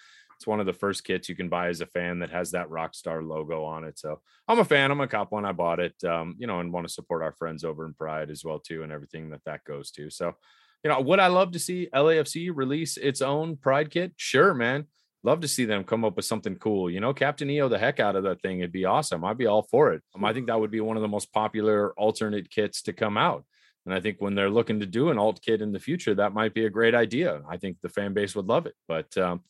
It's 0.41 0.47
one 0.47 0.59
of 0.59 0.65
the 0.65 0.73
first 0.73 1.05
kits 1.05 1.29
you 1.29 1.37
can 1.37 1.51
buy 1.51 1.69
as 1.69 1.83
a 1.83 1.87
fan 1.87 2.21
that 2.21 2.31
has 2.31 2.53
that 2.53 2.71
Rockstar 2.71 3.23
logo 3.23 3.63
on 3.63 3.85
it. 3.85 3.99
So 3.99 4.23
I'm 4.49 4.59
a 4.59 4.65
fan. 4.65 4.91
I'm 4.91 5.03
a 5.03 5.07
cop 5.07 5.33
one. 5.33 5.45
I 5.45 5.53
bought 5.53 5.81
it, 5.81 6.03
um, 6.03 6.35
you 6.39 6.47
know, 6.47 6.61
and 6.61 6.73
want 6.73 6.89
to 6.89 6.93
support 6.93 7.23
our 7.23 7.33
friends 7.33 7.63
over 7.63 7.85
in 7.85 7.93
Pride 7.93 8.31
as 8.31 8.43
well 8.43 8.59
too, 8.59 8.83
and 8.83 8.91
everything 8.91 9.29
that 9.31 9.45
that 9.45 9.65
goes 9.65 9.91
to. 9.91 10.09
So, 10.09 10.35
you 10.83 10.89
know, 10.89 10.99
would 10.99 11.19
I 11.19 11.27
love 11.27 11.53
to 11.53 11.59
see 11.59 11.91
LAFC 11.95 12.53
release 12.55 12.97
its 12.97 13.21
own 13.21 13.59
Pride 13.59 13.91
kit? 13.91 14.15
Sure, 14.17 14.55
man. 14.55 14.87
Love 15.23 15.41
to 15.41 15.49
see 15.49 15.67
them 15.67 15.85
come 15.85 16.07
up 16.07 16.17
with 16.17 16.25
something 16.25 16.57
cool. 16.57 16.89
You 16.89 17.01
know, 17.01 17.13
Captain 17.13 17.51
EO 17.51 17.69
the 17.69 17.79
heck 17.79 18.01
out 18.01 18.17
of 18.17 18.23
that 18.23 18.41
thing. 18.41 18.61
It'd 18.61 18.73
be 18.73 18.87
awesome. 18.87 19.27
I'd 19.27 19.37
be 19.37 19.45
all 19.45 19.65
for 19.71 19.93
it. 19.93 20.03
Um, 20.15 20.25
I 20.25 20.33
think 20.33 20.47
that 20.47 20.59
would 20.59 20.71
be 20.71 20.81
one 20.81 20.97
of 20.97 21.03
the 21.03 21.09
most 21.09 21.31
popular 21.35 21.93
alternate 21.99 22.49
kits 22.49 22.81
to 22.85 22.95
come 22.95 23.19
out. 23.19 23.45
And 23.85 23.95
I 23.95 24.01
think 24.01 24.17
when 24.21 24.35
they're 24.35 24.49
looking 24.49 24.81
to 24.81 24.87
do 24.87 25.11
an 25.11 25.19
alt 25.19 25.43
kit 25.43 25.61
in 25.61 25.73
the 25.73 25.79
future, 25.79 26.15
that 26.15 26.33
might 26.33 26.55
be 26.55 26.65
a 26.65 26.71
great 26.71 26.95
idea. 26.95 27.43
I 27.47 27.59
think 27.59 27.77
the 27.83 27.91
fan 27.91 28.15
base 28.15 28.35
would 28.35 28.47
love 28.47 28.65
it. 28.65 28.75
But 28.89 29.15
um, 29.19 29.43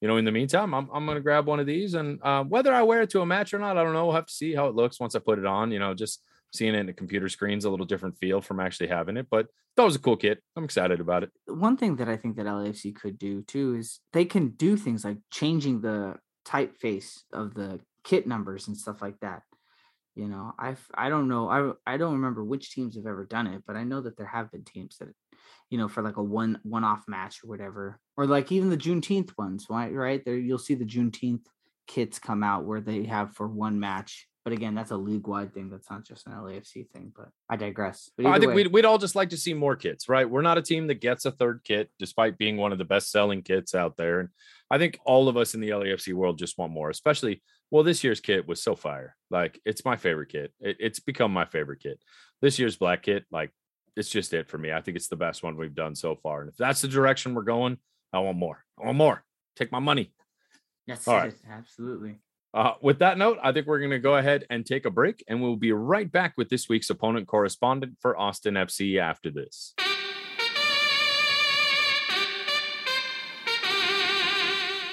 you 0.00 0.08
know, 0.08 0.16
in 0.16 0.24
the 0.24 0.32
meantime, 0.32 0.74
I'm, 0.74 0.88
I'm 0.92 1.06
going 1.06 1.16
to 1.16 1.22
grab 1.22 1.46
one 1.46 1.60
of 1.60 1.66
these 1.66 1.94
and 1.94 2.20
uh, 2.22 2.44
whether 2.44 2.72
I 2.72 2.82
wear 2.82 3.02
it 3.02 3.10
to 3.10 3.20
a 3.20 3.26
match 3.26 3.52
or 3.52 3.58
not, 3.58 3.76
I 3.76 3.82
don't 3.82 3.92
know. 3.92 4.06
We'll 4.06 4.14
have 4.14 4.26
to 4.26 4.32
see 4.32 4.54
how 4.54 4.66
it 4.68 4.74
looks 4.74 5.00
once 5.00 5.14
I 5.14 5.18
put 5.18 5.38
it 5.38 5.46
on, 5.46 5.72
you 5.72 5.78
know, 5.78 5.94
just 5.94 6.22
seeing 6.52 6.74
it 6.74 6.78
in 6.78 6.86
the 6.86 6.92
computer 6.92 7.28
screen's 7.28 7.64
a 7.64 7.70
little 7.70 7.86
different 7.86 8.16
feel 8.18 8.40
from 8.40 8.60
actually 8.60 8.88
having 8.88 9.16
it, 9.16 9.26
but 9.30 9.48
that 9.76 9.84
was 9.84 9.96
a 9.96 10.00
cool 10.00 10.16
kit. 10.16 10.42
I'm 10.56 10.64
excited 10.64 11.00
about 11.00 11.22
it. 11.22 11.30
One 11.46 11.76
thing 11.76 11.96
that 11.96 12.08
I 12.08 12.16
think 12.16 12.36
that 12.36 12.46
LAFC 12.46 12.94
could 12.94 13.18
do 13.18 13.42
too 13.42 13.74
is 13.74 14.00
they 14.12 14.24
can 14.24 14.50
do 14.50 14.76
things 14.76 15.04
like 15.04 15.18
changing 15.30 15.82
the 15.82 16.16
typeface 16.46 17.20
of 17.32 17.54
the 17.54 17.80
kit 18.02 18.26
numbers 18.26 18.66
and 18.68 18.76
stuff 18.76 19.02
like 19.02 19.20
that. 19.20 19.42
You 20.14 20.26
know, 20.26 20.52
I 20.58 20.74
I 20.94 21.10
don't 21.10 21.28
know. 21.28 21.48
I 21.48 21.92
I 21.94 21.96
don't 21.96 22.14
remember 22.14 22.42
which 22.42 22.72
teams 22.72 22.96
have 22.96 23.06
ever 23.06 23.24
done 23.24 23.46
it, 23.46 23.62
but 23.66 23.76
I 23.76 23.84
know 23.84 24.00
that 24.00 24.16
there 24.16 24.26
have 24.26 24.50
been 24.50 24.64
teams 24.64 24.96
that, 24.98 25.10
you 25.70 25.78
know, 25.78 25.88
for 25.88 26.02
like 26.02 26.16
a 26.16 26.22
one 26.22 26.58
one 26.62 26.84
off 26.84 27.04
match 27.08 27.42
or 27.44 27.48
whatever, 27.48 28.00
or 28.16 28.26
like 28.26 28.52
even 28.52 28.70
the 28.70 28.76
Juneteenth 28.76 29.36
ones, 29.38 29.66
right? 29.68 29.92
Right 29.92 30.24
there, 30.24 30.36
you'll 30.36 30.58
see 30.58 30.74
the 30.74 30.84
Juneteenth 30.84 31.44
kits 31.86 32.18
come 32.18 32.42
out 32.42 32.64
where 32.64 32.80
they 32.80 33.04
have 33.04 33.34
for 33.34 33.48
one 33.48 33.80
match. 33.80 34.28
But 34.44 34.52
again, 34.54 34.74
that's 34.74 34.92
a 34.92 34.96
league 34.96 35.26
wide 35.26 35.52
thing. 35.52 35.68
That's 35.68 35.90
not 35.90 36.06
just 36.06 36.26
an 36.26 36.32
LAFC 36.32 36.88
thing. 36.90 37.12
But 37.14 37.28
I 37.50 37.56
digress. 37.56 38.10
But 38.16 38.26
I 38.26 38.38
think 38.38 38.50
way- 38.50 38.54
we'd, 38.54 38.72
we'd 38.72 38.84
all 38.86 38.96
just 38.96 39.14
like 39.14 39.28
to 39.30 39.36
see 39.36 39.52
more 39.52 39.76
kits, 39.76 40.08
right? 40.08 40.28
We're 40.28 40.40
not 40.40 40.56
a 40.56 40.62
team 40.62 40.86
that 40.86 41.02
gets 41.02 41.26
a 41.26 41.30
third 41.30 41.60
kit, 41.64 41.90
despite 41.98 42.38
being 42.38 42.56
one 42.56 42.72
of 42.72 42.78
the 42.78 42.84
best 42.86 43.10
selling 43.10 43.42
kits 43.42 43.74
out 43.74 43.98
there. 43.98 44.20
And 44.20 44.30
I 44.70 44.78
think 44.78 44.98
all 45.04 45.28
of 45.28 45.36
us 45.36 45.52
in 45.52 45.60
the 45.60 45.70
LAFC 45.70 46.14
world 46.14 46.38
just 46.38 46.56
want 46.56 46.72
more, 46.72 46.88
especially, 46.88 47.42
well, 47.70 47.82
this 47.82 48.02
year's 48.02 48.20
kit 48.20 48.48
was 48.48 48.62
so 48.62 48.74
fire. 48.74 49.16
Like, 49.28 49.60
it's 49.66 49.84
my 49.84 49.96
favorite 49.96 50.30
kit. 50.30 50.54
It, 50.60 50.78
it's 50.80 51.00
become 51.00 51.30
my 51.30 51.44
favorite 51.44 51.80
kit. 51.80 52.00
This 52.40 52.58
year's 52.58 52.76
black 52.76 53.02
kit, 53.02 53.26
like, 53.30 53.50
it's 53.98 54.08
just 54.08 54.32
it 54.32 54.48
for 54.48 54.58
me. 54.58 54.72
I 54.72 54.80
think 54.80 54.96
it's 54.96 55.08
the 55.08 55.16
best 55.16 55.42
one 55.42 55.56
we've 55.56 55.74
done 55.74 55.94
so 55.94 56.14
far. 56.14 56.40
And 56.40 56.48
if 56.48 56.56
that's 56.56 56.80
the 56.80 56.88
direction 56.88 57.34
we're 57.34 57.42
going, 57.42 57.78
I 58.12 58.20
want 58.20 58.38
more. 58.38 58.64
I 58.80 58.86
want 58.86 58.96
more. 58.96 59.24
Take 59.56 59.72
my 59.72 59.80
money. 59.80 60.12
That's 60.86 61.06
All 61.08 61.16
it. 61.16 61.20
right. 61.20 61.34
Absolutely. 61.50 62.20
Uh, 62.54 62.74
with 62.80 63.00
that 63.00 63.18
note, 63.18 63.38
I 63.42 63.52
think 63.52 63.66
we're 63.66 63.80
going 63.80 63.90
to 63.90 63.98
go 63.98 64.16
ahead 64.16 64.46
and 64.48 64.64
take 64.64 64.86
a 64.86 64.90
break, 64.90 65.22
and 65.28 65.42
we'll 65.42 65.56
be 65.56 65.72
right 65.72 66.10
back 66.10 66.34
with 66.38 66.48
this 66.48 66.68
week's 66.68 66.88
opponent 66.88 67.26
correspondent 67.26 67.98
for 68.00 68.18
Austin 68.18 68.54
FC 68.54 68.98
after 68.98 69.30
this. 69.30 69.74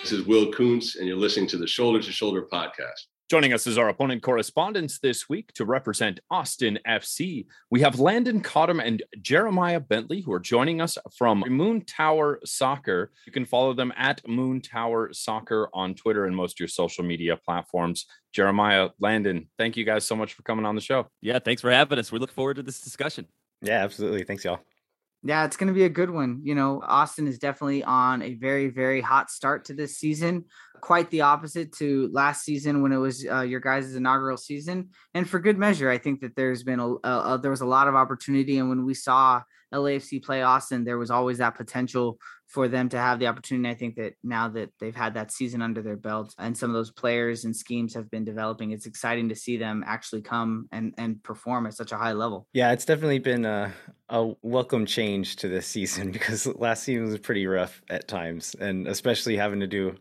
This 0.01 0.11
is 0.11 0.25
Will 0.25 0.51
Kuntz, 0.51 0.97
and 0.97 1.07
you're 1.07 1.15
listening 1.15 1.47
to 1.47 1.57
the 1.57 1.65
Shoulder 1.65 2.01
to 2.01 2.11
Shoulder 2.11 2.45
podcast. 2.51 3.05
Joining 3.27 3.53
us 3.53 3.65
as 3.65 3.79
our 3.79 3.89
opponent 3.89 4.21
correspondents 4.21 4.99
this 4.99 5.27
week 5.27 5.51
to 5.53 5.65
represent 5.65 6.19
Austin 6.29 6.77
FC, 6.87 7.47
we 7.71 7.81
have 7.81 7.99
Landon 7.99 8.39
Cottam 8.39 8.79
and 8.79 9.01
Jeremiah 9.19 9.79
Bentley, 9.79 10.21
who 10.21 10.31
are 10.31 10.39
joining 10.39 10.79
us 10.79 10.95
from 11.17 11.43
Moon 11.47 11.83
Tower 11.85 12.39
Soccer. 12.45 13.11
You 13.25 13.31
can 13.31 13.45
follow 13.45 13.73
them 13.73 13.91
at 13.97 14.21
Moon 14.27 14.61
Tower 14.61 15.11
Soccer 15.11 15.69
on 15.73 15.95
Twitter 15.95 16.25
and 16.25 16.35
most 16.35 16.57
of 16.57 16.59
your 16.59 16.67
social 16.67 17.03
media 17.03 17.35
platforms. 17.35 18.05
Jeremiah, 18.31 18.89
Landon, 18.99 19.49
thank 19.57 19.75
you 19.75 19.85
guys 19.85 20.05
so 20.05 20.15
much 20.15 20.35
for 20.35 20.43
coming 20.43 20.63
on 20.63 20.75
the 20.75 20.81
show. 20.81 21.07
Yeah, 21.19 21.39
thanks 21.39 21.63
for 21.63 21.71
having 21.71 21.97
us. 21.97 22.11
We 22.11 22.19
look 22.19 22.31
forward 22.31 22.57
to 22.57 22.63
this 22.63 22.79
discussion. 22.79 23.25
Yeah, 23.59 23.83
absolutely. 23.83 24.23
Thanks, 24.23 24.45
y'all. 24.45 24.59
Yeah, 25.27 25.43
it's 25.43 25.57
going 25.57 25.69
to 25.69 25.73
be 25.73 25.85
a 25.85 25.89
good 25.89 26.11
one. 26.11 26.41
You 26.43 26.53
know, 26.53 26.83
Austin 26.85 27.25
is 27.25 27.39
definitely 27.39 27.83
on 27.83 28.21
a 28.21 28.35
very, 28.35 28.69
very 28.69 29.01
hot 29.01 29.31
start 29.31 29.65
to 29.65 29.73
this 29.73 29.97
season. 29.97 30.45
Quite 30.81 31.09
the 31.09 31.21
opposite 31.21 31.71
to 31.77 32.09
last 32.13 32.43
season 32.43 32.83
when 32.83 32.91
it 32.91 32.97
was 32.97 33.25
uh, 33.27 33.41
your 33.41 33.59
guys' 33.59 33.95
inaugural 33.95 34.37
season, 34.37 34.89
and 35.15 35.27
for 35.27 35.39
good 35.39 35.57
measure. 35.57 35.89
I 35.89 35.97
think 35.97 36.21
that 36.21 36.35
there's 36.35 36.61
been 36.61 36.79
a, 36.79 36.89
a, 37.03 37.33
a 37.33 37.39
there 37.41 37.49
was 37.49 37.61
a 37.61 37.65
lot 37.65 37.87
of 37.87 37.95
opportunity, 37.95 38.59
and 38.59 38.69
when 38.69 38.85
we 38.85 38.93
saw 38.93 39.41
LAFC 39.73 40.23
play 40.23 40.43
Austin, 40.43 40.83
there 40.83 40.99
was 40.99 41.09
always 41.09 41.39
that 41.39 41.55
potential 41.55 42.19
for 42.47 42.67
them 42.67 42.89
to 42.89 42.97
have 42.97 43.19
the 43.19 43.27
opportunity. 43.27 43.69
I 43.69 43.77
think 43.77 43.95
that 43.95 44.13
now 44.23 44.49
that 44.49 44.69
they've 44.79 44.95
had 44.95 45.15
that 45.15 45.31
season 45.31 45.61
under 45.61 45.81
their 45.81 45.97
belt 45.97 46.33
and 46.37 46.57
some 46.57 46.69
of 46.69 46.75
those 46.75 46.91
players 46.91 47.45
and 47.45 47.55
schemes 47.55 47.95
have 47.95 48.09
been 48.09 48.23
developing, 48.23 48.71
it's 48.71 48.85
exciting 48.85 49.29
to 49.29 49.35
see 49.35 49.57
them 49.57 49.83
actually 49.85 50.21
come 50.21 50.67
and 50.71 50.93
and 50.97 51.23
perform 51.23 51.65
at 51.65 51.73
such 51.73 51.91
a 51.91 51.97
high 51.97 52.13
level. 52.13 52.47
Yeah, 52.53 52.71
it's 52.71 52.85
definitely 52.85 53.19
been 53.19 53.45
a, 53.45 53.73
a 54.09 54.33
welcome 54.41 54.85
change 54.85 55.37
to 55.37 55.47
this 55.47 55.67
season 55.75 56.11
because 56.11 56.45
last 56.47 56.83
season 56.83 57.05
was 57.05 57.19
pretty 57.19 57.47
rough 57.47 57.81
at 57.89 58.07
times, 58.07 58.55
and 58.59 58.87
especially 58.87 59.37
having 59.37 59.59
to 59.61 59.67
do 59.67 59.95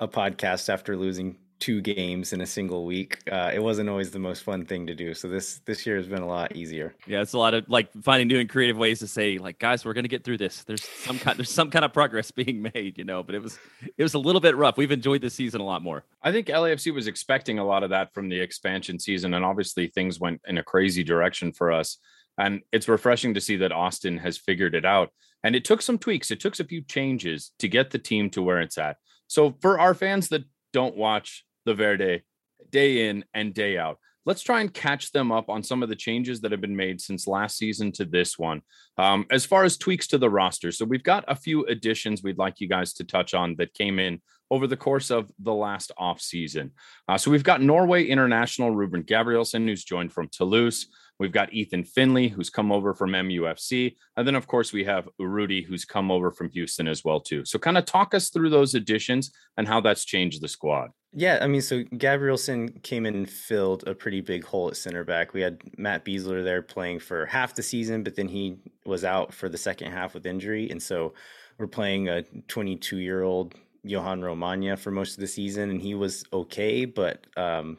a 0.00 0.08
podcast 0.08 0.68
after 0.68 0.96
losing 0.96 1.38
two 1.64 1.80
games 1.80 2.34
in 2.34 2.42
a 2.42 2.46
single 2.46 2.84
week. 2.84 3.18
Uh, 3.32 3.50
it 3.54 3.58
wasn't 3.58 3.88
always 3.88 4.10
the 4.10 4.18
most 4.18 4.42
fun 4.42 4.66
thing 4.66 4.86
to 4.86 4.94
do. 4.94 5.14
So 5.14 5.28
this 5.28 5.62
this 5.64 5.86
year 5.86 5.96
has 5.96 6.06
been 6.06 6.20
a 6.20 6.26
lot 6.26 6.54
easier. 6.54 6.94
Yeah, 7.06 7.22
it's 7.22 7.32
a 7.32 7.38
lot 7.38 7.54
of 7.54 7.64
like 7.68 7.90
finding 8.02 8.28
new 8.28 8.38
and 8.38 8.50
creative 8.50 8.76
ways 8.76 8.98
to 8.98 9.06
say, 9.06 9.38
like, 9.38 9.58
guys, 9.58 9.82
we're 9.82 9.94
gonna 9.94 10.08
get 10.08 10.24
through 10.24 10.36
this. 10.36 10.62
There's 10.64 10.84
some 10.84 11.18
kind 11.18 11.38
there's 11.38 11.50
some 11.50 11.70
kind 11.70 11.82
of 11.82 11.94
progress 11.94 12.30
being 12.42 12.60
made, 12.60 12.98
you 12.98 13.04
know. 13.04 13.22
But 13.22 13.34
it 13.34 13.42
was 13.42 13.58
it 13.96 14.02
was 14.02 14.12
a 14.12 14.18
little 14.18 14.42
bit 14.42 14.56
rough. 14.56 14.76
We've 14.76 14.92
enjoyed 14.92 15.22
this 15.22 15.32
season 15.32 15.62
a 15.62 15.64
lot 15.64 15.80
more. 15.80 16.04
I 16.22 16.32
think 16.32 16.48
LAFC 16.48 16.92
was 16.92 17.06
expecting 17.06 17.58
a 17.58 17.64
lot 17.64 17.82
of 17.82 17.88
that 17.90 18.12
from 18.12 18.28
the 18.28 18.38
expansion 18.38 18.98
season, 18.98 19.32
and 19.32 19.42
obviously 19.42 19.86
things 19.86 20.20
went 20.20 20.42
in 20.46 20.58
a 20.58 20.62
crazy 20.62 21.02
direction 21.02 21.50
for 21.50 21.72
us. 21.72 21.96
And 22.36 22.60
it's 22.72 22.88
refreshing 22.88 23.32
to 23.34 23.40
see 23.40 23.56
that 23.58 23.72
Austin 23.72 24.18
has 24.18 24.36
figured 24.36 24.74
it 24.74 24.84
out. 24.84 25.12
And 25.42 25.56
it 25.56 25.64
took 25.64 25.80
some 25.80 25.96
tweaks, 25.96 26.30
it 26.30 26.40
took 26.40 26.58
a 26.60 26.64
few 26.64 26.82
changes 26.82 27.52
to 27.60 27.68
get 27.68 27.90
the 27.90 27.98
team 27.98 28.28
to 28.30 28.42
where 28.42 28.60
it's 28.60 28.76
at. 28.76 28.96
So 29.28 29.56
for 29.62 29.78
our 29.78 29.94
fans 29.94 30.28
that 30.28 30.44
don't 30.74 30.96
watch 30.96 31.44
the 31.64 31.74
Verde 31.74 32.22
day 32.70 33.08
in 33.08 33.24
and 33.34 33.54
day 33.54 33.78
out, 33.78 33.98
let's 34.26 34.42
try 34.42 34.60
and 34.60 34.72
catch 34.72 35.12
them 35.12 35.30
up 35.30 35.48
on 35.48 35.62
some 35.62 35.82
of 35.82 35.88
the 35.88 35.96
changes 35.96 36.40
that 36.40 36.52
have 36.52 36.60
been 36.60 36.76
made 36.76 37.00
since 37.00 37.26
last 37.26 37.58
season 37.58 37.92
to 37.92 38.04
this 38.04 38.38
one. 38.38 38.62
Um, 38.96 39.26
as 39.30 39.44
far 39.44 39.64
as 39.64 39.76
tweaks 39.76 40.06
to 40.08 40.18
the 40.18 40.30
roster, 40.30 40.72
so 40.72 40.84
we've 40.84 41.02
got 41.02 41.24
a 41.28 41.34
few 41.34 41.66
additions 41.66 42.22
we'd 42.22 42.38
like 42.38 42.60
you 42.60 42.68
guys 42.68 42.92
to 42.94 43.04
touch 43.04 43.34
on 43.34 43.56
that 43.56 43.74
came 43.74 43.98
in 43.98 44.20
over 44.50 44.66
the 44.66 44.76
course 44.76 45.10
of 45.10 45.30
the 45.38 45.54
last 45.54 45.90
off 45.98 46.20
season. 46.20 46.70
Uh, 47.08 47.18
so 47.18 47.30
we've 47.30 47.42
got 47.42 47.62
Norway 47.62 48.04
international 48.04 48.70
Ruben 48.70 49.02
Gabrielsen, 49.02 49.66
who's 49.66 49.84
joined 49.84 50.12
from 50.12 50.28
Toulouse. 50.28 50.86
We've 51.18 51.32
got 51.32 51.52
Ethan 51.52 51.84
Finlay, 51.84 52.28
who's 52.28 52.50
come 52.50 52.72
over 52.72 52.94
from 52.94 53.12
MUFC, 53.12 53.94
and 54.16 54.26
then 54.26 54.34
of 54.34 54.46
course 54.46 54.72
we 54.72 54.84
have 54.84 55.08
Urruti, 55.20 55.64
who's 55.64 55.84
come 55.84 56.10
over 56.10 56.30
from 56.30 56.50
Houston 56.50 56.88
as 56.88 57.04
well 57.04 57.20
too. 57.20 57.44
So 57.44 57.58
kind 57.58 57.78
of 57.78 57.84
talk 57.84 58.14
us 58.14 58.30
through 58.30 58.50
those 58.50 58.74
additions 58.74 59.30
and 59.56 59.68
how 59.68 59.80
that's 59.80 60.04
changed 60.04 60.42
the 60.42 60.48
squad. 60.48 60.90
Yeah, 61.16 61.38
I 61.40 61.46
mean, 61.46 61.62
so 61.62 61.84
Gabrielsen 61.96 62.80
came 62.82 63.06
in 63.06 63.14
and 63.14 63.30
filled 63.30 63.86
a 63.86 63.94
pretty 63.94 64.20
big 64.20 64.44
hole 64.44 64.66
at 64.68 64.76
center 64.76 65.04
back. 65.04 65.32
We 65.32 65.42
had 65.42 65.60
Matt 65.78 66.04
Besler 66.04 66.42
there 66.42 66.60
playing 66.60 66.98
for 66.98 67.26
half 67.26 67.54
the 67.54 67.62
season, 67.62 68.02
but 68.02 68.16
then 68.16 68.26
he 68.26 68.56
was 68.84 69.04
out 69.04 69.32
for 69.32 69.48
the 69.48 69.56
second 69.56 69.92
half 69.92 70.14
with 70.14 70.26
injury, 70.26 70.68
and 70.70 70.82
so 70.82 71.14
we're 71.58 71.68
playing 71.68 72.08
a 72.08 72.22
22 72.48 72.98
year 72.98 73.22
old 73.22 73.54
Johan 73.84 74.22
Romaña 74.22 74.76
for 74.76 74.90
most 74.90 75.14
of 75.14 75.20
the 75.20 75.26
season, 75.28 75.70
and 75.70 75.80
he 75.80 75.94
was 75.94 76.24
okay, 76.32 76.84
but 76.84 77.26
um, 77.36 77.78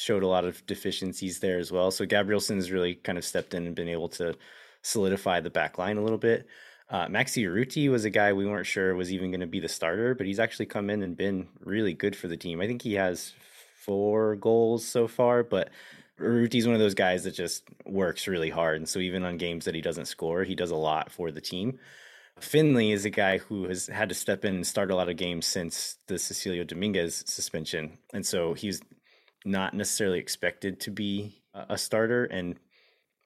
showed 0.00 0.22
a 0.22 0.28
lot 0.28 0.44
of 0.44 0.64
deficiencies 0.66 1.40
there 1.40 1.58
as 1.58 1.70
well. 1.70 1.90
So 1.90 2.06
Gabrielsen 2.06 2.56
has 2.56 2.72
really 2.72 2.94
kind 2.94 3.18
of 3.18 3.24
stepped 3.24 3.54
in 3.54 3.66
and 3.66 3.74
been 3.74 3.88
able 3.88 4.08
to 4.10 4.34
solidify 4.82 5.40
the 5.40 5.50
back 5.50 5.78
line 5.78 5.98
a 5.98 6.02
little 6.02 6.18
bit. 6.18 6.46
Uh, 6.88 7.06
Maxi 7.06 7.44
Urruti 7.44 7.90
was 7.90 8.04
a 8.04 8.10
guy 8.10 8.32
we 8.32 8.46
weren't 8.46 8.66
sure 8.66 8.94
was 8.94 9.12
even 9.12 9.30
going 9.30 9.40
to 9.40 9.46
be 9.46 9.60
the 9.60 9.68
starter, 9.68 10.14
but 10.14 10.26
he's 10.26 10.40
actually 10.40 10.66
come 10.66 10.90
in 10.90 11.02
and 11.02 11.16
been 11.16 11.48
really 11.60 11.94
good 11.94 12.16
for 12.16 12.28
the 12.28 12.36
team. 12.36 12.60
I 12.60 12.66
think 12.66 12.82
he 12.82 12.94
has 12.94 13.32
four 13.76 14.36
goals 14.36 14.86
so 14.86 15.06
far, 15.06 15.44
but 15.44 15.70
Urruti's 16.18 16.66
one 16.66 16.74
of 16.74 16.80
those 16.80 16.94
guys 16.94 17.24
that 17.24 17.34
just 17.34 17.62
works 17.84 18.26
really 18.26 18.50
hard. 18.50 18.78
And 18.78 18.88
so 18.88 18.98
even 18.98 19.24
on 19.24 19.36
games 19.36 19.66
that 19.66 19.74
he 19.74 19.80
doesn't 19.80 20.06
score, 20.06 20.44
he 20.44 20.54
does 20.54 20.70
a 20.70 20.76
lot 20.76 21.12
for 21.12 21.30
the 21.30 21.40
team. 21.40 21.78
Finlay 22.40 22.90
is 22.90 23.04
a 23.04 23.10
guy 23.10 23.38
who 23.38 23.68
has 23.68 23.86
had 23.86 24.08
to 24.08 24.14
step 24.14 24.44
in 24.44 24.56
and 24.56 24.66
start 24.66 24.90
a 24.90 24.96
lot 24.96 25.08
of 25.08 25.16
games 25.16 25.46
since 25.46 25.96
the 26.06 26.14
Cecilio 26.14 26.66
Dominguez 26.66 27.22
suspension. 27.26 27.98
And 28.14 28.26
so 28.26 28.54
he's 28.54 28.80
not 29.44 29.74
necessarily 29.74 30.18
expected 30.18 30.80
to 30.80 30.90
be 30.90 31.42
a 31.54 31.78
starter. 31.78 32.24
And 32.24 32.56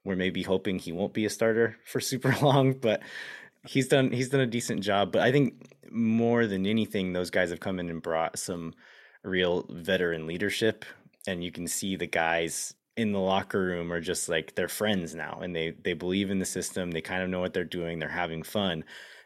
we're 0.04 0.16
maybe 0.16 0.42
hoping 0.42 0.78
he 0.78 0.92
won't 0.92 1.14
be 1.14 1.24
a 1.24 1.30
starter 1.30 1.76
for 1.84 2.00
super 2.00 2.34
long, 2.42 2.74
but 2.74 3.02
he's 3.66 3.88
done 3.88 4.10
he's 4.12 4.28
done 4.28 4.40
a 4.40 4.46
decent 4.46 4.82
job. 4.82 5.12
But 5.12 5.22
I 5.22 5.32
think 5.32 5.70
more 5.90 6.46
than 6.46 6.66
anything, 6.66 7.12
those 7.12 7.30
guys 7.30 7.50
have 7.50 7.60
come 7.60 7.78
in 7.78 7.90
and 7.90 8.02
brought 8.02 8.38
some 8.38 8.74
real 9.22 9.66
veteran 9.70 10.26
leadership. 10.26 10.84
And 11.26 11.42
you 11.42 11.50
can 11.50 11.66
see 11.66 11.96
the 11.96 12.06
guys 12.06 12.74
in 12.96 13.12
the 13.12 13.18
locker 13.18 13.60
room 13.60 13.92
are 13.92 14.00
just 14.00 14.28
like 14.28 14.54
they're 14.54 14.68
friends 14.68 15.14
now 15.14 15.40
and 15.42 15.54
they 15.54 15.72
they 15.82 15.94
believe 15.94 16.30
in 16.30 16.38
the 16.38 16.44
system 16.44 16.90
they 16.90 17.00
kind 17.00 17.22
of 17.22 17.28
know 17.28 17.40
what 17.40 17.52
they're 17.52 17.64
doing 17.64 17.98
they're 17.98 18.08
having 18.08 18.42
fun 18.42 18.84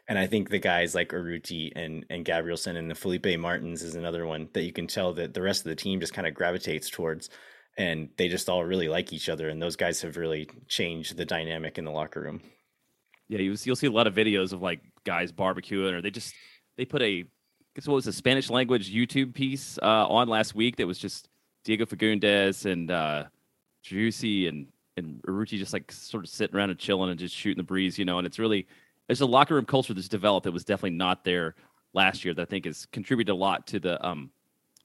and 0.09 0.19
i 0.19 0.27
think 0.27 0.49
the 0.49 0.59
guys 0.59 0.93
like 0.93 1.09
Urruti 1.09 1.71
and 1.75 2.05
and 2.09 2.25
Gabrielsen 2.25 2.75
and 2.75 2.91
the 2.91 2.95
felipe 2.95 3.39
martins 3.39 3.81
is 3.83 3.95
another 3.95 4.25
one 4.25 4.49
that 4.53 4.63
you 4.63 4.73
can 4.73 4.87
tell 4.87 5.13
that 5.13 5.33
the 5.33 5.41
rest 5.41 5.61
of 5.61 5.69
the 5.69 5.75
team 5.75 6.01
just 6.01 6.13
kind 6.13 6.27
of 6.27 6.33
gravitates 6.33 6.89
towards 6.89 7.29
and 7.77 8.09
they 8.17 8.27
just 8.27 8.49
all 8.49 8.65
really 8.65 8.89
like 8.89 9.13
each 9.13 9.29
other 9.29 9.47
and 9.47 9.61
those 9.61 9.77
guys 9.77 10.01
have 10.01 10.17
really 10.17 10.49
changed 10.67 11.15
the 11.15 11.25
dynamic 11.25 11.77
in 11.77 11.85
the 11.85 11.91
locker 11.91 12.19
room 12.19 12.41
Yeah, 13.29 13.39
you, 13.39 13.55
you'll 13.63 13.75
see 13.75 13.87
a 13.87 13.91
lot 13.91 14.07
of 14.07 14.15
videos 14.15 14.53
of 14.53 14.61
like 14.61 14.81
guys 15.05 15.31
barbecuing, 15.31 15.93
or 15.93 16.01
they 16.01 16.11
just 16.11 16.33
they 16.77 16.85
put 16.85 17.01
a 17.01 17.23
guess 17.75 17.87
what 17.87 17.95
was 17.95 18.07
a 18.07 18.13
Spanish 18.13 18.49
language 18.49 18.91
YouTube 18.91 19.33
piece 19.33 19.77
uh, 19.81 20.07
on 20.07 20.27
last 20.27 20.55
week 20.55 20.77
that 20.77 20.87
was 20.87 20.97
just 20.97 21.29
Diego 21.63 21.85
Fagundez 21.85 22.65
and 22.65 22.89
uh, 22.89 23.25
Juicy 23.83 24.47
and 24.47 24.67
and 24.97 25.21
Urruti 25.27 25.57
just 25.59 25.73
like 25.73 25.91
sort 25.91 26.23
of 26.23 26.29
sitting 26.29 26.55
around 26.55 26.71
and 26.71 26.79
chilling 26.79 27.11
and 27.11 27.19
just 27.19 27.35
shooting 27.35 27.57
the 27.57 27.63
breeze, 27.63 27.97
you 27.99 28.05
know. 28.05 28.17
And 28.17 28.25
it's 28.25 28.39
really 28.39 28.67
there's 29.09 29.21
a 29.21 29.25
locker 29.25 29.55
room 29.55 29.65
culture 29.65 29.93
that's 29.93 30.07
developed 30.07 30.43
that 30.43 30.51
was 30.51 30.63
definitely 30.63 30.95
not 30.95 31.23
there 31.23 31.55
last 31.93 32.23
year 32.23 32.33
that 32.35 32.43
I 32.43 32.45
think 32.45 32.65
has 32.65 32.85
contributed 32.85 33.33
a 33.33 33.35
lot 33.35 33.65
to 33.67 33.79
the 33.79 34.05
um 34.05 34.29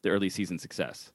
the 0.03 0.09
early 0.09 0.31
season 0.31 0.59
success. 0.59 1.13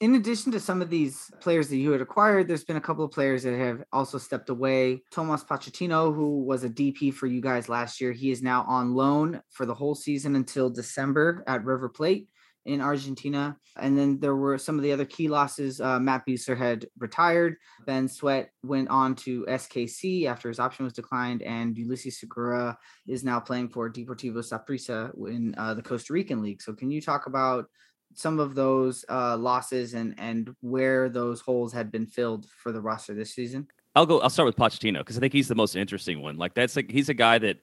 in 0.00 0.14
addition 0.16 0.52
to 0.52 0.60
some 0.60 0.82
of 0.82 0.90
these 0.90 1.30
players 1.40 1.68
that 1.68 1.78
you 1.78 1.90
had 1.90 2.02
acquired, 2.02 2.46
there's 2.46 2.64
been 2.64 2.76
a 2.76 2.80
couple 2.80 3.04
of 3.04 3.10
players 3.10 3.42
that 3.44 3.58
have 3.58 3.82
also 3.92 4.18
stepped 4.18 4.50
away. 4.50 5.02
Tomas 5.10 5.42
Pochettino, 5.42 6.14
who 6.14 6.44
was 6.44 6.64
a 6.64 6.68
DP 6.68 7.12
for 7.14 7.26
you 7.26 7.40
guys 7.40 7.70
last 7.70 7.98
year, 8.00 8.12
he 8.12 8.30
is 8.30 8.42
now 8.42 8.64
on 8.68 8.94
loan 8.94 9.40
for 9.50 9.64
the 9.64 9.74
whole 9.74 9.94
season 9.94 10.36
until 10.36 10.68
December 10.68 11.42
at 11.46 11.64
River 11.64 11.88
Plate 11.88 12.28
in 12.66 12.80
Argentina. 12.80 13.56
And 13.78 13.96
then 13.96 14.18
there 14.18 14.36
were 14.36 14.58
some 14.58 14.76
of 14.76 14.82
the 14.82 14.92
other 14.92 15.04
key 15.04 15.28
losses. 15.28 15.80
Uh, 15.80 15.98
Matt 15.98 16.26
Besler 16.26 16.56
had 16.56 16.86
retired. 16.98 17.56
Ben 17.86 18.08
Sweat 18.08 18.50
went 18.62 18.88
on 18.88 19.14
to 19.16 19.44
SKC 19.46 20.26
after 20.26 20.48
his 20.48 20.58
option 20.58 20.84
was 20.84 20.92
declined, 20.92 21.42
and 21.42 21.76
Ulises 21.76 22.14
Segura 22.14 22.76
is 23.06 23.24
now 23.24 23.40
playing 23.40 23.68
for 23.68 23.90
Deportivo 23.90 24.38
Saprissa 24.38 25.12
in 25.28 25.54
uh, 25.56 25.74
the 25.74 25.82
Costa 25.82 26.12
Rican 26.12 26.42
League. 26.42 26.60
So, 26.60 26.74
can 26.74 26.90
you 26.90 27.00
talk 27.00 27.26
about 27.26 27.66
some 28.14 28.38
of 28.40 28.54
those 28.54 29.04
uh, 29.08 29.36
losses 29.36 29.94
and 29.94 30.14
and 30.18 30.54
where 30.60 31.08
those 31.08 31.40
holes 31.40 31.72
had 31.72 31.92
been 31.92 32.06
filled 32.06 32.46
for 32.62 32.72
the 32.72 32.80
roster 32.80 33.14
this 33.14 33.34
season? 33.34 33.68
I'll 33.94 34.06
go. 34.06 34.20
I'll 34.20 34.30
start 34.30 34.46
with 34.46 34.56
Pochettino 34.56 34.98
because 34.98 35.16
I 35.16 35.20
think 35.20 35.32
he's 35.32 35.48
the 35.48 35.54
most 35.54 35.76
interesting 35.76 36.20
one. 36.20 36.36
Like 36.36 36.54
that's 36.54 36.76
like 36.76 36.90
he's 36.90 37.08
a 37.08 37.14
guy 37.14 37.38
that 37.38 37.58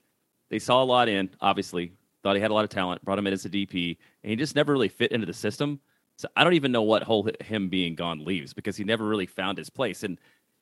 they 0.50 0.60
saw 0.60 0.82
a 0.82 0.86
lot 0.86 1.10
in. 1.10 1.30
Obviously, 1.42 1.94
thought 2.24 2.36
he 2.36 2.42
had 2.42 2.52
a 2.52 2.54
lot 2.54 2.64
of 2.64 2.70
talent. 2.70 3.04
Brought 3.04 3.20
him 3.20 3.28
in 3.28 3.34
as 3.34 3.46
a 3.46 3.50
DP, 3.50 3.98
and 4.24 4.30
he 4.30 4.36
just 4.36 4.56
never 4.56 4.72
really 4.74 4.90
fit 4.90 5.12
into 5.12 5.28
the 5.28 5.34
system. 5.34 5.80
So 6.18 6.28
I 6.36 6.44
don't 6.44 6.54
even 6.54 6.72
know 6.72 6.84
what 6.84 7.04
hole 7.04 7.30
him 7.44 7.70
being 7.70 7.96
gone 7.96 8.24
leaves 8.24 8.54
because 8.54 8.78
he 8.78 8.84
never 8.84 9.06
really 9.06 9.26
found 9.26 9.58
his 9.58 9.70
place. 9.70 10.04
And 10.04 10.20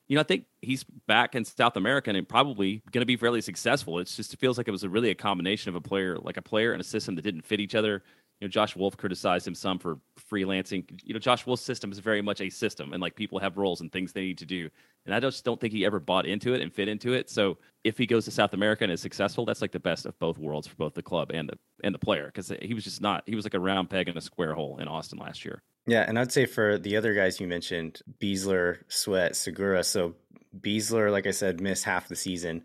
you 0.08 0.16
know, 0.16 0.20
I 0.20 0.24
think 0.24 0.46
he's 0.60 0.84
back 1.06 1.34
in 1.34 1.44
South 1.44 1.76
America 1.76 2.10
and 2.10 2.28
probably 2.28 2.82
going 2.90 3.00
to 3.00 3.06
be 3.06 3.16
fairly 3.16 3.40
successful. 3.40 3.98
It's 3.98 4.16
just 4.16 4.34
it 4.34 4.40
feels 4.40 4.58
like 4.58 4.68
it 4.68 4.72
was 4.72 4.82
a 4.82 4.88
really 4.88 5.10
a 5.10 5.14
combination 5.14 5.68
of 5.68 5.74
a 5.74 5.80
player, 5.80 6.18
like 6.18 6.36
a 6.36 6.42
player 6.42 6.72
and 6.72 6.80
a 6.80 6.84
system 6.84 7.14
that 7.14 7.22
didn't 7.22 7.46
fit 7.46 7.60
each 7.60 7.74
other. 7.74 8.02
You 8.42 8.48
know, 8.48 8.50
Josh 8.50 8.74
Wolff 8.74 8.96
criticized 8.96 9.46
him 9.46 9.54
some 9.54 9.78
for 9.78 10.00
freelancing. 10.28 10.82
You 11.04 11.14
know, 11.14 11.20
Josh 11.20 11.46
Wolff's 11.46 11.62
system 11.62 11.92
is 11.92 12.00
very 12.00 12.20
much 12.20 12.40
a 12.40 12.50
system, 12.50 12.92
and 12.92 13.00
like 13.00 13.14
people 13.14 13.38
have 13.38 13.56
roles 13.56 13.80
and 13.80 13.92
things 13.92 14.12
they 14.12 14.22
need 14.22 14.38
to 14.38 14.44
do. 14.44 14.68
And 15.06 15.14
I 15.14 15.20
just 15.20 15.44
don't 15.44 15.60
think 15.60 15.72
he 15.72 15.86
ever 15.86 16.00
bought 16.00 16.26
into 16.26 16.52
it 16.52 16.60
and 16.60 16.74
fit 16.74 16.88
into 16.88 17.12
it. 17.12 17.30
So 17.30 17.58
if 17.84 17.96
he 17.96 18.04
goes 18.04 18.24
to 18.24 18.32
South 18.32 18.52
America 18.52 18.82
and 18.82 18.92
is 18.92 19.00
successful, 19.00 19.44
that's 19.44 19.62
like 19.62 19.70
the 19.70 19.78
best 19.78 20.06
of 20.06 20.18
both 20.18 20.38
worlds 20.38 20.66
for 20.66 20.74
both 20.74 20.94
the 20.94 21.04
club 21.04 21.30
and 21.32 21.50
the 21.50 21.58
and 21.84 21.94
the 21.94 22.00
player 22.00 22.26
because 22.26 22.52
he 22.60 22.74
was 22.74 22.82
just 22.82 23.00
not. 23.00 23.22
He 23.26 23.36
was 23.36 23.44
like 23.44 23.54
a 23.54 23.60
round 23.60 23.90
peg 23.90 24.08
in 24.08 24.18
a 24.18 24.20
square 24.20 24.54
hole 24.54 24.78
in 24.78 24.88
Austin 24.88 25.20
last 25.20 25.44
year. 25.44 25.62
Yeah, 25.86 26.04
and 26.08 26.18
I'd 26.18 26.32
say 26.32 26.46
for 26.46 26.78
the 26.78 26.96
other 26.96 27.14
guys 27.14 27.38
you 27.38 27.46
mentioned, 27.46 28.00
Besler, 28.20 28.78
Sweat, 28.88 29.36
Segura. 29.36 29.84
So 29.84 30.16
Besler, 30.58 31.12
like 31.12 31.28
I 31.28 31.30
said, 31.30 31.60
missed 31.60 31.84
half 31.84 32.08
the 32.08 32.16
season, 32.16 32.64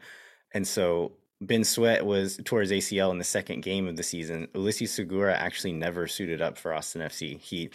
and 0.55 0.67
so 0.67 1.11
Ben 1.41 1.63
Sweat 1.63 2.05
was 2.05 2.39
towards 2.43 2.71
ACL 2.71 3.11
in 3.11 3.19
the 3.19 3.23
second 3.23 3.61
game 3.61 3.87
of 3.87 3.95
the 3.95 4.03
season. 4.03 4.47
Ulises 4.55 4.89
Segura 4.89 5.35
actually 5.35 5.73
never 5.73 6.07
suited 6.07 6.41
up 6.41 6.57
for 6.57 6.73
Austin 6.73 7.01
FC. 7.01 7.39
He 7.39 7.69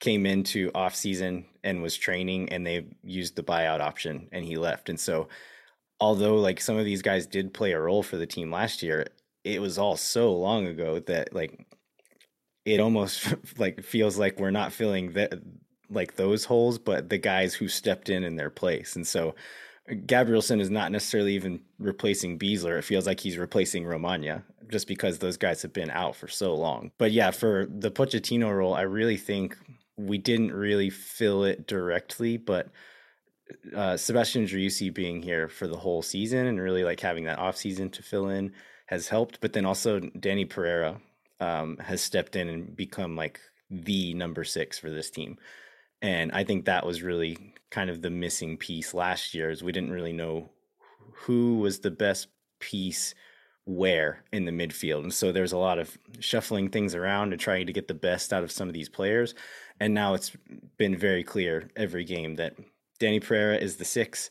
came 0.00 0.24
into 0.24 0.70
off 0.74 0.94
season 0.94 1.44
and 1.62 1.82
was 1.82 1.96
training, 1.96 2.48
and 2.48 2.66
they 2.66 2.86
used 3.04 3.36
the 3.36 3.42
buyout 3.42 3.80
option, 3.80 4.28
and 4.32 4.44
he 4.44 4.56
left. 4.56 4.88
And 4.88 4.98
so, 4.98 5.28
although 6.00 6.36
like 6.36 6.60
some 6.60 6.78
of 6.78 6.86
these 6.86 7.02
guys 7.02 7.26
did 7.26 7.52
play 7.52 7.72
a 7.72 7.80
role 7.80 8.02
for 8.02 8.16
the 8.16 8.26
team 8.26 8.50
last 8.50 8.82
year, 8.82 9.06
it 9.44 9.60
was 9.60 9.78
all 9.78 9.96
so 9.96 10.32
long 10.34 10.66
ago 10.66 10.98
that 11.00 11.34
like 11.34 11.66
it 12.64 12.80
almost 12.80 13.34
like 13.58 13.82
feels 13.82 14.18
like 14.18 14.40
we're 14.40 14.50
not 14.50 14.72
filling 14.72 15.12
that 15.12 15.34
like 15.90 16.16
those 16.16 16.46
holes, 16.46 16.78
but 16.78 17.10
the 17.10 17.18
guys 17.18 17.54
who 17.54 17.68
stepped 17.68 18.08
in 18.08 18.24
in 18.24 18.36
their 18.36 18.50
place. 18.50 18.96
And 18.96 19.06
so 19.06 19.34
Gabrielsen 20.06 20.60
is 20.60 20.70
not 20.70 20.92
necessarily 20.92 21.34
even 21.34 21.60
replacing 21.78 22.38
Besler. 22.38 22.78
It 22.78 22.84
feels 22.84 23.06
like 23.06 23.20
he's 23.20 23.36
replacing 23.36 23.84
Romaña 23.84 24.42
just 24.70 24.86
because 24.86 25.18
those 25.18 25.36
guys 25.36 25.62
have 25.62 25.72
been 25.72 25.90
out 25.90 26.14
for 26.14 26.28
so 26.28 26.54
long. 26.54 26.92
But 26.98 27.12
yeah, 27.12 27.30
for 27.30 27.66
the 27.68 27.90
Pochettino 27.90 28.56
role, 28.56 28.74
I 28.74 28.82
really 28.82 29.16
think 29.16 29.56
we 29.96 30.18
didn't 30.18 30.52
really 30.52 30.88
fill 30.88 31.44
it 31.44 31.66
directly, 31.66 32.36
but 32.36 32.68
uh, 33.74 33.96
Sebastian 33.96 34.46
Driussi 34.46 34.92
being 34.92 35.22
here 35.22 35.48
for 35.48 35.66
the 35.66 35.76
whole 35.76 36.02
season 36.02 36.46
and 36.46 36.60
really 36.60 36.84
like 36.84 37.00
having 37.00 37.24
that 37.24 37.38
off 37.38 37.56
season 37.56 37.90
to 37.90 38.02
fill 38.02 38.28
in 38.28 38.52
has 38.86 39.08
helped. 39.08 39.40
But 39.40 39.52
then 39.52 39.66
also 39.66 40.00
Danny 40.00 40.44
Pereira 40.44 41.00
um, 41.40 41.76
has 41.78 42.00
stepped 42.00 42.36
in 42.36 42.48
and 42.48 42.74
become 42.76 43.16
like 43.16 43.40
the 43.70 44.14
number 44.14 44.44
six 44.44 44.78
for 44.78 44.90
this 44.90 45.10
team. 45.10 45.38
And 46.00 46.32
I 46.32 46.44
think 46.44 46.64
that 46.64 46.86
was 46.86 47.02
really 47.02 47.51
kind 47.72 47.90
of 47.90 48.02
the 48.02 48.10
missing 48.10 48.56
piece 48.56 48.94
last 48.94 49.34
year 49.34 49.50
is 49.50 49.64
we 49.64 49.72
didn't 49.72 49.90
really 49.90 50.12
know 50.12 50.50
who 51.14 51.58
was 51.58 51.80
the 51.80 51.90
best 51.90 52.28
piece 52.60 53.14
where 53.64 54.24
in 54.30 54.44
the 54.44 54.52
midfield. 54.52 55.02
And 55.02 55.14
so 55.14 55.32
there's 55.32 55.52
a 55.52 55.58
lot 55.58 55.78
of 55.78 55.96
shuffling 56.20 56.68
things 56.68 56.94
around 56.94 57.32
and 57.32 57.40
trying 57.40 57.66
to 57.66 57.72
get 57.72 57.88
the 57.88 57.94
best 57.94 58.32
out 58.32 58.44
of 58.44 58.52
some 58.52 58.68
of 58.68 58.74
these 58.74 58.88
players. 58.88 59.34
And 59.80 59.94
now 59.94 60.14
it's 60.14 60.32
been 60.76 60.96
very 60.96 61.24
clear 61.24 61.70
every 61.74 62.04
game 62.04 62.36
that 62.36 62.54
Danny 63.00 63.20
Pereira 63.20 63.56
is 63.56 63.76
the 63.76 63.84
six, 63.84 64.30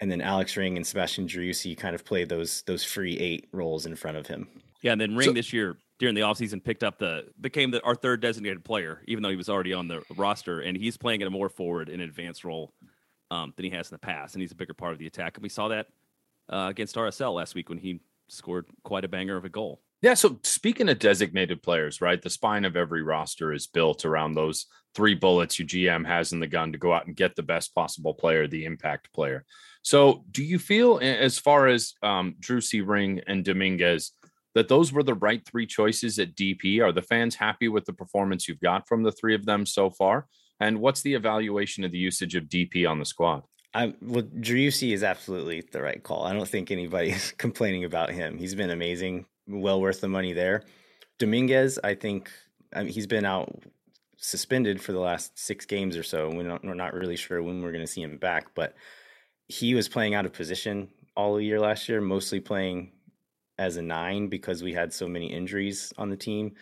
and 0.00 0.10
then 0.10 0.20
Alex 0.20 0.56
Ring 0.56 0.76
and 0.76 0.86
Sebastian 0.86 1.28
Driussi 1.28 1.76
kind 1.76 1.94
of 1.94 2.04
play 2.04 2.24
those 2.24 2.62
those 2.66 2.84
free 2.84 3.16
eight 3.18 3.48
roles 3.52 3.86
in 3.86 3.96
front 3.96 4.16
of 4.16 4.26
him. 4.26 4.48
Yeah, 4.82 4.92
and 4.92 5.00
then 5.00 5.16
Ring 5.16 5.28
so, 5.28 5.32
this 5.32 5.52
year 5.52 5.76
during 5.98 6.14
the 6.14 6.22
offseason 6.22 6.62
picked 6.62 6.82
up 6.82 6.98
the 6.98 7.26
became 7.40 7.70
the, 7.70 7.82
our 7.82 7.94
third 7.94 8.20
designated 8.20 8.64
player, 8.64 9.02
even 9.06 9.22
though 9.22 9.30
he 9.30 9.36
was 9.36 9.48
already 9.48 9.72
on 9.72 9.88
the 9.88 10.02
roster, 10.16 10.60
and 10.60 10.76
he's 10.76 10.96
playing 10.96 11.20
in 11.20 11.26
a 11.26 11.30
more 11.30 11.48
forward 11.48 11.88
and 11.88 12.02
advanced 12.02 12.44
role 12.44 12.72
um, 13.30 13.52
than 13.56 13.64
he 13.64 13.70
has 13.70 13.90
in 13.90 13.94
the 13.94 13.98
past, 13.98 14.34
and 14.34 14.42
he's 14.42 14.52
a 14.52 14.56
bigger 14.56 14.74
part 14.74 14.92
of 14.92 14.98
the 14.98 15.06
attack. 15.06 15.36
And 15.36 15.42
we 15.42 15.48
saw 15.48 15.68
that 15.68 15.86
uh, 16.48 16.66
against 16.68 16.96
RSL 16.96 17.34
last 17.34 17.54
week 17.54 17.68
when 17.68 17.78
he 17.78 18.00
scored 18.28 18.66
quite 18.82 19.04
a 19.04 19.08
banger 19.08 19.36
of 19.36 19.44
a 19.44 19.48
goal. 19.48 19.80
Yeah. 20.02 20.14
So 20.14 20.38
speaking 20.42 20.90
of 20.90 20.98
designated 20.98 21.62
players, 21.62 22.02
right? 22.02 22.20
The 22.20 22.28
spine 22.28 22.66
of 22.66 22.76
every 22.76 23.02
roster 23.02 23.52
is 23.54 23.66
built 23.66 24.04
around 24.04 24.34
those 24.34 24.66
three 24.94 25.14
bullets 25.14 25.58
your 25.58 25.66
GM 25.66 26.06
has 26.06 26.32
in 26.32 26.40
the 26.40 26.46
gun 26.46 26.72
to 26.72 26.78
go 26.78 26.92
out 26.92 27.06
and 27.06 27.16
get 27.16 27.36
the 27.36 27.42
best 27.42 27.74
possible 27.74 28.12
player, 28.12 28.46
the 28.46 28.66
impact 28.66 29.12
player. 29.14 29.46
So 29.80 30.24
do 30.30 30.44
you 30.44 30.58
feel 30.58 30.98
as 31.02 31.38
far 31.38 31.68
as 31.68 31.94
um, 32.02 32.36
Driussi 32.40 32.86
Ring 32.86 33.22
and 33.26 33.44
Dominguez? 33.44 34.12
That 34.54 34.68
those 34.68 34.92
were 34.92 35.02
the 35.02 35.14
right 35.14 35.44
three 35.44 35.66
choices 35.66 36.18
at 36.18 36.34
DP. 36.34 36.80
Are 36.80 36.92
the 36.92 37.02
fans 37.02 37.34
happy 37.34 37.68
with 37.68 37.84
the 37.84 37.92
performance 37.92 38.48
you've 38.48 38.60
got 38.60 38.88
from 38.88 39.02
the 39.02 39.12
three 39.12 39.34
of 39.34 39.46
them 39.46 39.66
so 39.66 39.90
far? 39.90 40.26
And 40.60 40.78
what's 40.78 41.02
the 41.02 41.14
evaluation 41.14 41.84
of 41.84 41.92
the 41.92 41.98
usage 41.98 42.34
of 42.34 42.44
DP 42.44 42.88
on 42.88 42.98
the 42.98 43.04
squad? 43.04 43.42
I 43.74 43.94
well, 44.00 44.22
Driussi 44.22 44.92
is 44.92 45.02
absolutely 45.02 45.64
the 45.72 45.82
right 45.82 46.02
call. 46.02 46.24
I 46.24 46.32
don't 46.32 46.48
think 46.48 46.70
anybody's 46.70 47.32
complaining 47.38 47.84
about 47.84 48.10
him. 48.10 48.38
He's 48.38 48.54
been 48.54 48.70
amazing, 48.70 49.26
well 49.48 49.80
worth 49.80 50.00
the 50.00 50.08
money 50.08 50.32
there. 50.32 50.62
Dominguez, 51.18 51.78
I 51.82 51.94
think 51.94 52.30
I 52.72 52.84
mean, 52.84 52.92
he's 52.92 53.06
been 53.06 53.24
out 53.24 53.64
suspended 54.16 54.80
for 54.80 54.92
the 54.92 55.00
last 55.00 55.38
six 55.38 55.66
games 55.66 55.96
or 55.96 56.02
so. 56.02 56.30
We're 56.30 56.44
not, 56.44 56.64
we're 56.64 56.74
not 56.74 56.94
really 56.94 57.16
sure 57.16 57.42
when 57.42 57.62
we're 57.62 57.72
going 57.72 57.84
to 57.84 57.92
see 57.92 58.02
him 58.02 58.16
back, 58.16 58.54
but 58.54 58.74
he 59.48 59.74
was 59.74 59.88
playing 59.88 60.14
out 60.14 60.24
of 60.24 60.32
position 60.32 60.88
all 61.14 61.40
year 61.40 61.60
last 61.60 61.88
year, 61.88 62.00
mostly 62.00 62.40
playing 62.40 62.92
as 63.58 63.76
a 63.76 63.82
nine 63.82 64.28
because 64.28 64.62
we 64.62 64.72
had 64.72 64.92
so 64.92 65.08
many 65.08 65.32
injuries 65.32 65.92
on 65.98 66.10
the 66.10 66.16
team. 66.16 66.54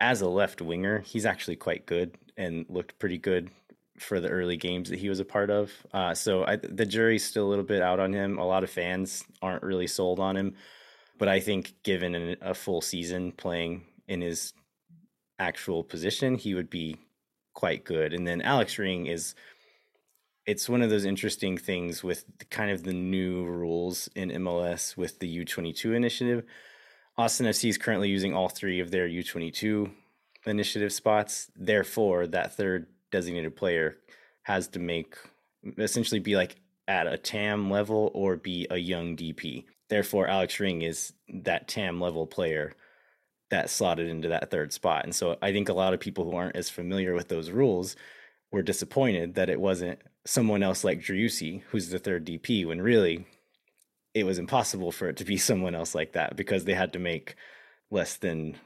As 0.00 0.20
a 0.20 0.28
left 0.28 0.62
winger, 0.62 1.00
he's 1.00 1.26
actually 1.26 1.56
quite 1.56 1.86
good 1.86 2.16
and 2.36 2.66
looked 2.68 2.98
pretty 2.98 3.18
good 3.18 3.50
for 3.98 4.20
the 4.20 4.28
early 4.28 4.56
games 4.56 4.90
that 4.90 4.98
he 4.98 5.08
was 5.08 5.20
a 5.20 5.24
part 5.24 5.50
of. 5.50 5.72
Uh, 5.92 6.14
so 6.14 6.44
I, 6.44 6.56
the 6.56 6.86
jury's 6.86 7.24
still 7.24 7.46
a 7.46 7.50
little 7.50 7.64
bit 7.64 7.82
out 7.82 8.00
on 8.00 8.12
him. 8.12 8.38
A 8.38 8.46
lot 8.46 8.62
of 8.62 8.70
fans 8.70 9.24
aren't 9.42 9.64
really 9.64 9.88
sold 9.88 10.20
on 10.20 10.36
him, 10.36 10.54
but 11.18 11.28
I 11.28 11.40
think 11.40 11.74
given 11.82 12.14
an, 12.14 12.36
a 12.40 12.54
full 12.54 12.80
season 12.80 13.32
playing 13.32 13.84
in 14.06 14.20
his 14.20 14.52
actual 15.38 15.82
position, 15.82 16.36
he 16.36 16.54
would 16.54 16.70
be 16.70 16.96
quite 17.54 17.84
good. 17.84 18.12
And 18.12 18.26
then 18.26 18.40
Alex 18.40 18.78
Ring 18.78 19.06
is 19.06 19.34
it's 20.48 20.66
one 20.66 20.80
of 20.80 20.88
those 20.88 21.04
interesting 21.04 21.58
things 21.58 22.02
with 22.02 22.24
kind 22.48 22.70
of 22.70 22.82
the 22.82 22.94
new 22.94 23.44
rules 23.44 24.08
in 24.14 24.30
MLS 24.30 24.96
with 24.96 25.18
the 25.18 25.44
U22 25.44 25.94
initiative. 25.94 26.42
Austin 27.18 27.44
FC 27.44 27.68
is 27.68 27.76
currently 27.76 28.08
using 28.08 28.32
all 28.32 28.48
three 28.48 28.80
of 28.80 28.90
their 28.90 29.06
U22 29.06 29.90
initiative 30.46 30.90
spots. 30.90 31.50
Therefore, 31.54 32.26
that 32.28 32.56
third 32.56 32.86
designated 33.12 33.56
player 33.56 33.98
has 34.44 34.68
to 34.68 34.78
make 34.78 35.16
essentially 35.76 36.18
be 36.18 36.34
like 36.34 36.56
at 36.86 37.06
a 37.06 37.18
TAM 37.18 37.70
level 37.70 38.10
or 38.14 38.36
be 38.36 38.66
a 38.70 38.78
young 38.78 39.18
DP. 39.18 39.66
Therefore, 39.90 40.28
Alex 40.28 40.58
Ring 40.58 40.80
is 40.80 41.12
that 41.28 41.68
TAM 41.68 42.00
level 42.00 42.26
player 42.26 42.72
that 43.50 43.68
slotted 43.68 44.08
into 44.08 44.28
that 44.28 44.50
third 44.50 44.72
spot. 44.72 45.04
And 45.04 45.14
so 45.14 45.36
I 45.42 45.52
think 45.52 45.68
a 45.68 45.74
lot 45.74 45.92
of 45.92 46.00
people 46.00 46.24
who 46.24 46.34
aren't 46.34 46.56
as 46.56 46.70
familiar 46.70 47.12
with 47.12 47.28
those 47.28 47.50
rules 47.50 47.96
were 48.50 48.62
disappointed 48.62 49.34
that 49.34 49.50
it 49.50 49.60
wasn't 49.60 50.00
someone 50.26 50.62
else 50.62 50.84
like 50.84 51.00
Driussi, 51.00 51.62
who's 51.70 51.88
the 51.88 51.98
third 51.98 52.26
DP, 52.26 52.66
when 52.66 52.80
really 52.80 53.26
it 54.14 54.24
was 54.24 54.38
impossible 54.38 54.92
for 54.92 55.08
it 55.08 55.16
to 55.18 55.24
be 55.24 55.36
someone 55.38 55.74
else 55.74 55.94
like 55.94 56.12
that 56.12 56.36
because 56.36 56.64
they 56.64 56.74
had 56.74 56.92
to 56.92 56.98
make 56.98 57.36
less 57.90 58.16
than 58.16 58.56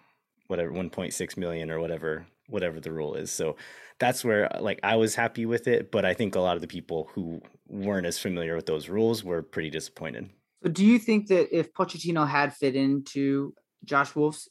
whatever 0.48 0.72
1.6 0.72 1.36
million 1.36 1.70
or 1.70 1.80
whatever 1.80 2.26
whatever 2.48 2.80
the 2.80 2.92
rule 2.92 3.14
is. 3.14 3.30
So 3.30 3.56
that's 3.98 4.24
where 4.24 4.50
like 4.60 4.80
I 4.82 4.96
was 4.96 5.14
happy 5.14 5.46
with 5.46 5.68
it, 5.68 5.90
but 5.90 6.04
I 6.04 6.12
think 6.12 6.34
a 6.34 6.40
lot 6.40 6.56
of 6.56 6.60
the 6.60 6.68
people 6.68 7.08
who 7.14 7.40
weren't 7.68 8.06
as 8.06 8.18
familiar 8.18 8.56
with 8.56 8.66
those 8.66 8.88
rules 8.88 9.24
were 9.24 9.42
pretty 9.42 9.70
disappointed. 9.70 10.28
Do 10.70 10.84
you 10.84 10.98
think 10.98 11.28
that 11.28 11.56
if 11.56 11.72
Pochettino 11.72 12.28
had 12.28 12.54
fit 12.54 12.76
into 12.76 13.54
Josh 13.84 14.14
Wolff's 14.14 14.48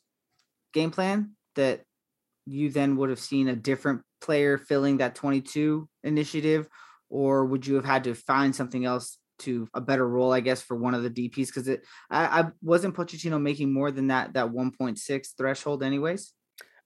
game 0.74 0.92
plan 0.92 1.36
that 1.56 1.84
you 2.46 2.70
then 2.70 2.96
would 2.98 3.10
have 3.10 3.20
seen 3.20 3.48
a 3.48 3.56
different 3.56 4.02
player 4.20 4.58
filling 4.58 4.98
that 4.98 5.16
22 5.16 5.88
initiative 6.04 6.68
or 7.12 7.46
would 7.46 7.68
you 7.68 7.76
have 7.76 7.86
had 7.86 8.06
to 8.06 8.16
find 8.16 8.56
something 8.56 8.86
else 8.86 9.20
to 9.40 9.68
a 9.74 9.82
better 9.82 10.08
role, 10.08 10.32
I 10.32 10.40
guess, 10.40 10.62
for 10.62 10.76
one 10.76 10.96
of 10.96 11.04
the 11.04 11.10
DPs? 11.10 11.48
Because 11.48 11.68
it, 11.68 11.86
I, 12.10 12.42
I 12.42 12.46
wasn't 12.62 12.96
Pochettino 12.96 13.40
making 13.40 13.74
more 13.74 13.92
than 13.92 14.08
that 14.08 14.34
that 14.34 14.48
1.6 14.48 15.28
threshold, 15.38 15.84
anyways. 15.84 16.34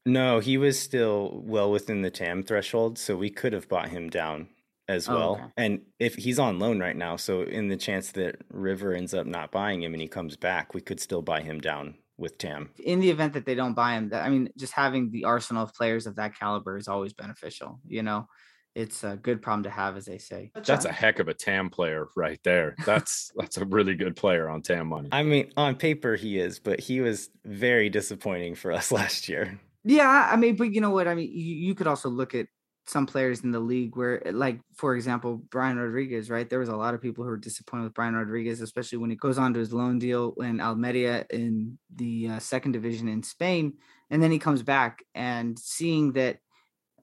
No, 0.05 0.39
he 0.39 0.57
was 0.57 0.79
still 0.79 1.41
well 1.43 1.71
within 1.71 2.01
the 2.01 2.11
TAM 2.11 2.43
threshold, 2.43 2.99
so 2.99 3.15
we 3.15 3.29
could 3.29 3.53
have 3.53 3.69
bought 3.69 3.89
him 3.89 4.09
down 4.09 4.49
as 4.87 5.07
oh, 5.07 5.15
well. 5.15 5.29
Oh, 5.29 5.43
okay. 5.43 5.51
And 5.57 5.81
if 5.99 6.15
he's 6.15 6.39
on 6.39 6.59
loan 6.59 6.79
right 6.79 6.95
now, 6.95 7.15
so 7.15 7.41
in 7.41 7.69
the 7.69 7.77
chance 7.77 8.11
that 8.13 8.37
River 8.49 8.93
ends 8.93 9.13
up 9.13 9.25
not 9.25 9.51
buying 9.51 9.81
him 9.81 9.93
and 9.93 10.01
he 10.01 10.07
comes 10.07 10.35
back, 10.35 10.73
we 10.73 10.81
could 10.81 10.99
still 10.99 11.21
buy 11.21 11.41
him 11.41 11.59
down 11.59 11.95
with 12.17 12.37
TAM. 12.37 12.69
In 12.83 12.99
the 12.99 13.09
event 13.09 13.33
that 13.33 13.45
they 13.45 13.55
don't 13.55 13.73
buy 13.73 13.93
him, 13.93 14.09
that 14.09 14.23
I 14.23 14.29
mean, 14.29 14.49
just 14.57 14.73
having 14.73 15.11
the 15.11 15.25
arsenal 15.25 15.63
of 15.63 15.73
players 15.73 16.07
of 16.07 16.15
that 16.15 16.37
caliber 16.37 16.77
is 16.77 16.87
always 16.87 17.13
beneficial. 17.13 17.79
You 17.87 18.03
know, 18.03 18.27
it's 18.75 19.03
a 19.03 19.15
good 19.15 19.41
problem 19.41 19.63
to 19.63 19.69
have, 19.69 19.95
as 19.95 20.05
they 20.05 20.17
say. 20.17 20.51
That's 20.53 20.85
a 20.85 20.91
heck 20.91 21.19
of 21.19 21.29
a 21.29 21.33
TAM 21.33 21.69
player 21.69 22.09
right 22.15 22.39
there. 22.43 22.75
That's 22.85 23.31
that's 23.35 23.57
a 23.57 23.65
really 23.65 23.95
good 23.95 24.15
player 24.15 24.49
on 24.49 24.61
TAM 24.61 24.87
money. 24.87 25.09
I 25.11 25.23
mean, 25.23 25.51
on 25.57 25.75
paper 25.75 26.15
he 26.15 26.37
is, 26.37 26.59
but 26.59 26.79
he 26.79 27.01
was 27.01 27.29
very 27.45 27.89
disappointing 27.89 28.55
for 28.55 28.71
us 28.71 28.91
last 28.91 29.29
year. 29.29 29.59
Yeah, 29.83 30.29
I 30.31 30.35
mean, 30.35 30.55
but 30.55 30.73
you 30.73 30.81
know 30.81 30.89
what? 30.89 31.07
I 31.07 31.15
mean, 31.15 31.29
you, 31.31 31.55
you 31.55 31.75
could 31.75 31.87
also 31.87 32.09
look 32.09 32.35
at 32.35 32.47
some 32.87 33.05
players 33.05 33.41
in 33.41 33.51
the 33.51 33.59
league 33.59 33.95
where 33.95 34.21
like 34.31 34.59
for 34.75 34.95
example 34.95 35.41
Brian 35.49 35.77
Rodriguez 35.77 36.29
right 36.29 36.47
there 36.47 36.59
was 36.59 36.69
a 36.69 36.75
lot 36.75 36.93
of 36.93 37.01
people 37.01 37.23
who 37.23 37.31
were 37.31 37.37
disappointed 37.37 37.85
with 37.85 37.95
Brian 37.95 38.13
Rodriguez 38.13 38.61
especially 38.61 38.99
when 38.99 39.09
he 39.09 39.15
goes 39.15 39.39
on 39.39 39.55
to 39.55 39.59
his 39.59 39.73
loan 39.73 39.97
deal 39.97 40.35
in 40.39 40.61
Almeria 40.61 41.25
in 41.31 41.79
the 41.95 42.27
uh, 42.27 42.39
second 42.39 42.73
division 42.73 43.07
in 43.07 43.23
Spain 43.23 43.73
and 44.11 44.21
then 44.21 44.31
he 44.31 44.37
comes 44.37 44.61
back 44.61 45.03
and 45.15 45.57
seeing 45.57 46.13
that 46.13 46.37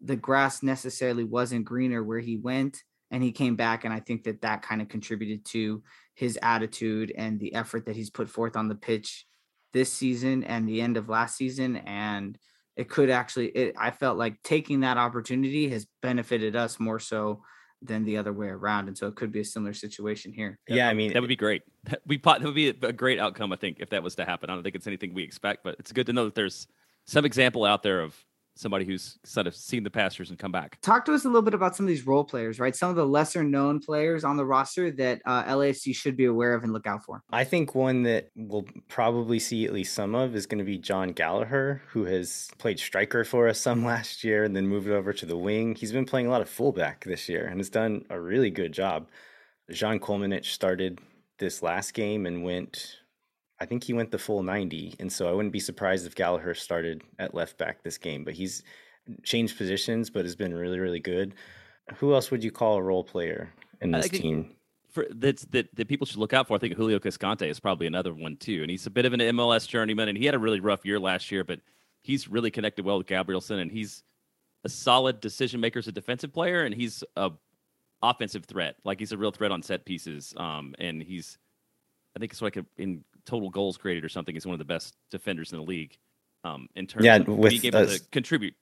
the 0.02 0.16
grass 0.16 0.62
necessarily 0.62 1.24
wasn't 1.24 1.64
greener 1.64 2.02
where 2.02 2.18
he 2.18 2.36
went 2.36 2.82
and 3.10 3.22
he 3.22 3.30
came 3.30 3.56
back 3.56 3.84
and 3.84 3.92
I 3.92 4.00
think 4.00 4.24
that 4.24 4.42
that 4.42 4.62
kind 4.62 4.82
of 4.82 4.88
contributed 4.88 5.44
to 5.46 5.82
his 6.14 6.38
attitude 6.42 7.12
and 7.16 7.38
the 7.38 7.54
effort 7.54 7.86
that 7.86 7.96
he's 7.96 8.10
put 8.10 8.28
forth 8.28 8.56
on 8.56 8.68
the 8.68 8.74
pitch 8.74 9.26
this 9.72 9.92
season 9.92 10.44
and 10.44 10.68
the 10.68 10.80
end 10.80 10.96
of 10.96 11.08
last 11.08 11.36
season 11.36 11.76
and 11.76 12.38
it 12.76 12.88
could 12.88 13.10
actually 13.10 13.46
it, 13.48 13.74
i 13.78 13.90
felt 13.90 14.18
like 14.18 14.42
taking 14.42 14.80
that 14.80 14.98
opportunity 14.98 15.68
has 15.68 15.86
benefited 16.00 16.56
us 16.56 16.78
more 16.78 16.98
so 16.98 17.42
than 17.80 18.04
the 18.04 18.16
other 18.16 18.32
way 18.32 18.46
around 18.46 18.88
and 18.88 18.96
so 18.96 19.08
it 19.08 19.16
could 19.16 19.32
be 19.32 19.40
a 19.40 19.44
similar 19.44 19.72
situation 19.72 20.32
here. 20.32 20.58
Yeah 20.68 20.88
i 20.88 20.94
mean 20.94 21.12
that 21.12 21.20
would 21.20 21.28
be 21.28 21.36
great. 21.36 21.62
We 22.06 22.18
that 22.18 22.42
would 22.42 22.54
be 22.54 22.68
a 22.68 22.92
great 22.92 23.18
outcome 23.18 23.52
i 23.52 23.56
think 23.56 23.78
if 23.80 23.90
that 23.90 24.02
was 24.02 24.14
to 24.16 24.24
happen. 24.24 24.50
I 24.50 24.54
don't 24.54 24.62
think 24.62 24.76
it's 24.76 24.86
anything 24.86 25.14
we 25.14 25.22
expect 25.22 25.64
but 25.64 25.76
it's 25.78 25.92
good 25.92 26.06
to 26.06 26.12
know 26.12 26.26
that 26.26 26.34
there's 26.34 26.66
some 27.06 27.24
example 27.24 27.64
out 27.64 27.82
there 27.82 28.00
of 28.00 28.14
somebody 28.54 28.84
who's 28.84 29.18
sort 29.24 29.46
of 29.46 29.54
seen 29.54 29.82
the 29.82 29.90
pastures 29.90 30.30
and 30.30 30.38
come 30.38 30.52
back. 30.52 30.78
Talk 30.82 31.04
to 31.06 31.14
us 31.14 31.24
a 31.24 31.28
little 31.28 31.42
bit 31.42 31.54
about 31.54 31.74
some 31.74 31.86
of 31.86 31.88
these 31.88 32.06
role 32.06 32.24
players, 32.24 32.60
right? 32.60 32.74
Some 32.74 32.90
of 32.90 32.96
the 32.96 33.06
lesser 33.06 33.42
known 33.42 33.80
players 33.80 34.24
on 34.24 34.36
the 34.36 34.44
roster 34.44 34.90
that 34.92 35.22
uh, 35.24 35.44
LAFC 35.44 35.94
should 35.94 36.16
be 36.16 36.26
aware 36.26 36.54
of 36.54 36.62
and 36.62 36.72
look 36.72 36.86
out 36.86 37.04
for. 37.04 37.22
I 37.30 37.44
think 37.44 37.74
one 37.74 38.02
that 38.02 38.30
we'll 38.36 38.66
probably 38.88 39.38
see 39.38 39.64
at 39.64 39.72
least 39.72 39.94
some 39.94 40.14
of 40.14 40.34
is 40.34 40.46
going 40.46 40.58
to 40.58 40.64
be 40.64 40.78
Jon 40.78 41.12
Gallagher, 41.12 41.82
who 41.88 42.04
has 42.04 42.50
played 42.58 42.78
striker 42.78 43.24
for 43.24 43.48
us 43.48 43.60
some 43.60 43.84
last 43.92 44.24
year 44.24 44.44
and 44.44 44.54
then 44.54 44.66
moved 44.66 44.88
over 44.88 45.12
to 45.12 45.26
the 45.26 45.36
wing. 45.36 45.74
He's 45.74 45.92
been 45.92 46.06
playing 46.06 46.26
a 46.26 46.30
lot 46.30 46.42
of 46.42 46.48
fullback 46.48 47.04
this 47.04 47.28
year 47.28 47.46
and 47.46 47.58
has 47.58 47.70
done 47.70 48.04
a 48.10 48.20
really 48.20 48.50
good 48.50 48.72
job. 48.72 49.08
Zan 49.72 50.00
Kolmanic 50.00 50.44
started 50.44 51.00
this 51.38 51.62
last 51.62 51.94
game 51.94 52.26
and 52.26 52.44
went 52.44 52.98
I 53.62 53.64
think 53.64 53.84
he 53.84 53.92
went 53.92 54.10
the 54.10 54.18
full 54.18 54.42
90. 54.42 54.96
And 54.98 55.10
so 55.10 55.28
I 55.28 55.32
wouldn't 55.32 55.52
be 55.52 55.60
surprised 55.60 56.04
if 56.04 56.16
Gallagher 56.16 56.52
started 56.52 57.04
at 57.20 57.32
left 57.32 57.58
back 57.58 57.84
this 57.84 57.96
game, 57.96 58.24
but 58.24 58.34
he's 58.34 58.64
changed 59.22 59.56
positions, 59.56 60.10
but 60.10 60.24
has 60.24 60.34
been 60.34 60.52
really, 60.52 60.80
really 60.80 60.98
good. 60.98 61.34
Who 61.98 62.12
else 62.12 62.32
would 62.32 62.42
you 62.42 62.50
call 62.50 62.74
a 62.76 62.82
role 62.82 63.04
player 63.04 63.52
in 63.80 63.92
this 63.92 64.08
team? 64.08 64.56
For 64.90 65.06
that's 65.10 65.44
that, 65.46 65.74
that 65.76 65.86
people 65.86 66.08
should 66.08 66.18
look 66.18 66.32
out 66.32 66.48
for. 66.48 66.56
I 66.56 66.58
think 66.58 66.74
Julio 66.74 66.98
Cascante 66.98 67.48
is 67.48 67.60
probably 67.60 67.86
another 67.86 68.12
one 68.12 68.36
too. 68.36 68.62
And 68.62 68.70
he's 68.70 68.86
a 68.86 68.90
bit 68.90 69.04
of 69.04 69.12
an 69.12 69.20
MLS 69.20 69.68
journeyman 69.68 70.08
and 70.08 70.18
he 70.18 70.26
had 70.26 70.34
a 70.34 70.40
really 70.40 70.58
rough 70.58 70.84
year 70.84 70.98
last 70.98 71.30
year, 71.30 71.44
but 71.44 71.60
he's 72.02 72.26
really 72.26 72.50
connected 72.50 72.84
well 72.84 72.98
with 72.98 73.06
Gabrielsen 73.06 73.60
and 73.60 73.70
he's 73.70 74.02
a 74.64 74.68
solid 74.68 75.20
decision 75.20 75.60
maker 75.60 75.78
as 75.78 75.86
a 75.86 75.92
defensive 75.92 76.32
player 76.32 76.64
and 76.64 76.74
he's 76.74 77.04
a 77.16 77.30
offensive 78.02 78.44
threat. 78.44 78.74
Like 78.82 78.98
he's 78.98 79.12
a 79.12 79.16
real 79.16 79.30
threat 79.30 79.52
on 79.52 79.62
set 79.62 79.84
pieces. 79.84 80.34
Um, 80.36 80.74
and 80.80 81.00
he's 81.00 81.38
I 82.14 82.18
think 82.18 82.32
it's 82.32 82.42
like 82.42 82.56
a, 82.56 82.66
in 82.76 83.04
total 83.26 83.50
goals 83.50 83.76
created 83.76 84.04
or 84.04 84.08
something. 84.08 84.34
He's 84.34 84.46
one 84.46 84.54
of 84.54 84.58
the 84.58 84.64
best 84.64 84.96
defenders 85.10 85.52
in 85.52 85.58
the 85.58 85.64
league. 85.64 85.96
Um, 86.44 86.68
in 86.74 86.86
terms 86.86 87.04
yeah, 87.04 87.16
of 87.16 87.28
with, 87.28 87.50
being 87.50 87.66
able 87.66 87.78
uh, 87.78 87.86
to 87.86 88.00
contribute. 88.10 88.54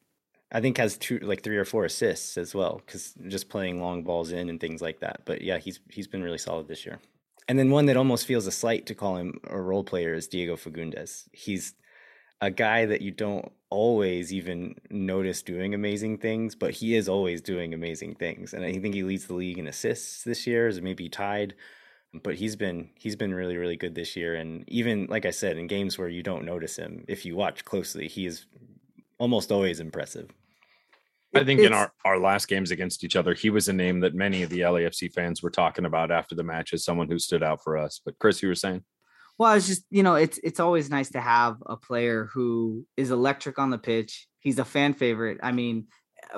I 0.53 0.61
think 0.61 0.77
has 0.79 0.99
two 0.99 1.19
like 1.21 1.43
three 1.43 1.57
or 1.57 1.65
four 1.65 1.85
assists 1.85 2.37
as 2.37 2.55
well 2.55 2.83
because 2.85 3.15
just 3.29 3.49
playing 3.49 3.81
long 3.81 4.03
balls 4.03 4.33
in 4.33 4.51
and 4.51 4.61
things 4.61 4.83
like 4.83 5.01
that. 5.01 5.23
But 5.25 5.43
yeah, 5.43 5.59
he's 5.59 5.81
he's 5.89 6.09
been 6.09 6.23
really 6.23 6.39
solid 6.39 6.69
this 6.69 6.85
year. 6.85 6.99
And 7.49 7.59
then 7.59 7.71
one 7.71 7.87
that 7.87 7.97
almost 7.97 8.27
feels 8.27 8.47
a 8.47 8.53
slight 8.53 8.87
to 8.87 8.95
call 8.95 9.17
him 9.17 9.41
a 9.49 9.61
role 9.61 9.85
player 9.85 10.15
is 10.15 10.29
Diego 10.29 10.57
Fagundez. 10.57 11.29
He's 11.33 11.75
a 12.41 12.51
guy 12.51 12.87
that 12.87 13.01
you 13.03 13.11
don't 13.11 13.51
always 13.71 14.33
even 14.33 14.75
notice 14.91 15.43
doing 15.43 15.75
amazing 15.75 16.19
things, 16.19 16.55
but 16.55 16.73
he 16.73 16.95
is 16.95 17.09
always 17.09 17.41
doing 17.41 17.75
amazing 17.75 18.15
things. 18.15 18.55
And 18.55 18.65
I 18.65 18.73
think 18.79 18.95
he 18.95 19.03
leads 19.03 19.27
the 19.27 19.35
league 19.35 19.59
in 19.59 19.67
assists 19.67 20.25
this 20.25 20.47
year, 20.47 20.69
is 20.69 20.81
maybe 20.81 21.09
tied 21.09 21.55
but 22.13 22.35
he's 22.35 22.57
been 22.57 22.91
he's 22.95 23.17
been 23.17 23.33
really 23.33 23.57
really 23.57 23.77
good 23.77 23.95
this 23.95 24.17
year. 24.17 24.35
And 24.35 24.65
even 24.69 25.07
like 25.07 25.27
i 25.27 25.31
said 25.31 25.57
in 25.57 25.67
games 25.67 25.99
where 25.99 26.09
you 26.09 26.23
don't 26.23 26.45
notice 26.45 26.77
him 26.77 27.05
if 27.09 27.25
you 27.25 27.37
watch 27.37 27.65
closely 27.65 28.09
he 28.09 28.27
is 28.27 28.47
almost 29.19 29.53
always 29.53 29.81
impressive. 29.81 30.31
I 31.33 31.45
think 31.45 31.61
it's, 31.61 31.69
in 31.69 31.73
our 31.73 31.93
our 32.05 32.19
last 32.19 32.49
games 32.49 32.73
against 32.73 33.05
each 33.05 33.17
other 33.17 33.35
he 33.35 33.51
was 33.51 33.69
a 33.69 33.73
name 33.73 34.01
that 34.01 34.15
many 34.15 34.43
of 34.43 34.51
the 34.51 34.61
lafc 34.61 35.13
fans 35.13 35.43
were 35.43 35.51
talking 35.51 35.85
about 35.85 36.11
after 36.11 36.35
the 36.35 36.43
match 36.43 36.73
as 36.73 36.85
someone 36.85 37.09
who 37.09 37.19
stood 37.19 37.43
out 37.43 37.63
for 37.63 37.77
us. 37.77 38.01
But 38.05 38.19
chris 38.19 38.43
you 38.43 38.49
were 38.49 38.55
saying? 38.55 38.83
Well 39.39 39.53
it's 39.55 39.69
just 39.69 39.85
you 39.91 40.03
know 40.03 40.17
it's 40.17 40.39
it's 40.43 40.61
always 40.61 40.91
nice 40.91 41.11
to 41.11 41.21
have 41.21 41.63
a 41.67 41.77
player 41.77 42.29
who 42.33 42.85
is 42.97 43.11
electric 43.11 43.59
on 43.59 43.71
the 43.71 43.79
pitch. 43.79 44.27
He's 44.41 44.59
a 44.59 44.65
fan 44.65 44.95
favorite. 44.95 45.39
I 45.43 45.53
mean 45.53 45.87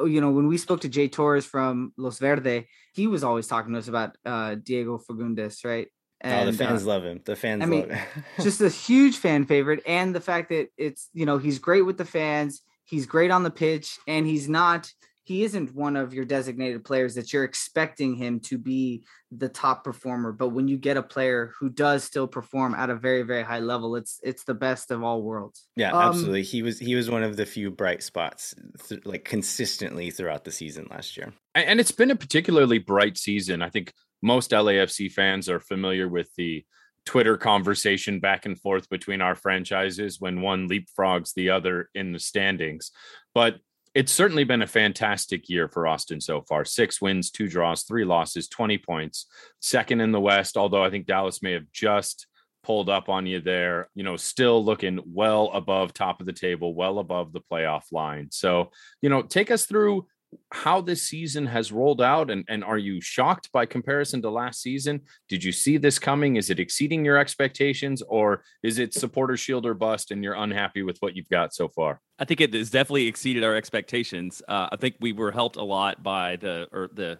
you 0.04 0.20
know, 0.20 0.30
when 0.30 0.48
we 0.48 0.58
spoke 0.58 0.80
to 0.82 0.88
Jay 0.88 1.08
Torres 1.08 1.46
from 1.46 1.92
Los 1.96 2.18
Verde, 2.18 2.68
he 2.94 3.06
was 3.06 3.24
always 3.24 3.46
talking 3.46 3.72
to 3.72 3.78
us 3.78 3.88
about 3.88 4.16
uh, 4.24 4.56
Diego 4.56 4.98
Fagundez, 4.98 5.64
right? 5.64 5.88
And, 6.20 6.48
oh, 6.48 6.52
the 6.52 6.56
fans 6.56 6.84
uh, 6.84 6.86
love 6.86 7.04
him. 7.04 7.20
The 7.24 7.36
fans 7.36 7.62
I 7.62 7.66
mean, 7.66 7.88
love 7.88 7.90
him. 7.90 8.24
just 8.40 8.60
a 8.60 8.68
huge 8.68 9.16
fan 9.16 9.44
favorite. 9.44 9.82
And 9.86 10.14
the 10.14 10.20
fact 10.20 10.50
that 10.50 10.68
it's, 10.76 11.08
you 11.12 11.26
know, 11.26 11.38
he's 11.38 11.58
great 11.58 11.82
with 11.82 11.98
the 11.98 12.04
fans, 12.04 12.62
he's 12.84 13.06
great 13.06 13.30
on 13.30 13.42
the 13.42 13.50
pitch, 13.50 13.98
and 14.06 14.26
he's 14.26 14.48
not 14.48 14.90
he 15.24 15.44
isn't 15.44 15.74
one 15.74 15.96
of 15.96 16.12
your 16.12 16.24
designated 16.24 16.84
players 16.84 17.14
that 17.14 17.32
you're 17.32 17.44
expecting 17.44 18.14
him 18.14 18.40
to 18.40 18.58
be 18.58 19.04
the 19.30 19.48
top 19.48 19.84
performer 19.84 20.32
but 20.32 20.50
when 20.50 20.68
you 20.68 20.76
get 20.76 20.96
a 20.96 21.02
player 21.02 21.52
who 21.58 21.70
does 21.70 22.04
still 22.04 22.26
perform 22.26 22.74
at 22.74 22.90
a 22.90 22.94
very 22.94 23.22
very 23.22 23.42
high 23.42 23.60
level 23.60 23.96
it's 23.96 24.20
it's 24.22 24.44
the 24.44 24.54
best 24.54 24.90
of 24.90 25.02
all 25.02 25.22
worlds. 25.22 25.66
Yeah 25.76 25.92
um, 25.92 26.08
absolutely. 26.08 26.42
He 26.42 26.62
was 26.62 26.78
he 26.78 26.94
was 26.94 27.10
one 27.10 27.22
of 27.22 27.36
the 27.36 27.46
few 27.46 27.70
bright 27.70 28.02
spots 28.02 28.54
th- 28.88 29.04
like 29.04 29.24
consistently 29.24 30.10
throughout 30.10 30.44
the 30.44 30.52
season 30.52 30.86
last 30.90 31.16
year. 31.16 31.32
And 31.54 31.80
it's 31.80 31.92
been 31.92 32.10
a 32.10 32.16
particularly 32.16 32.78
bright 32.78 33.18
season. 33.18 33.62
I 33.62 33.68
think 33.68 33.92
most 34.22 34.50
lafc 34.50 35.12
fans 35.12 35.48
are 35.48 35.60
familiar 35.60 36.08
with 36.08 36.28
the 36.36 36.64
Twitter 37.04 37.36
conversation 37.36 38.20
back 38.20 38.46
and 38.46 38.60
forth 38.60 38.88
between 38.88 39.20
our 39.20 39.34
franchises 39.34 40.20
when 40.20 40.40
one 40.40 40.68
leapfrogs 40.68 41.34
the 41.34 41.50
other 41.50 41.88
in 41.94 42.12
the 42.12 42.20
standings. 42.20 42.92
But 43.34 43.56
it's 43.94 44.12
certainly 44.12 44.44
been 44.44 44.62
a 44.62 44.66
fantastic 44.66 45.48
year 45.48 45.68
for 45.68 45.86
Austin 45.86 46.20
so 46.20 46.42
far. 46.42 46.64
Six 46.64 47.00
wins, 47.00 47.30
two 47.30 47.48
draws, 47.48 47.82
three 47.82 48.04
losses, 48.04 48.48
20 48.48 48.78
points. 48.78 49.26
Second 49.60 50.00
in 50.00 50.12
the 50.12 50.20
West, 50.20 50.56
although 50.56 50.82
I 50.82 50.90
think 50.90 51.06
Dallas 51.06 51.42
may 51.42 51.52
have 51.52 51.70
just 51.72 52.26
pulled 52.62 52.88
up 52.88 53.08
on 53.08 53.26
you 53.26 53.40
there, 53.40 53.88
you 53.94 54.04
know, 54.04 54.16
still 54.16 54.64
looking 54.64 55.00
well 55.06 55.50
above 55.52 55.92
top 55.92 56.20
of 56.20 56.26
the 56.26 56.32
table, 56.32 56.74
well 56.74 57.00
above 57.00 57.32
the 57.32 57.40
playoff 57.40 57.84
line. 57.92 58.28
So, 58.30 58.70
you 59.02 59.08
know, 59.10 59.22
take 59.22 59.50
us 59.50 59.66
through 59.66 60.06
how 60.52 60.80
this 60.80 61.02
season 61.02 61.46
has 61.46 61.72
rolled 61.72 62.00
out 62.00 62.30
and, 62.30 62.44
and 62.48 62.64
are 62.64 62.78
you 62.78 63.00
shocked 63.00 63.50
by 63.52 63.66
comparison 63.66 64.22
to 64.22 64.30
last 64.30 64.62
season? 64.62 65.00
Did 65.28 65.42
you 65.42 65.52
see 65.52 65.76
this 65.76 65.98
coming? 65.98 66.36
Is 66.36 66.50
it 66.50 66.60
exceeding 66.60 67.04
your 67.04 67.18
expectations 67.18 68.02
or 68.02 68.42
is 68.62 68.78
it 68.78 68.94
supporter 68.94 69.36
shield 69.36 69.66
or 69.66 69.74
bust 69.74 70.10
and 70.10 70.22
you're 70.22 70.34
unhappy 70.34 70.82
with 70.82 70.98
what 71.00 71.16
you've 71.16 71.28
got 71.28 71.54
so 71.54 71.68
far? 71.68 72.00
I 72.18 72.24
think 72.24 72.40
it 72.40 72.54
has 72.54 72.70
definitely 72.70 73.08
exceeded 73.08 73.44
our 73.44 73.54
expectations. 73.54 74.42
Uh, 74.46 74.68
i 74.70 74.76
think 74.76 74.96
we 75.00 75.12
were 75.12 75.32
helped 75.32 75.56
a 75.56 75.62
lot 75.62 76.02
by 76.02 76.36
the 76.36 76.68
or 76.72 76.90
the 76.92 77.18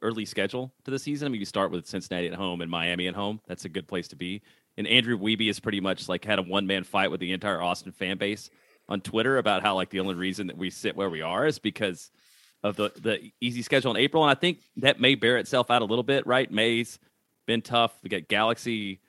early 0.00 0.24
schedule 0.24 0.72
to 0.84 0.90
the 0.90 0.98
season. 0.98 1.26
I 1.26 1.30
mean 1.30 1.40
you 1.40 1.46
start 1.46 1.70
with 1.70 1.86
cincinnati 1.86 2.28
at 2.28 2.34
home 2.34 2.60
and 2.60 2.70
miami 2.70 3.08
at 3.08 3.14
home. 3.14 3.40
That's 3.46 3.64
a 3.64 3.68
good 3.68 3.88
place 3.88 4.08
to 4.08 4.16
be. 4.16 4.42
And 4.76 4.86
andrew 4.86 5.18
wiebe 5.18 5.48
is 5.48 5.60
pretty 5.60 5.80
much 5.80 6.08
like 6.08 6.24
had 6.24 6.38
a 6.38 6.42
one-man 6.42 6.84
fight 6.84 7.10
with 7.10 7.20
the 7.20 7.32
entire 7.32 7.60
austin 7.60 7.92
fan 7.92 8.18
base 8.18 8.50
on 8.88 9.00
twitter 9.00 9.38
about 9.38 9.62
how 9.62 9.74
like 9.74 9.90
the 9.90 10.00
only 10.00 10.14
reason 10.14 10.46
that 10.46 10.56
we 10.56 10.70
sit 10.70 10.96
where 10.96 11.10
we 11.10 11.20
are 11.20 11.46
is 11.46 11.58
because 11.58 12.10
of 12.62 12.76
the 12.76 12.92
the 13.00 13.32
easy 13.40 13.62
schedule 13.62 13.90
in 13.90 13.96
April, 13.96 14.22
and 14.22 14.30
I 14.30 14.34
think 14.34 14.60
that 14.76 15.00
may 15.00 15.14
bear 15.14 15.36
itself 15.38 15.70
out 15.70 15.82
a 15.82 15.84
little 15.84 16.02
bit. 16.02 16.26
Right, 16.26 16.50
May's 16.50 16.98
been 17.46 17.62
tough. 17.62 17.92
We 18.02 18.08
got 18.08 18.28
Galaxy, 18.28 19.00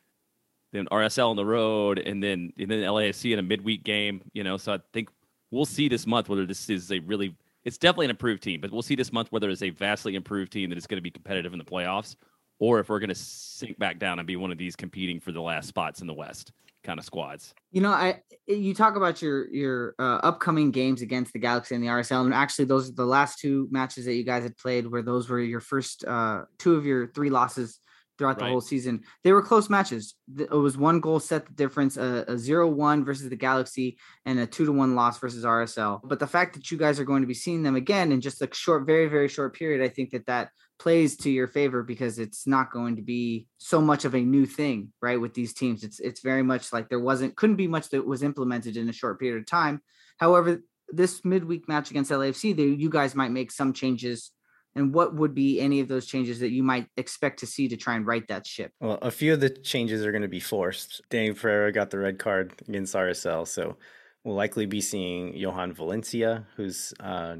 then 0.71 0.85
RSL 0.87 1.29
on 1.29 1.35
the 1.35 1.45
road, 1.45 1.99
and 1.99 2.23
then 2.23 2.53
and 2.57 2.69
then 2.69 2.79
LAFC 2.79 3.33
in 3.33 3.39
a 3.39 3.43
midweek 3.43 3.83
game. 3.83 4.21
You 4.33 4.43
know, 4.43 4.57
so 4.57 4.73
I 4.73 4.79
think 4.91 5.09
we'll 5.51 5.65
see 5.65 5.87
this 5.87 6.07
month 6.07 6.29
whether 6.29 6.45
this 6.45 6.69
is 6.69 6.91
a 6.91 6.99
really 6.99 7.35
it's 7.63 7.77
definitely 7.77 8.07
an 8.07 8.11
improved 8.11 8.43
team, 8.43 8.59
but 8.59 8.71
we'll 8.71 8.81
see 8.81 8.95
this 8.95 9.13
month 9.13 9.31
whether 9.31 9.49
it's 9.49 9.61
a 9.61 9.69
vastly 9.69 10.15
improved 10.15 10.51
team 10.51 10.69
that 10.69 10.77
is 10.77 10.87
going 10.87 10.97
to 10.97 11.03
be 11.03 11.11
competitive 11.11 11.53
in 11.53 11.59
the 11.59 11.65
playoffs, 11.65 12.15
or 12.59 12.79
if 12.79 12.89
we're 12.89 12.99
going 12.99 13.09
to 13.09 13.15
sink 13.15 13.77
back 13.79 13.99
down 13.99 14.19
and 14.19 14.27
be 14.27 14.35
one 14.35 14.51
of 14.51 14.57
these 14.57 14.75
competing 14.75 15.19
for 15.19 15.31
the 15.31 15.41
last 15.41 15.67
spots 15.67 16.01
in 16.01 16.07
the 16.07 16.13
West 16.13 16.51
kind 16.83 16.99
of 16.99 17.05
squads. 17.05 17.53
You 17.71 17.81
know, 17.81 17.91
I 17.91 18.21
you 18.47 18.73
talk 18.73 18.95
about 18.95 19.21
your 19.21 19.49
your 19.53 19.95
uh, 19.99 20.19
upcoming 20.23 20.71
games 20.71 21.01
against 21.01 21.33
the 21.33 21.39
Galaxy 21.39 21.75
and 21.75 21.83
the 21.83 21.87
RSL, 21.87 22.25
and 22.25 22.33
actually 22.33 22.65
those 22.65 22.89
are 22.89 22.93
the 22.93 23.05
last 23.05 23.39
two 23.39 23.67
matches 23.71 24.05
that 24.05 24.15
you 24.15 24.23
guys 24.23 24.43
had 24.43 24.57
played, 24.57 24.87
where 24.87 25.01
those 25.01 25.29
were 25.29 25.39
your 25.39 25.61
first 25.61 26.05
uh, 26.05 26.43
two 26.59 26.75
of 26.75 26.85
your 26.85 27.07
three 27.07 27.29
losses 27.29 27.79
throughout 28.17 28.37
the 28.37 28.45
whole 28.45 28.61
season. 28.61 29.01
They 29.23 29.31
were 29.31 29.41
close 29.41 29.69
matches. 29.69 30.15
It 30.37 30.51
was 30.51 30.77
one 30.77 30.99
goal 30.99 31.19
set 31.19 31.45
the 31.45 31.53
difference, 31.53 31.97
a, 31.97 32.25
a 32.27 32.35
0-1 32.35 33.03
versus 33.03 33.29
the 33.29 33.35
Galaxy 33.35 33.97
and 34.25 34.39
a 34.39 34.45
2 34.45 34.65
to 34.65 34.71
1 34.71 34.95
loss 34.95 35.17
versus 35.17 35.43
RSL. 35.43 35.99
But 36.03 36.19
the 36.19 36.27
fact 36.27 36.53
that 36.53 36.69
you 36.69 36.77
guys 36.77 36.99
are 36.99 37.05
going 37.05 37.21
to 37.21 37.27
be 37.27 37.33
seeing 37.33 37.63
them 37.63 37.75
again 37.75 38.11
in 38.11 38.21
just 38.21 38.41
a 38.41 38.49
short 38.53 38.85
very 38.85 39.07
very 39.07 39.27
short 39.27 39.55
period, 39.55 39.83
I 39.83 39.89
think 39.89 40.11
that 40.11 40.27
that 40.27 40.49
plays 40.79 41.15
to 41.17 41.31
your 41.31 41.47
favor 41.47 41.83
because 41.83 42.19
it's 42.19 42.47
not 42.47 42.71
going 42.71 42.95
to 42.95 43.01
be 43.01 43.47
so 43.57 43.79
much 43.79 44.05
of 44.05 44.15
a 44.15 44.19
new 44.19 44.45
thing, 44.45 44.91
right? 45.01 45.19
With 45.19 45.33
these 45.33 45.53
teams, 45.53 45.83
it's 45.83 45.99
it's 45.99 46.21
very 46.21 46.43
much 46.43 46.73
like 46.73 46.89
there 46.89 46.99
wasn't 46.99 47.35
couldn't 47.35 47.55
be 47.55 47.67
much 47.67 47.89
that 47.89 48.05
was 48.05 48.23
implemented 48.23 48.77
in 48.77 48.89
a 48.89 48.93
short 48.93 49.19
period 49.19 49.39
of 49.39 49.45
time. 49.45 49.81
However, 50.17 50.61
this 50.89 51.23
midweek 51.23 51.67
match 51.67 51.91
against 51.91 52.11
LAFC, 52.11 52.79
you 52.79 52.89
guys 52.89 53.15
might 53.15 53.31
make 53.31 53.51
some 53.51 53.73
changes. 53.73 54.31
And 54.75 54.91
what 54.91 55.13
would 55.15 55.35
be 55.35 55.59
any 55.59 55.81
of 55.81 55.87
those 55.87 56.07
changes 56.07 56.39
that 56.39 56.49
you 56.49 56.63
might 56.63 56.87
expect 56.97 57.39
to 57.39 57.45
see 57.45 57.67
to 57.67 57.77
try 57.77 57.95
and 57.95 58.07
right 58.07 58.27
that 58.27 58.47
ship? 58.47 58.71
Well, 58.79 58.97
a 59.03 59.11
few 59.11 59.33
of 59.33 59.39
the 59.39 59.51
changes 59.51 60.03
are 60.03 60.11
going 60.11 60.23
to 60.23 60.27
be 60.27 60.39
forced. 60.39 61.01
Danny 61.11 61.31
Pereira 61.31 61.71
got 61.71 61.91
the 61.91 61.99
red 61.99 62.17
card 62.17 62.53
against 62.67 62.95
RSL, 62.95 63.47
so 63.47 63.77
we'll 64.23 64.35
likely 64.35 64.65
be 64.65 64.81
seeing 64.81 65.35
Johan 65.35 65.73
Valencia, 65.73 66.47
who's 66.55 66.91
uh, 66.99 67.35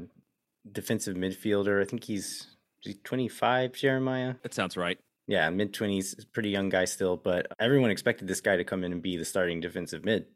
defensive 0.70 1.16
midfielder. 1.16 1.82
I 1.82 1.84
think 1.84 2.04
he's 2.04 2.53
25, 3.04 3.72
Jeremiah. 3.72 4.34
That 4.42 4.54
sounds 4.54 4.76
right. 4.76 4.98
Yeah, 5.26 5.48
mid 5.50 5.72
20s, 5.72 6.26
pretty 6.32 6.50
young 6.50 6.68
guy 6.68 6.84
still, 6.84 7.16
but 7.16 7.46
everyone 7.58 7.90
expected 7.90 8.28
this 8.28 8.42
guy 8.42 8.56
to 8.56 8.64
come 8.64 8.84
in 8.84 8.92
and 8.92 9.02
be 9.02 9.16
the 9.16 9.24
starting 9.24 9.60
defensive 9.60 10.04
mid 10.04 10.26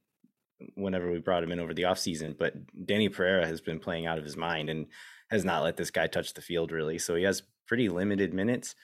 whenever 0.74 1.10
we 1.10 1.18
brought 1.18 1.42
him 1.42 1.52
in 1.52 1.60
over 1.60 1.74
the 1.74 1.82
offseason. 1.82 2.36
But 2.38 2.54
Danny 2.86 3.08
Pereira 3.08 3.46
has 3.46 3.60
been 3.60 3.78
playing 3.78 4.06
out 4.06 4.18
of 4.18 4.24
his 4.24 4.36
mind 4.36 4.70
and 4.70 4.86
has 5.30 5.44
not 5.44 5.62
let 5.62 5.76
this 5.76 5.90
guy 5.90 6.06
touch 6.06 6.32
the 6.32 6.40
field 6.40 6.72
really. 6.72 6.98
So 6.98 7.14
he 7.14 7.24
has 7.24 7.42
pretty 7.66 7.88
limited 7.88 8.32
minutes, 8.32 8.74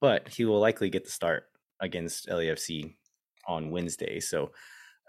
but 0.00 0.28
he 0.28 0.44
will 0.44 0.60
likely 0.60 0.90
get 0.90 1.04
the 1.04 1.10
start 1.10 1.44
against 1.80 2.28
LAFC 2.28 2.94
on 3.46 3.70
Wednesday. 3.70 4.20
So 4.20 4.52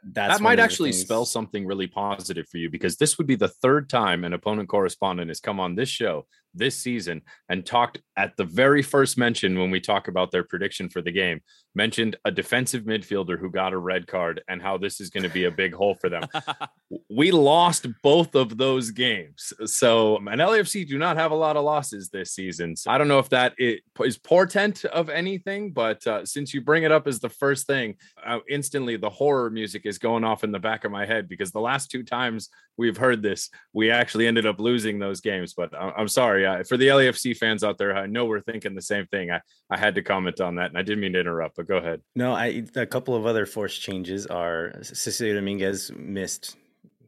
that's 0.03 0.37
that 0.37 0.43
might 0.43 0.59
actually 0.59 0.91
things... 0.91 1.03
spell 1.03 1.25
something 1.25 1.65
really 1.65 1.87
positive 1.87 2.47
for 2.49 2.57
you 2.57 2.69
because 2.69 2.97
this 2.97 3.17
would 3.17 3.27
be 3.27 3.35
the 3.35 3.47
third 3.47 3.89
time 3.89 4.23
an 4.23 4.33
opponent 4.33 4.69
correspondent 4.69 5.29
has 5.29 5.39
come 5.39 5.59
on 5.59 5.75
this 5.75 5.89
show 5.89 6.25
this 6.53 6.77
season 6.77 7.21
and 7.49 7.65
talked 7.65 7.99
at 8.17 8.35
the 8.37 8.43
very 8.43 8.81
first 8.81 9.17
mention 9.17 9.57
when 9.57 9.71
we 9.71 9.79
talk 9.79 10.07
about 10.07 10.31
their 10.31 10.43
prediction 10.43 10.89
for 10.89 11.01
the 11.01 11.11
game 11.11 11.41
mentioned 11.75 12.15
a 12.25 12.31
defensive 12.31 12.83
midfielder 12.83 13.39
who 13.39 13.49
got 13.49 13.73
a 13.73 13.77
red 13.77 14.07
card 14.07 14.41
and 14.47 14.61
how 14.61 14.77
this 14.77 14.99
is 14.99 15.09
going 15.09 15.23
to 15.23 15.29
be 15.29 15.45
a 15.45 15.51
big 15.51 15.73
hole 15.73 15.95
for 15.95 16.09
them. 16.09 16.23
we 17.09 17.31
lost 17.31 17.87
both 18.01 18.35
of 18.35 18.57
those 18.57 18.91
games. 18.91 19.53
So, 19.65 20.17
and 20.17 20.41
LAFC 20.41 20.87
do 20.87 20.97
not 20.97 21.17
have 21.17 21.31
a 21.31 21.35
lot 21.35 21.57
of 21.57 21.63
losses 21.63 22.09
this 22.09 22.31
season. 22.33 22.75
So 22.75 22.91
I 22.91 22.97
don't 22.97 23.07
know 23.07 23.19
if 23.19 23.29
that 23.29 23.53
is 23.57 24.17
portent 24.17 24.83
of 24.85 25.09
anything, 25.09 25.71
but 25.71 26.05
uh, 26.07 26.25
since 26.25 26.53
you 26.53 26.61
bring 26.61 26.83
it 26.83 26.91
up 26.91 27.07
as 27.07 27.19
the 27.19 27.29
first 27.29 27.67
thing, 27.67 27.95
uh, 28.25 28.39
instantly 28.49 28.97
the 28.97 29.09
horror 29.09 29.49
music 29.49 29.85
is 29.85 29.99
going 29.99 30.23
off 30.23 30.43
in 30.43 30.51
the 30.51 30.59
back 30.59 30.85
of 30.85 30.91
my 30.91 31.05
head 31.05 31.29
because 31.29 31.51
the 31.51 31.61
last 31.61 31.91
two 31.91 32.03
times 32.03 32.49
we've 32.77 32.97
heard 32.97 33.21
this, 33.21 33.49
we 33.73 33.91
actually 33.91 34.25
ended 34.25 34.45
up 34.45 34.59
losing 34.59 34.97
those 34.97 35.21
games. 35.21 35.53
But 35.53 35.73
I'm 35.79 36.07
sorry 36.07 36.38
uh, 36.45 36.63
for 36.63 36.77
the 36.77 36.87
LAFC 36.87 37.35
fans 37.35 37.63
out 37.63 37.77
there. 37.77 37.95
I 37.95 38.07
know 38.07 38.25
we're 38.25 38.41
thinking 38.41 38.75
the 38.75 38.81
same 38.81 39.07
thing. 39.07 39.31
I, 39.31 39.41
I 39.69 39.77
had 39.77 39.95
to 39.95 40.01
comment 40.01 40.41
on 40.41 40.55
that, 40.55 40.69
and 40.69 40.77
I 40.77 40.81
didn't 40.81 41.01
mean 41.01 41.13
to 41.13 41.19
interrupt. 41.19 41.57
But 41.57 41.67
go 41.67 41.77
ahead. 41.77 42.01
No, 42.15 42.33
I 42.33 42.63
a 42.75 42.85
couple 42.85 43.15
of 43.15 43.25
other 43.25 43.45
forced 43.45 43.81
changes 43.81 44.27
are 44.27 44.73
Cecilio 44.81 45.35
Dominguez 45.35 45.91
missed 45.95 46.57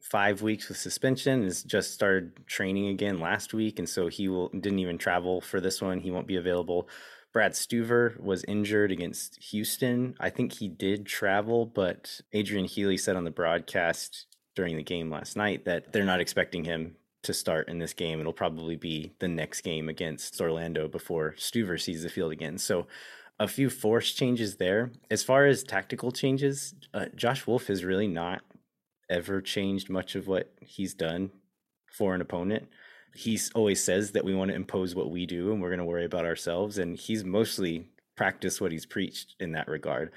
five 0.02 0.42
weeks 0.42 0.68
with 0.68 0.78
suspension. 0.78 1.44
Has 1.44 1.64
just 1.64 1.94
started 1.94 2.46
training 2.48 2.88
again 2.88 3.20
last 3.20 3.54
week, 3.54 3.80
and 3.80 3.88
so 3.88 4.08
he 4.08 4.28
will 4.28 4.50
didn't 4.50 4.80
even 4.80 4.98
travel 4.98 5.42
for 5.42 5.62
this 5.62 5.82
one. 5.82 6.00
He 6.00 6.12
won't 6.12 6.28
be 6.28 6.38
available. 6.38 6.90
Brad 7.34 7.54
Stuver 7.54 8.20
was 8.20 8.44
injured 8.44 8.92
against 8.92 9.42
Houston. 9.52 10.16
I 10.20 10.30
think 10.30 10.52
he 10.52 10.68
did 10.68 11.06
travel, 11.06 11.66
but 11.66 12.20
Adrian 12.34 12.66
Healey 12.66 12.98
said 12.98 13.16
on 13.16 13.24
the 13.24 13.32
broadcast 13.32 14.28
during 14.56 14.76
the 14.76 14.84
game 14.84 15.10
last 15.10 15.38
night 15.38 15.64
that 15.66 15.94
they're 15.94 16.04
not 16.04 16.20
expecting 16.20 16.66
him 16.66 16.96
to 17.24 17.34
start 17.34 17.70
in 17.70 17.80
this 17.80 17.94
game. 17.94 18.20
It'll 18.20 18.34
probably 18.34 18.76
be 18.76 19.14
the 19.20 19.28
next 19.28 19.62
game 19.62 19.90
against 19.90 20.40
Orlando 20.42 20.88
before 20.88 21.36
Stuver 21.38 21.80
sees 21.80 22.04
the 22.04 22.10
field 22.10 22.32
again. 22.32 22.58
So 22.58 22.88
a 23.40 23.48
few 23.48 23.70
force 23.70 24.12
changes 24.14 24.58
there. 24.58 24.92
As 25.10 25.24
far 25.24 25.46
as 25.46 25.64
tactical 25.64 26.12
changes, 26.12 26.76
uh, 26.94 27.06
Josh 27.16 27.48
Wolff 27.48 27.68
has 27.68 27.84
really 27.84 28.08
not 28.08 28.42
ever 29.10 29.42
changed 29.42 29.90
much 29.90 30.16
of 30.16 30.28
what 30.28 30.54
he's 30.62 30.94
done 30.94 31.32
for 31.92 32.16
an 32.16 32.22
opponent. 32.22 32.68
He 33.14 33.40
always 33.54 33.84
says 33.84 34.12
that 34.12 34.24
we 34.24 34.34
want 34.34 34.50
to 34.50 34.56
impose 34.56 34.96
what 34.96 35.12
we 35.12 35.26
do 35.26 35.52
and 35.52 35.62
we're 35.62 35.70
going 35.70 35.80
to 35.80 35.86
worry 35.86 36.06
about 36.06 36.26
ourselves. 36.26 36.78
And 36.78 36.96
he's 36.96 37.24
mostly 37.24 37.88
practiced 38.16 38.62
what 38.62 38.72
he's 38.72 38.86
preached 38.86 39.36
in 39.40 39.52
that 39.52 39.68
regard. 39.68 40.12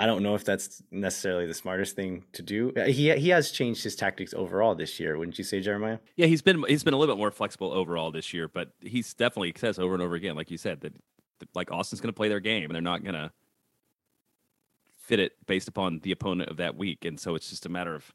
I 0.00 0.06
don't 0.06 0.22
know 0.22 0.36
if 0.36 0.44
that's 0.44 0.80
necessarily 0.92 1.46
the 1.46 1.54
smartest 1.54 1.96
thing 1.96 2.24
to 2.32 2.42
do. 2.42 2.72
Uh, 2.76 2.84
he 2.84 3.12
he 3.16 3.30
has 3.30 3.50
changed 3.50 3.82
his 3.82 3.96
tactics 3.96 4.32
overall 4.32 4.74
this 4.76 5.00
year, 5.00 5.18
wouldn't 5.18 5.38
you 5.38 5.44
say, 5.44 5.60
Jeremiah? 5.60 5.98
Yeah, 6.16 6.26
he's 6.26 6.40
been 6.40 6.64
he's 6.68 6.84
been 6.84 6.94
a 6.94 6.96
little 6.96 7.14
bit 7.14 7.18
more 7.18 7.32
flexible 7.32 7.72
overall 7.72 8.12
this 8.12 8.32
year, 8.32 8.46
but 8.46 8.70
he's 8.80 9.12
definitely 9.14 9.52
says 9.56 9.78
over 9.78 9.94
and 9.94 10.02
over 10.02 10.14
again, 10.14 10.36
like 10.36 10.50
you 10.50 10.56
said, 10.56 10.82
that, 10.82 10.94
that 11.40 11.48
like 11.54 11.72
Austin's 11.72 12.00
going 12.00 12.12
to 12.12 12.16
play 12.16 12.28
their 12.28 12.40
game 12.40 12.66
and 12.66 12.74
they're 12.74 12.82
not 12.82 13.02
going 13.02 13.14
to 13.14 13.32
fit 14.98 15.18
it 15.18 15.32
based 15.46 15.66
upon 15.66 15.98
the 16.00 16.12
opponent 16.12 16.48
of 16.48 16.58
that 16.58 16.76
week, 16.76 17.04
and 17.04 17.18
so 17.18 17.34
it's 17.34 17.50
just 17.50 17.66
a 17.66 17.68
matter 17.68 17.94
of 17.94 18.12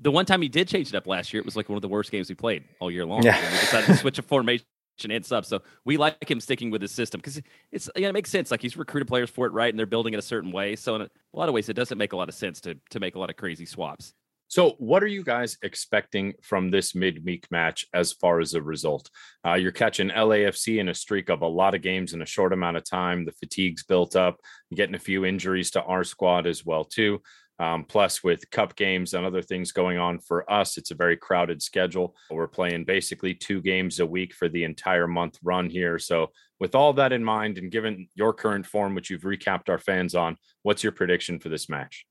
the 0.00 0.10
one 0.10 0.26
time 0.26 0.42
he 0.42 0.48
did 0.48 0.68
change 0.68 0.88
it 0.88 0.94
up 0.94 1.06
last 1.06 1.32
year, 1.32 1.40
it 1.40 1.44
was 1.44 1.56
like 1.56 1.68
one 1.68 1.76
of 1.76 1.82
the 1.82 1.88
worst 1.88 2.10
games 2.10 2.28
we 2.28 2.34
played 2.34 2.64
all 2.80 2.90
year 2.90 3.06
long. 3.06 3.22
Yeah. 3.22 3.40
we 3.40 3.58
decided 3.58 3.86
to 3.86 3.96
switch 3.96 4.18
a 4.18 4.22
formation 4.22 4.66
and 5.04 5.24
sub. 5.24 5.44
So 5.44 5.62
we 5.84 5.96
like 5.96 6.28
him 6.28 6.40
sticking 6.40 6.70
with 6.70 6.82
his 6.82 6.92
system 6.92 7.20
because 7.20 7.40
it's 7.72 7.90
yeah, 7.96 8.08
it 8.08 8.12
makes 8.12 8.30
sense. 8.30 8.50
Like 8.50 8.62
he's 8.62 8.76
recruited 8.76 9.08
players 9.08 9.30
for 9.30 9.46
it 9.46 9.52
right, 9.52 9.70
and 9.72 9.78
they're 9.78 9.86
building 9.86 10.14
it 10.14 10.18
a 10.18 10.22
certain 10.22 10.52
way. 10.52 10.76
So 10.76 10.94
in 10.94 11.02
a 11.02 11.08
lot 11.32 11.48
of 11.48 11.54
ways, 11.54 11.68
it 11.68 11.74
doesn't 11.74 11.98
make 11.98 12.12
a 12.12 12.16
lot 12.16 12.28
of 12.28 12.34
sense 12.34 12.60
to 12.62 12.76
to 12.90 13.00
make 13.00 13.14
a 13.14 13.18
lot 13.18 13.30
of 13.30 13.36
crazy 13.36 13.66
swaps. 13.66 14.14
So, 14.48 14.76
what 14.78 15.02
are 15.02 15.08
you 15.08 15.24
guys 15.24 15.58
expecting 15.62 16.34
from 16.42 16.70
this 16.70 16.94
midweek 16.94 17.50
match 17.50 17.86
as 17.92 18.12
far 18.12 18.40
as 18.40 18.54
a 18.54 18.62
result? 18.62 19.10
Uh, 19.44 19.54
you're 19.54 19.72
catching 19.72 20.10
LAFC 20.10 20.78
in 20.78 20.88
a 20.88 20.94
streak 20.94 21.28
of 21.28 21.42
a 21.42 21.48
lot 21.48 21.74
of 21.74 21.82
games 21.82 22.12
in 22.12 22.22
a 22.22 22.26
short 22.26 22.52
amount 22.52 22.76
of 22.76 22.88
time. 22.88 23.24
The 23.24 23.32
fatigue's 23.32 23.82
built 23.82 24.14
up. 24.14 24.38
You're 24.70 24.76
getting 24.76 24.94
a 24.94 25.00
few 25.00 25.24
injuries 25.24 25.72
to 25.72 25.82
our 25.82 26.04
squad 26.04 26.46
as 26.46 26.64
well 26.64 26.84
too. 26.84 27.20
Um, 27.58 27.84
plus, 27.84 28.24
with 28.24 28.50
cup 28.50 28.74
games 28.74 29.14
and 29.14 29.24
other 29.24 29.42
things 29.42 29.70
going 29.70 29.98
on 29.98 30.18
for 30.18 30.50
us, 30.50 30.76
it's 30.76 30.90
a 30.90 30.96
very 30.96 31.16
crowded 31.16 31.62
schedule. 31.62 32.16
We're 32.30 32.48
playing 32.48 32.84
basically 32.84 33.34
two 33.34 33.60
games 33.60 34.00
a 34.00 34.06
week 34.06 34.34
for 34.34 34.48
the 34.48 34.64
entire 34.64 35.06
month 35.06 35.38
run 35.42 35.70
here. 35.70 35.98
So, 35.98 36.30
with 36.58 36.74
all 36.74 36.92
that 36.94 37.12
in 37.12 37.22
mind, 37.22 37.58
and 37.58 37.70
given 37.70 38.08
your 38.14 38.32
current 38.32 38.66
form, 38.66 38.94
which 38.94 39.10
you've 39.10 39.22
recapped 39.22 39.68
our 39.68 39.78
fans 39.78 40.14
on, 40.14 40.36
what's 40.62 40.82
your 40.82 40.92
prediction 40.92 41.38
for 41.38 41.48
this 41.48 41.68
match? 41.68 42.06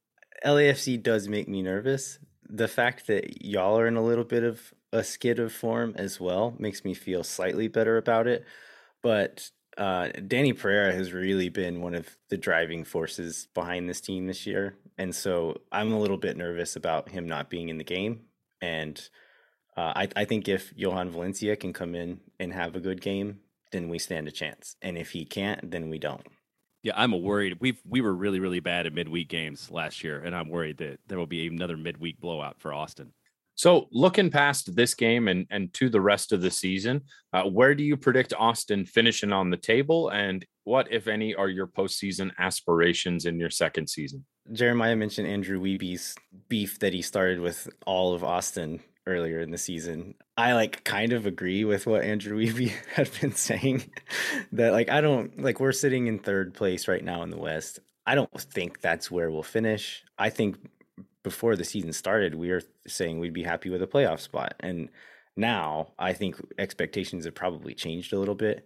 LAFC 0.45 1.01
does 1.01 1.27
make 1.27 1.47
me 1.47 1.61
nervous. 1.61 2.19
The 2.49 2.67
fact 2.67 3.07
that 3.07 3.43
y'all 3.43 3.79
are 3.79 3.87
in 3.87 3.95
a 3.95 4.03
little 4.03 4.25
bit 4.25 4.43
of 4.43 4.73
a 4.91 5.03
skid 5.03 5.39
of 5.39 5.51
form 5.51 5.93
as 5.97 6.19
well 6.19 6.55
makes 6.59 6.85
me 6.85 6.93
feel 6.93 7.23
slightly 7.23 7.67
better 7.67 7.97
about 7.97 8.27
it. 8.27 8.45
But 9.01 9.49
uh, 9.77 10.09
Danny 10.27 10.53
Pereira 10.53 10.93
has 10.93 11.13
really 11.13 11.49
been 11.49 11.81
one 11.81 11.95
of 11.95 12.07
the 12.29 12.37
driving 12.37 12.83
forces 12.83 13.47
behind 13.53 13.89
this 13.89 14.01
team 14.01 14.27
this 14.27 14.45
year, 14.45 14.75
and 14.97 15.13
so 15.13 15.61
I'm 15.71 15.91
a 15.91 15.99
little 15.99 16.17
bit 16.17 16.37
nervous 16.37 16.75
about 16.75 17.09
him 17.09 17.27
not 17.27 17.49
being 17.49 17.69
in 17.69 17.77
the 17.77 17.83
game. 17.83 18.21
And 18.61 18.97
uh, 19.75 19.93
I, 19.95 20.07
I 20.15 20.25
think 20.25 20.47
if 20.47 20.71
Johan 20.75 21.09
Valencia 21.09 21.55
can 21.55 21.73
come 21.73 21.95
in 21.95 22.19
and 22.39 22.53
have 22.53 22.75
a 22.75 22.79
good 22.79 23.01
game, 23.01 23.39
then 23.71 23.89
we 23.89 23.99
stand 23.99 24.27
a 24.27 24.31
chance, 24.31 24.75
and 24.81 24.97
if 24.97 25.09
he 25.11 25.25
can't, 25.25 25.71
then 25.71 25.89
we 25.89 25.97
don't. 25.97 26.25
Yeah, 26.83 26.93
I'm 26.95 27.13
a 27.13 27.17
worried. 27.17 27.57
We 27.59 27.79
we 27.85 28.01
were 28.01 28.13
really 28.13 28.39
really 28.39 28.59
bad 28.59 28.85
at 28.85 28.93
midweek 28.93 29.29
games 29.29 29.71
last 29.71 30.03
year, 30.03 30.19
and 30.19 30.35
I'm 30.35 30.49
worried 30.49 30.77
that 30.77 30.99
there 31.07 31.17
will 31.17 31.25
be 31.25 31.47
another 31.47 31.75
midweek 31.75 32.19
blowout 32.19 32.59
for 32.59 32.71
Austin. 32.71 33.13
So, 33.55 33.87
looking 33.91 34.31
past 34.31 34.75
this 34.75 34.95
game 34.95 35.27
and, 35.27 35.45
and 35.51 35.71
to 35.75 35.89
the 35.89 36.01
rest 36.01 36.31
of 36.31 36.41
the 36.41 36.49
season, 36.49 37.01
uh, 37.33 37.43
where 37.43 37.75
do 37.75 37.83
you 37.83 37.95
predict 37.95 38.33
Austin 38.37 38.85
finishing 38.85 39.31
on 39.31 39.51
the 39.51 39.57
table? 39.57 40.09
And 40.09 40.43
what, 40.63 40.91
if 40.91 41.07
any, 41.07 41.35
are 41.35 41.49
your 41.49 41.67
postseason 41.67 42.31
aspirations 42.39 43.25
in 43.25 43.39
your 43.39 43.51
second 43.51 43.89
season? 43.89 44.25
Jeremiah 44.51 44.95
mentioned 44.95 45.27
Andrew 45.27 45.59
Wiebe's 45.59 46.15
beef 46.49 46.79
that 46.79 46.93
he 46.93 47.01
started 47.01 47.39
with 47.39 47.69
all 47.85 48.13
of 48.13 48.23
Austin 48.23 48.81
earlier 49.07 49.39
in 49.39 49.51
the 49.51 49.57
season. 49.57 50.15
I 50.37 50.53
like 50.53 50.83
kind 50.83 51.13
of 51.13 51.25
agree 51.25 51.63
with 51.65 51.85
what 51.85 52.03
Andrew 52.03 52.37
Wiebe 52.37 52.71
had 52.93 53.09
been 53.21 53.33
saying 53.33 53.89
that 54.51 54.73
like 54.73 54.89
I 54.89 55.01
don't 55.01 55.41
like 55.41 55.59
we're 55.59 55.71
sitting 55.71 56.07
in 56.07 56.19
third 56.19 56.53
place 56.53 56.87
right 56.87 57.03
now 57.03 57.23
in 57.23 57.29
the 57.29 57.37
West. 57.37 57.79
I 58.05 58.15
don't 58.15 58.29
think 58.39 58.81
that's 58.81 59.09
where 59.09 59.31
we'll 59.31 59.43
finish. 59.43 60.03
I 60.17 60.29
think 60.29 60.57
before 61.23 61.55
the 61.55 61.63
season 61.63 61.93
started, 61.93 62.35
we 62.35 62.49
were 62.49 62.61
saying 62.85 63.19
we'd 63.19 63.33
be 63.33 63.43
happy 63.43 63.69
with 63.69 63.81
a 63.81 63.87
playoff 63.87 64.19
spot. 64.19 64.55
And 64.59 64.89
now 65.37 65.93
I 65.97 66.13
think 66.13 66.35
expectations 66.57 67.25
have 67.25 67.33
probably 67.33 67.73
changed 67.73 68.11
a 68.11 68.19
little 68.19 68.35
bit. 68.35 68.65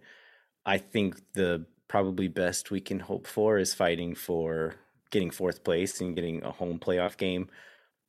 I 0.66 0.78
think 0.78 1.20
the 1.34 1.66
probably 1.86 2.28
best 2.28 2.70
we 2.70 2.80
can 2.80 2.98
hope 2.98 3.26
for 3.26 3.58
is 3.58 3.74
fighting 3.74 4.14
for 4.14 4.74
getting 5.10 5.30
fourth 5.30 5.64
place 5.64 6.00
and 6.00 6.14
getting 6.14 6.42
a 6.44 6.50
home 6.50 6.78
playoff 6.78 7.16
game. 7.16 7.48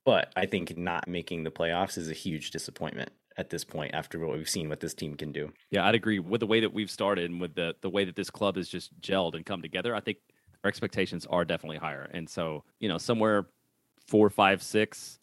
But 0.05 0.31
I 0.35 0.45
think 0.45 0.77
not 0.77 1.07
making 1.07 1.43
the 1.43 1.51
playoffs 1.51 1.97
is 1.97 2.09
a 2.09 2.13
huge 2.13 2.51
disappointment 2.51 3.11
at 3.37 3.49
this 3.49 3.63
point 3.63 3.93
after 3.93 4.19
what 4.19 4.37
we've 4.37 4.49
seen 4.49 4.69
what 4.69 4.79
this 4.79 4.93
team 4.93 5.15
can 5.15 5.31
do. 5.31 5.51
Yeah, 5.71 5.85
I'd 5.85 5.95
agree 5.95 6.19
with 6.19 6.39
the 6.39 6.47
way 6.47 6.59
that 6.59 6.73
we've 6.73 6.91
started 6.91 7.29
and 7.29 7.39
with 7.39 7.55
the 7.55 7.75
the 7.81 7.89
way 7.89 8.05
that 8.05 8.15
this 8.15 8.29
club 8.29 8.55
has 8.57 8.67
just 8.67 8.99
gelled 9.01 9.35
and 9.35 9.45
come 9.45 9.61
together. 9.61 9.95
I 9.95 9.99
think 9.99 10.17
our 10.63 10.67
expectations 10.67 11.25
are 11.25 11.45
definitely 11.45 11.77
higher. 11.77 12.09
And 12.11 12.29
so, 12.29 12.63
you 12.79 12.89
know, 12.89 12.97
somewhere 12.97 13.47
four, 14.07 14.29
five, 14.29 14.61
six, 14.61 15.19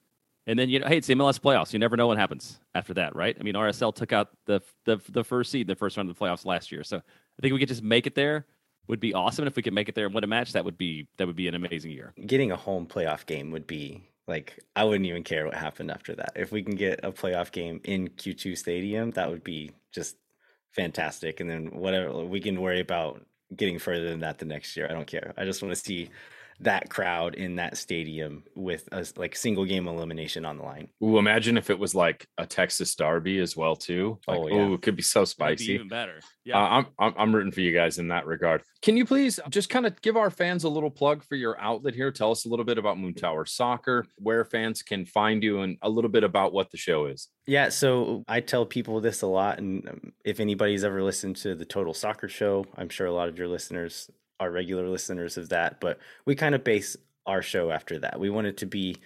and 0.46 0.58
then 0.58 0.70
you 0.70 0.78
know, 0.78 0.86
hey, 0.86 0.98
it's 0.98 1.06
the 1.06 1.14
MLS 1.14 1.40
playoffs. 1.40 1.72
You 1.72 1.78
never 1.78 1.96
know 1.96 2.06
what 2.06 2.18
happens 2.18 2.60
after 2.74 2.94
that, 2.94 3.16
right? 3.16 3.36
I 3.38 3.42
mean, 3.42 3.54
RSL 3.54 3.94
took 3.94 4.12
out 4.12 4.30
the 4.46 4.60
the 4.84 4.98
the 5.08 5.24
first 5.24 5.50
seed, 5.50 5.66
the 5.66 5.74
first 5.74 5.96
round 5.96 6.08
of 6.08 6.16
the 6.16 6.24
playoffs 6.24 6.46
last 6.46 6.70
year. 6.70 6.84
So 6.84 6.98
I 6.98 7.42
think 7.42 7.52
we 7.52 7.58
could 7.58 7.68
just 7.68 7.82
make 7.82 8.06
it 8.06 8.14
there 8.14 8.46
would 8.89 9.01
be 9.01 9.14
awesome. 9.14 9.43
And 9.43 9.51
if 9.51 9.57
we 9.57 9.62
could 9.62 9.72
make 9.72 9.89
it 9.89 9.95
there 9.95 10.07
and 10.07 10.14
win 10.14 10.24
a 10.24 10.28
match, 10.28 10.53
that 10.53 10.64
would 10.64 10.78
be 10.78 11.09
that 11.16 11.26
would 11.26 11.37
be 11.37 11.49
an 11.49 11.55
amazing 11.55 11.91
year. 11.91 12.12
Getting 12.24 12.53
a 12.53 12.57
home 12.57 12.87
playoff 12.87 13.26
game 13.26 13.51
would 13.51 13.66
be 13.66 14.03
like 14.26 14.59
I 14.74 14.84
wouldn't 14.84 15.07
even 15.07 15.24
care 15.24 15.47
what 15.47 15.55
happened 15.55 15.91
after 15.91 16.14
that. 16.16 16.32
If 16.37 16.53
we 16.53 16.62
can 16.62 16.74
get 16.74 17.01
a 17.03 17.12
playoff 17.12 17.53
game 17.53 17.80
in 17.84 18.09
Q2 18.09 18.57
Stadium, 18.57 19.12
that 19.12 19.30
would 19.30 19.45
be 19.45 19.72
just 19.93 20.16
fantastic. 20.72 21.41
And 21.41 21.49
then 21.49 21.66
whatever 21.72 22.24
we 22.24 22.41
can 22.41 22.61
worry 22.61 22.80
about 22.80 23.24
getting 23.55 23.78
further 23.78 24.09
than 24.09 24.20
that 24.20 24.39
the 24.39 24.45
next 24.45 24.76
year. 24.76 24.87
I 24.91 24.93
don't 24.93 25.07
care. 25.07 25.32
I 25.37 25.45
just 25.45 25.62
want 25.62 25.74
to 25.74 25.80
see 25.80 26.11
that 26.61 26.88
crowd 26.88 27.34
in 27.34 27.57
that 27.57 27.76
stadium 27.76 28.44
with 28.54 28.88
a 28.92 29.04
like 29.16 29.36
single 29.36 29.64
game 29.64 29.86
elimination 29.86 30.44
on 30.44 30.57
the 30.59 30.62
line. 30.64 30.88
Ooh, 31.02 31.18
imagine 31.18 31.57
if 31.59 31.70
it 31.70 31.78
was 31.78 31.94
like 31.94 32.26
a 32.38 32.46
Texas 32.46 32.94
Derby 32.94 33.38
as 33.40 33.57
well 33.57 33.76
too. 33.76 34.18
Like, 34.26 34.38
Oh, 34.38 34.48
yeah. 34.48 34.74
it 34.74 34.82
could 34.82 34.96
be 34.96 35.02
so 35.02 35.20
That'd 35.20 35.59
be 35.59 35.64
spicy. 35.64 35.72
even 35.74 35.88
better. 35.88 36.16
Uh, 36.18 36.26
Yeah. 36.44 36.59
I'm, 36.59 36.86
I'm 36.98 37.14
I'm 37.18 37.34
rooting 37.34 37.52
for 37.52 37.61
you 37.61 37.72
guys 37.72 37.98
in 37.98 38.09
that 38.09 38.26
regard. 38.26 38.62
Can 38.82 38.96
you 38.96 39.04
please 39.04 39.40
just 39.50 39.68
kind 39.68 39.84
of 39.86 40.00
give 40.00 40.16
our 40.16 40.30
fans 40.30 40.64
a 40.64 40.68
little 40.68 40.90
plug 40.90 41.24
for 41.24 41.34
your 41.34 41.61
outlet 41.61 41.94
here? 41.94 42.11
Tell 42.12 42.30
us 42.30 42.44
a 42.46 42.48
little 42.48 42.64
bit 42.64 42.78
about 42.78 42.98
Moon 42.98 43.14
Tower 43.14 43.44
Soccer, 43.46 44.07
where 44.18 44.44
fans 44.44 44.82
can 44.82 45.04
find 45.07 45.42
you, 45.42 45.61
and 45.62 45.76
a 45.82 45.88
little 45.88 46.11
bit 46.11 46.22
about 46.24 46.52
what 46.52 46.70
the 46.70 46.76
show 46.76 47.07
is. 47.07 47.28
Yeah, 47.48 47.68
so 47.70 48.22
I 48.28 48.40
tell 48.40 48.64
people 48.66 49.00
this 49.00 49.22
a 49.22 49.26
lot, 49.26 49.59
and 49.59 49.88
um, 49.88 50.12
if 50.24 50.38
anybody's 50.40 50.84
ever 50.84 51.02
listened 51.02 51.36
to 51.38 51.54
the 51.54 51.64
Total 51.64 51.92
Soccer 51.94 52.28
Show, 52.28 52.64
I'm 52.76 52.88
sure 52.88 53.07
a 53.07 53.12
lot 53.12 53.28
of 53.28 53.38
your 53.38 53.48
listeners 53.48 54.09
are 54.41 54.51
regular 54.51 54.89
listeners 54.89 55.37
of 55.37 55.49
that. 55.51 55.80
But 55.80 55.99
we 56.24 56.34
kind 56.34 56.55
of 56.55 56.64
base 56.64 56.97
our 57.26 57.43
show 57.43 57.70
after 57.70 57.99
that. 58.01 58.20
We 58.20 58.30
want 58.30 58.47
it 58.47 58.57
to 58.59 58.66
be 58.66 58.97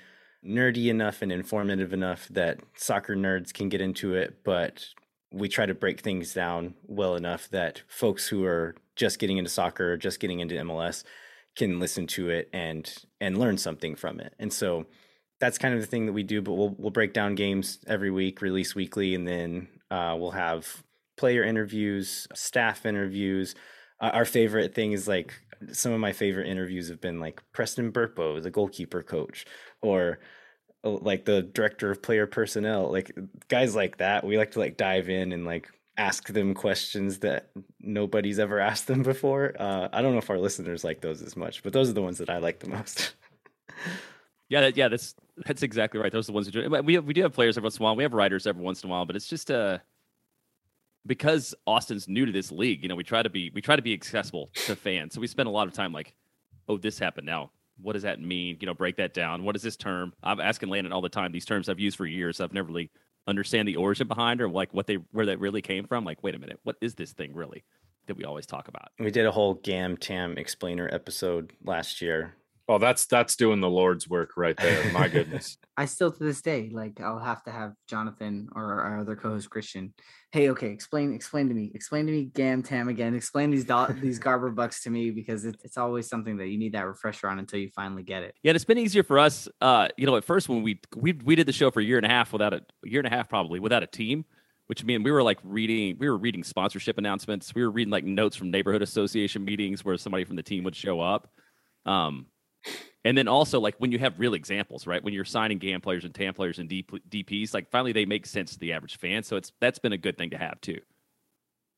nerdy 0.44 0.86
enough 0.86 1.22
and 1.22 1.30
informative 1.30 1.92
enough 1.92 2.28
that 2.28 2.60
soccer 2.74 3.14
nerds 3.14 3.52
can 3.52 3.68
get 3.68 3.80
into 3.80 4.14
it, 4.14 4.42
but 4.44 4.86
we 5.32 5.48
try 5.48 5.66
to 5.66 5.74
break 5.74 6.00
things 6.00 6.34
down 6.34 6.74
well 6.86 7.14
enough 7.14 7.48
that 7.50 7.82
folks 7.86 8.28
who 8.28 8.44
are 8.44 8.74
just 8.96 9.18
getting 9.18 9.38
into 9.38 9.50
soccer 9.50 9.92
or 9.92 9.96
just 9.96 10.20
getting 10.20 10.40
into 10.40 10.56
MLS 10.56 11.04
can 11.56 11.78
listen 11.78 12.06
to 12.06 12.30
it 12.30 12.48
and 12.52 12.92
and 13.20 13.38
learn 13.38 13.58
something 13.58 13.94
from 13.94 14.20
it. 14.20 14.34
And 14.38 14.52
so 14.52 14.86
that's 15.40 15.58
kind 15.58 15.74
of 15.74 15.80
the 15.80 15.86
thing 15.86 16.06
that 16.06 16.12
we 16.12 16.22
do. 16.22 16.42
But 16.42 16.54
we'll 16.54 16.74
we'll 16.78 16.90
break 16.90 17.12
down 17.12 17.34
games 17.34 17.78
every 17.86 18.10
week, 18.10 18.42
release 18.42 18.74
weekly, 18.74 19.14
and 19.14 19.26
then 19.26 19.68
uh, 19.90 20.16
we'll 20.18 20.32
have 20.32 20.82
player 21.16 21.42
interviews, 21.42 22.26
staff 22.34 22.86
interviews. 22.86 23.54
Uh, 24.00 24.10
our 24.12 24.24
favorite 24.24 24.74
thing 24.74 24.92
is 24.92 25.06
like 25.08 25.34
some 25.72 25.92
of 25.92 26.00
my 26.00 26.12
favorite 26.12 26.48
interviews 26.48 26.88
have 26.88 27.00
been 27.00 27.20
like 27.20 27.42
Preston 27.52 27.92
Burpo, 27.92 28.42
the 28.42 28.50
goalkeeper 28.50 29.02
coach, 29.02 29.44
or 29.82 30.20
uh, 30.84 30.90
like 30.90 31.24
the 31.24 31.42
director 31.42 31.90
of 31.90 32.02
player 32.02 32.26
personnel, 32.26 32.90
like 32.90 33.12
guys 33.48 33.74
like 33.74 33.98
that. 33.98 34.24
We 34.24 34.38
like 34.38 34.52
to 34.52 34.58
like 34.60 34.76
dive 34.76 35.08
in 35.10 35.32
and 35.32 35.44
like 35.44 35.68
ask 35.96 36.28
them 36.28 36.54
questions 36.54 37.18
that 37.20 37.50
nobody's 37.80 38.38
ever 38.38 38.58
asked 38.70 38.86
them 38.86 39.02
before. 39.02 39.54
Uh, 39.58 39.88
I 39.92 40.02
don't 40.02 40.12
know 40.12 40.18
if 40.18 40.30
our 40.30 40.38
listeners 40.38 40.84
like 40.84 41.00
those 41.00 41.22
as 41.22 41.36
much, 41.36 41.62
but 41.62 41.72
those 41.72 41.90
are 41.90 41.94
the 41.94 42.02
ones 42.02 42.18
that 42.18 42.30
I 42.30 42.38
like 42.38 42.60
the 42.60 42.70
most. 42.70 43.14
Yeah, 44.48 44.62
that, 44.62 44.76
yeah, 44.76 44.88
that's 44.88 45.14
that's 45.46 45.62
exactly 45.62 46.00
right. 46.00 46.10
Those 46.12 46.28
are 46.28 46.32
the 46.32 46.36
ones 46.66 46.82
We 46.84 46.98
we 46.98 47.14
do 47.14 47.22
have 47.22 47.32
players 47.32 47.56
every 47.56 47.66
once 47.66 47.76
in 47.76 47.82
a 47.82 47.84
while. 47.84 47.96
We 47.96 48.02
have 48.02 48.14
writers 48.14 48.46
every 48.46 48.62
once 48.62 48.82
in 48.82 48.90
a 48.90 48.92
while, 48.92 49.06
but 49.06 49.16
it's 49.16 49.28
just 49.28 49.50
uh 49.50 49.78
because 51.06 51.54
Austin's 51.66 52.08
new 52.08 52.26
to 52.26 52.32
this 52.32 52.52
league. 52.52 52.82
You 52.82 52.88
know, 52.88 52.94
we 52.94 53.04
try 53.04 53.22
to 53.22 53.30
be 53.30 53.50
we 53.54 53.60
try 53.60 53.76
to 53.76 53.82
be 53.82 53.92
accessible 53.92 54.50
to 54.66 54.76
fans. 54.76 55.14
So 55.14 55.20
we 55.20 55.26
spend 55.26 55.48
a 55.48 55.52
lot 55.52 55.66
of 55.66 55.74
time 55.74 55.92
like, 55.92 56.14
oh, 56.68 56.78
this 56.78 56.98
happened 56.98 57.26
now. 57.26 57.50
What 57.80 57.94
does 57.94 58.02
that 58.02 58.20
mean? 58.20 58.58
You 58.60 58.66
know, 58.66 58.74
break 58.74 58.96
that 58.96 59.14
down. 59.14 59.44
What 59.44 59.56
is 59.56 59.62
this 59.62 59.76
term? 59.76 60.12
I'm 60.22 60.40
asking 60.40 60.68
Landon 60.68 60.92
all 60.92 61.00
the 61.00 61.08
time. 61.08 61.32
These 61.32 61.46
terms 61.46 61.68
I've 61.68 61.80
used 61.80 61.96
for 61.96 62.06
years. 62.06 62.40
I've 62.40 62.52
never 62.52 62.68
really 62.68 62.90
understand 63.26 63.68
the 63.68 63.76
origin 63.76 64.08
behind 64.08 64.40
or 64.40 64.48
like 64.48 64.74
what 64.74 64.86
they 64.86 64.96
where 65.12 65.26
that 65.26 65.40
really 65.40 65.62
came 65.62 65.86
from. 65.86 66.04
Like, 66.04 66.22
wait 66.22 66.34
a 66.34 66.38
minute, 66.38 66.60
what 66.62 66.76
is 66.80 66.94
this 66.94 67.12
thing 67.12 67.34
really 67.34 67.64
that 68.06 68.16
we 68.16 68.24
always 68.24 68.46
talk 68.46 68.68
about? 68.68 68.88
We 68.98 69.10
did 69.10 69.26
a 69.26 69.30
whole 69.30 69.54
Gam 69.54 69.96
Tam 69.96 70.36
explainer 70.36 70.88
episode 70.92 71.52
last 71.64 72.02
year. 72.02 72.34
Oh, 72.70 72.78
that's 72.78 73.06
that's 73.06 73.34
doing 73.34 73.60
the 73.60 73.68
Lord's 73.68 74.08
work 74.08 74.36
right 74.36 74.56
there. 74.56 74.92
My 74.92 75.08
goodness. 75.08 75.58
I 75.76 75.86
still 75.86 76.12
to 76.12 76.22
this 76.22 76.40
day 76.40 76.70
like 76.72 77.00
I'll 77.00 77.18
have 77.18 77.42
to 77.42 77.50
have 77.50 77.72
Jonathan 77.88 78.48
or 78.54 78.80
our 78.80 79.00
other 79.00 79.16
co-host 79.16 79.50
Christian. 79.50 79.92
Hey, 80.30 80.50
okay, 80.50 80.68
explain 80.68 81.12
explain 81.12 81.48
to 81.48 81.54
me, 81.54 81.72
explain 81.74 82.06
to 82.06 82.12
me 82.12 82.26
Gam 82.26 82.62
Tam 82.62 82.88
again. 82.88 83.16
Explain 83.16 83.50
these 83.50 83.64
do- 83.64 83.92
these 84.00 84.20
Garber 84.20 84.50
bucks 84.50 84.84
to 84.84 84.90
me 84.90 85.10
because 85.10 85.44
it, 85.44 85.56
it's 85.64 85.76
always 85.76 86.08
something 86.08 86.36
that 86.36 86.46
you 86.46 86.58
need 86.58 86.74
that 86.74 86.86
refresher 86.86 87.28
on 87.28 87.40
until 87.40 87.58
you 87.58 87.70
finally 87.74 88.04
get 88.04 88.22
it. 88.22 88.36
Yeah, 88.44 88.50
and 88.50 88.56
it's 88.56 88.64
been 88.64 88.78
easier 88.78 89.02
for 89.02 89.18
us. 89.18 89.48
Uh, 89.60 89.88
you 89.96 90.06
know, 90.06 90.14
at 90.14 90.22
first 90.22 90.48
when 90.48 90.62
we 90.62 90.80
we 90.94 91.12
we 91.12 91.34
did 91.34 91.48
the 91.48 91.52
show 91.52 91.72
for 91.72 91.80
a 91.80 91.84
year 91.84 91.96
and 91.96 92.06
a 92.06 92.10
half 92.10 92.32
without 92.32 92.54
a, 92.54 92.62
a 92.84 92.88
year 92.88 93.00
and 93.00 93.08
a 93.08 93.10
half 93.10 93.28
probably 93.28 93.58
without 93.58 93.82
a 93.82 93.88
team, 93.88 94.24
which 94.68 94.84
mean 94.84 95.02
we 95.02 95.10
were 95.10 95.24
like 95.24 95.40
reading 95.42 95.96
we 95.98 96.08
were 96.08 96.16
reading 96.16 96.44
sponsorship 96.44 96.98
announcements. 96.98 97.52
We 97.52 97.64
were 97.64 97.70
reading 97.72 97.90
like 97.90 98.04
notes 98.04 98.36
from 98.36 98.52
neighborhood 98.52 98.82
association 98.82 99.44
meetings 99.44 99.84
where 99.84 99.96
somebody 99.96 100.22
from 100.22 100.36
the 100.36 100.44
team 100.44 100.62
would 100.62 100.76
show 100.76 101.00
up. 101.00 101.32
Um, 101.84 102.26
and 103.04 103.16
then 103.16 103.28
also 103.28 103.60
like 103.60 103.74
when 103.78 103.92
you 103.92 103.98
have 103.98 104.18
real 104.18 104.34
examples, 104.34 104.86
right? 104.86 105.02
When 105.02 105.14
you're 105.14 105.24
signing 105.24 105.58
GAM 105.58 105.80
players 105.80 106.04
and 106.04 106.14
TAM 106.14 106.34
players 106.34 106.58
and 106.58 106.68
DP, 106.68 107.00
DPs, 107.08 107.54
like 107.54 107.70
finally 107.70 107.92
they 107.92 108.04
make 108.04 108.26
sense 108.26 108.52
to 108.52 108.58
the 108.58 108.72
average 108.72 108.98
fan. 108.98 109.22
So 109.22 109.36
it's 109.36 109.52
that's 109.60 109.78
been 109.78 109.92
a 109.92 109.98
good 109.98 110.18
thing 110.18 110.30
to 110.30 110.38
have 110.38 110.60
too. 110.60 110.80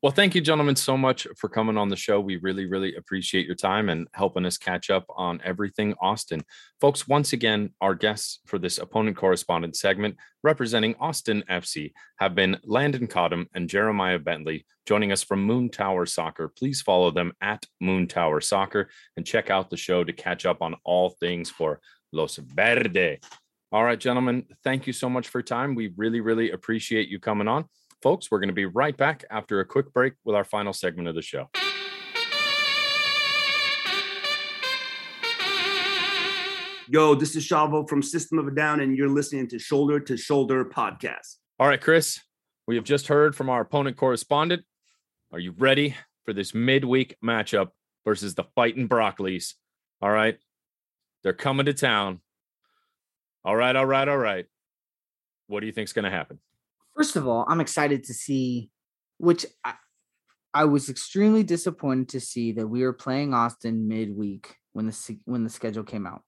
Well, 0.02 0.10
thank 0.10 0.34
you, 0.34 0.40
gentlemen, 0.40 0.74
so 0.74 0.96
much 0.96 1.28
for 1.38 1.48
coming 1.48 1.78
on 1.78 1.88
the 1.88 1.94
show. 1.94 2.18
We 2.18 2.38
really, 2.38 2.66
really 2.66 2.96
appreciate 2.96 3.46
your 3.46 3.54
time 3.54 3.88
and 3.88 4.08
helping 4.14 4.44
us 4.44 4.58
catch 4.58 4.90
up 4.90 5.04
on 5.08 5.40
everything 5.44 5.94
Austin. 6.00 6.42
Folks, 6.80 7.06
once 7.06 7.32
again, 7.32 7.70
our 7.80 7.94
guests 7.94 8.40
for 8.44 8.58
this 8.58 8.78
opponent 8.78 9.16
correspondent 9.16 9.76
segment 9.76 10.16
representing 10.42 10.96
Austin 10.98 11.44
FC 11.48 11.92
have 12.16 12.34
been 12.34 12.58
Landon 12.64 13.06
Cottam 13.06 13.46
and 13.54 13.68
Jeremiah 13.68 14.18
Bentley 14.18 14.66
joining 14.88 15.12
us 15.12 15.22
from 15.22 15.44
Moon 15.44 15.68
Tower 15.68 16.04
Soccer. 16.04 16.48
Please 16.48 16.82
follow 16.82 17.12
them 17.12 17.32
at 17.40 17.64
Moon 17.80 18.08
Tower 18.08 18.40
Soccer 18.40 18.88
and 19.16 19.24
check 19.24 19.50
out 19.50 19.70
the 19.70 19.76
show 19.76 20.02
to 20.02 20.12
catch 20.12 20.44
up 20.46 20.62
on 20.62 20.74
all 20.82 21.10
things 21.10 21.48
for 21.48 21.78
Los 22.10 22.38
Verde. 22.38 23.20
All 23.70 23.84
right, 23.84 24.00
gentlemen, 24.00 24.46
thank 24.64 24.88
you 24.88 24.92
so 24.92 25.08
much 25.08 25.28
for 25.28 25.38
your 25.38 25.44
time. 25.44 25.76
We 25.76 25.92
really, 25.96 26.20
really 26.20 26.50
appreciate 26.50 27.08
you 27.08 27.20
coming 27.20 27.46
on. 27.46 27.66
Folks, 28.02 28.32
we're 28.32 28.40
going 28.40 28.48
to 28.48 28.54
be 28.54 28.64
right 28.64 28.96
back 28.96 29.24
after 29.30 29.60
a 29.60 29.64
quick 29.64 29.92
break 29.92 30.14
with 30.24 30.34
our 30.34 30.42
final 30.42 30.72
segment 30.72 31.06
of 31.06 31.14
the 31.14 31.22
show. 31.22 31.48
Yo, 36.88 37.14
this 37.14 37.36
is 37.36 37.46
Shavo 37.46 37.88
from 37.88 38.02
System 38.02 38.40
of 38.40 38.48
a 38.48 38.50
Down, 38.50 38.80
and 38.80 38.96
you're 38.96 39.08
listening 39.08 39.46
to 39.48 39.58
Shoulder 39.58 40.00
to 40.00 40.16
Shoulder 40.16 40.64
Podcast. 40.64 41.36
All 41.60 41.68
right, 41.68 41.80
Chris, 41.80 42.20
we 42.66 42.74
have 42.74 42.84
just 42.84 43.06
heard 43.06 43.36
from 43.36 43.48
our 43.48 43.60
opponent 43.60 43.96
correspondent. 43.96 44.64
Are 45.32 45.38
you 45.38 45.54
ready 45.56 45.94
for 46.24 46.32
this 46.32 46.52
midweek 46.52 47.16
matchup 47.24 47.68
versus 48.04 48.34
the 48.34 48.44
fighting 48.56 48.88
Broccolis? 48.88 49.54
All 50.02 50.10
right, 50.10 50.36
they're 51.22 51.32
coming 51.32 51.66
to 51.66 51.72
town. 51.72 52.20
All 53.44 53.54
right, 53.54 53.76
all 53.76 53.86
right, 53.86 54.08
all 54.08 54.18
right. 54.18 54.46
What 55.46 55.60
do 55.60 55.66
you 55.66 55.72
think's 55.72 55.92
going 55.92 56.04
to 56.04 56.10
happen? 56.10 56.40
First 56.96 57.16
of 57.16 57.26
all, 57.26 57.44
I'm 57.48 57.60
excited 57.60 58.04
to 58.04 58.14
see, 58.14 58.70
which 59.18 59.46
I, 59.64 59.74
I 60.54 60.64
was 60.66 60.90
extremely 60.90 61.42
disappointed 61.42 62.10
to 62.10 62.20
see 62.20 62.52
that 62.52 62.66
we 62.66 62.82
were 62.82 62.92
playing 62.92 63.32
Austin 63.32 63.88
midweek 63.88 64.56
when 64.72 64.86
the 64.86 65.18
when 65.24 65.44
the 65.44 65.50
schedule 65.50 65.84
came 65.84 66.06
out, 66.06 66.22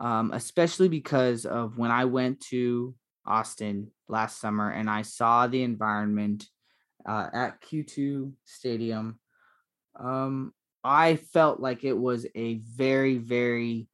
um, 0.00 0.30
especially 0.32 0.88
because 0.88 1.44
of 1.44 1.76
when 1.76 1.90
I 1.90 2.04
went 2.04 2.40
to 2.50 2.94
Austin 3.26 3.90
last 4.08 4.40
summer 4.40 4.70
and 4.70 4.88
I 4.88 5.02
saw 5.02 5.48
the 5.48 5.62
environment 5.62 6.46
uh, 7.08 7.28
at 7.32 7.60
Q2 7.62 8.32
Stadium. 8.44 9.18
Um, 9.98 10.52
I 10.84 11.16
felt 11.16 11.58
like 11.58 11.82
it 11.82 11.96
was 11.96 12.26
a 12.36 12.60
very 12.76 13.18
very 13.18 13.88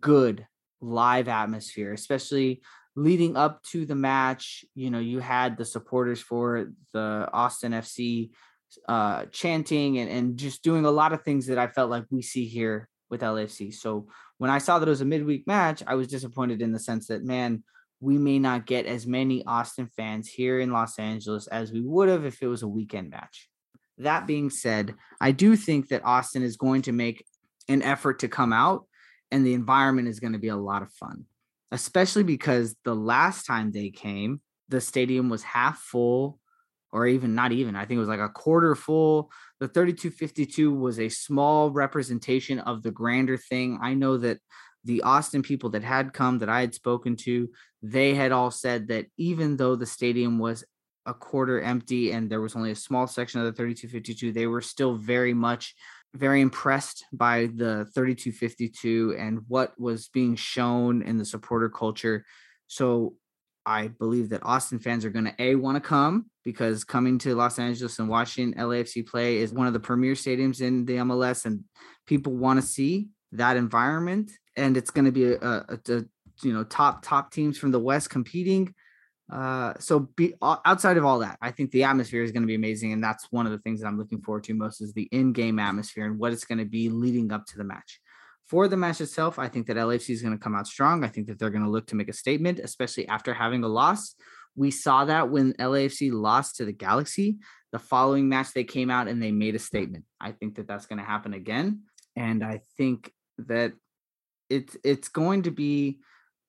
good 0.00 0.46
live 0.80 1.26
atmosphere, 1.26 1.92
especially 1.92 2.62
leading 2.98 3.36
up 3.36 3.62
to 3.62 3.86
the 3.86 3.94
match, 3.94 4.64
you 4.74 4.90
know, 4.90 4.98
you 4.98 5.20
had 5.20 5.56
the 5.56 5.64
supporters 5.64 6.20
for 6.20 6.72
the 6.92 7.28
Austin 7.32 7.70
FC 7.70 8.30
uh, 8.88 9.24
chanting 9.30 9.98
and, 9.98 10.10
and 10.10 10.36
just 10.36 10.64
doing 10.64 10.84
a 10.84 10.90
lot 10.90 11.12
of 11.12 11.22
things 11.22 11.46
that 11.46 11.58
I 11.58 11.68
felt 11.68 11.90
like 11.90 12.04
we 12.10 12.22
see 12.22 12.46
here 12.46 12.88
with 13.08 13.20
LFC. 13.20 13.72
So 13.72 14.08
when 14.38 14.50
I 14.50 14.58
saw 14.58 14.78
that 14.78 14.88
it 14.88 14.90
was 14.90 15.00
a 15.00 15.06
midweek 15.06 15.46
match, 15.46 15.80
I 15.86 15.94
was 15.94 16.08
disappointed 16.08 16.60
in 16.60 16.72
the 16.72 16.80
sense 16.80 17.06
that, 17.06 17.24
man, 17.24 17.62
we 18.00 18.18
may 18.18 18.40
not 18.40 18.66
get 18.66 18.86
as 18.86 19.06
many 19.06 19.44
Austin 19.46 19.88
fans 19.96 20.28
here 20.28 20.58
in 20.58 20.72
Los 20.72 20.98
Angeles 20.98 21.46
as 21.46 21.70
we 21.70 21.80
would 21.80 22.08
have 22.08 22.24
if 22.24 22.42
it 22.42 22.48
was 22.48 22.62
a 22.62 22.68
weekend 22.68 23.10
match. 23.10 23.48
That 23.98 24.26
being 24.26 24.50
said, 24.50 24.96
I 25.20 25.30
do 25.30 25.54
think 25.54 25.88
that 25.88 26.04
Austin 26.04 26.42
is 26.42 26.56
going 26.56 26.82
to 26.82 26.92
make 26.92 27.24
an 27.68 27.82
effort 27.82 28.20
to 28.20 28.28
come 28.28 28.52
out 28.52 28.86
and 29.30 29.46
the 29.46 29.54
environment 29.54 30.08
is 30.08 30.18
going 30.18 30.32
to 30.32 30.38
be 30.40 30.48
a 30.48 30.56
lot 30.56 30.82
of 30.82 30.92
fun 30.92 31.26
especially 31.70 32.22
because 32.22 32.74
the 32.84 32.94
last 32.94 33.44
time 33.44 33.70
they 33.70 33.90
came, 33.90 34.40
the 34.68 34.80
stadium 34.80 35.28
was 35.28 35.42
half 35.42 35.78
full, 35.78 36.38
or 36.92 37.06
even 37.06 37.34
not 37.34 37.52
even. 37.52 37.76
I 37.76 37.84
think 37.84 37.96
it 37.96 38.00
was 38.00 38.08
like 38.08 38.20
a 38.20 38.28
quarter 38.28 38.74
full. 38.74 39.30
The 39.60 39.68
3252 39.68 40.72
was 40.72 40.98
a 40.98 41.08
small 41.08 41.70
representation 41.70 42.58
of 42.60 42.82
the 42.82 42.90
grander 42.90 43.36
thing. 43.36 43.78
I 43.82 43.94
know 43.94 44.16
that 44.18 44.38
the 44.84 45.02
Austin 45.02 45.42
people 45.42 45.70
that 45.70 45.82
had 45.82 46.12
come 46.12 46.38
that 46.38 46.48
I 46.48 46.60
had 46.60 46.74
spoken 46.74 47.16
to, 47.16 47.50
they 47.82 48.14
had 48.14 48.32
all 48.32 48.50
said 48.50 48.88
that 48.88 49.06
even 49.16 49.56
though 49.56 49.76
the 49.76 49.86
stadium 49.86 50.38
was 50.38 50.64
a 51.04 51.14
quarter 51.14 51.60
empty 51.60 52.12
and 52.12 52.30
there 52.30 52.40
was 52.40 52.54
only 52.54 52.70
a 52.70 52.76
small 52.76 53.06
section 53.06 53.40
of 53.40 53.46
the 53.46 53.52
3252, 53.52 54.32
they 54.32 54.46
were 54.46 54.60
still 54.60 54.94
very 54.94 55.34
much 55.34 55.74
very 56.14 56.40
impressed 56.40 57.04
by 57.12 57.48
the 57.54 57.86
3252 57.94 59.16
and 59.18 59.40
what 59.48 59.78
was 59.78 60.08
being 60.08 60.36
shown 60.36 61.02
in 61.02 61.18
the 61.18 61.24
supporter 61.24 61.68
culture. 61.68 62.24
So 62.66 63.14
I 63.68 63.88
believe 63.88 64.30
that 64.30 64.42
Austin 64.44 64.78
fans 64.78 65.04
are 65.04 65.10
going 65.10 65.26
to 65.26 65.34
a 65.38 65.54
want 65.54 65.76
to 65.76 65.86
come 65.86 66.30
because 66.42 66.84
coming 66.84 67.18
to 67.18 67.34
Los 67.34 67.58
Angeles 67.58 67.98
and 67.98 68.08
watching 68.08 68.54
LAFC 68.54 69.06
play 69.06 69.36
is 69.36 69.52
one 69.52 69.66
of 69.66 69.74
the 69.74 69.80
premier 69.80 70.14
stadiums 70.14 70.62
in 70.62 70.86
the 70.86 70.94
MLS, 70.94 71.44
and 71.44 71.64
people 72.06 72.34
want 72.34 72.58
to 72.58 72.66
see 72.66 73.08
that 73.32 73.58
environment. 73.58 74.30
And 74.56 74.76
it's 74.78 74.90
going 74.90 75.04
to 75.04 75.12
be 75.12 75.32
a, 75.32 75.38
a, 75.38 75.78
a 75.88 76.04
you 76.42 76.54
know 76.54 76.64
top 76.64 77.02
top 77.02 77.30
teams 77.30 77.58
from 77.58 77.70
the 77.70 77.78
West 77.78 78.08
competing. 78.08 78.74
Uh, 79.30 79.74
so 79.78 80.00
be 80.00 80.34
outside 80.42 80.96
of 80.96 81.04
all 81.04 81.18
that, 81.18 81.38
I 81.42 81.50
think 81.50 81.70
the 81.70 81.84
atmosphere 81.84 82.22
is 82.22 82.32
going 82.32 82.42
to 82.42 82.46
be 82.46 82.54
amazing, 82.54 82.92
and 82.92 83.04
that's 83.04 83.26
one 83.30 83.46
of 83.46 83.52
the 83.52 83.58
things 83.58 83.80
that 83.80 83.86
I'm 83.86 83.98
looking 83.98 84.22
forward 84.22 84.44
to 84.44 84.54
most 84.54 84.80
is 84.80 84.92
the 84.94 85.08
in-game 85.12 85.58
atmosphere 85.58 86.06
and 86.06 86.18
what 86.18 86.32
it's 86.32 86.44
going 86.44 86.58
to 86.58 86.64
be 86.64 86.88
leading 86.88 87.30
up 87.30 87.44
to 87.46 87.58
the 87.58 87.64
match. 87.64 88.00
For 88.46 88.66
the 88.66 88.78
match 88.78 89.02
itself, 89.02 89.38
I 89.38 89.48
think 89.48 89.66
that 89.66 89.76
LAFC 89.76 90.10
is 90.10 90.22
going 90.22 90.36
to 90.36 90.42
come 90.42 90.54
out 90.54 90.66
strong. 90.66 91.04
I 91.04 91.08
think 91.08 91.26
that 91.26 91.38
they're 91.38 91.50
going 91.50 91.64
to 91.64 91.70
look 91.70 91.86
to 91.88 91.96
make 91.96 92.08
a 92.08 92.14
statement, 92.14 92.58
especially 92.58 93.06
after 93.06 93.34
having 93.34 93.62
a 93.62 93.68
loss. 93.68 94.14
We 94.56 94.70
saw 94.70 95.04
that 95.04 95.28
when 95.28 95.52
LAFC 95.52 96.10
lost 96.10 96.56
to 96.56 96.64
the 96.64 96.72
Galaxy. 96.72 97.36
The 97.72 97.78
following 97.78 98.30
match, 98.30 98.54
they 98.54 98.64
came 98.64 98.88
out 98.88 99.08
and 99.08 99.22
they 99.22 99.30
made 99.30 99.54
a 99.54 99.58
statement. 99.58 100.04
I 100.18 100.32
think 100.32 100.54
that 100.54 100.66
that's 100.66 100.86
going 100.86 100.98
to 100.98 101.04
happen 101.04 101.34
again, 101.34 101.82
and 102.16 102.42
I 102.42 102.62
think 102.78 103.12
that 103.36 103.74
it's 104.48 104.74
it's 104.82 105.08
going 105.08 105.42
to 105.42 105.50
be 105.50 106.00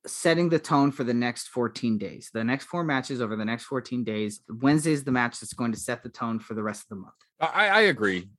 setting 0.07 0.49
the 0.49 0.59
tone 0.59 0.91
for 0.91 1.03
the 1.03 1.13
next 1.13 1.47
14 1.49 1.97
days. 1.97 2.29
The 2.33 2.43
next 2.43 2.65
four 2.65 2.83
matches 2.83 3.21
over 3.21 3.35
the 3.35 3.45
next 3.45 3.65
14 3.65 4.03
days. 4.03 4.41
Wednesday 4.49 4.93
is 4.93 5.03
the 5.03 5.11
match 5.11 5.39
that's 5.39 5.53
going 5.53 5.71
to 5.73 5.79
set 5.79 6.03
the 6.03 6.09
tone 6.09 6.39
for 6.39 6.53
the 6.53 6.63
rest 6.63 6.83
of 6.83 6.89
the 6.89 6.95
month. 6.95 7.13
I, 7.39 7.67
I 7.67 7.81
agree. 7.81 8.29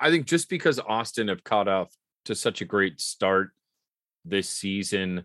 I 0.00 0.10
think 0.10 0.26
just 0.26 0.48
because 0.48 0.78
Austin 0.80 1.28
have 1.28 1.44
caught 1.44 1.68
off 1.68 1.92
to 2.26 2.34
such 2.34 2.60
a 2.60 2.64
great 2.64 3.00
start 3.00 3.50
this 4.24 4.48
season 4.48 5.24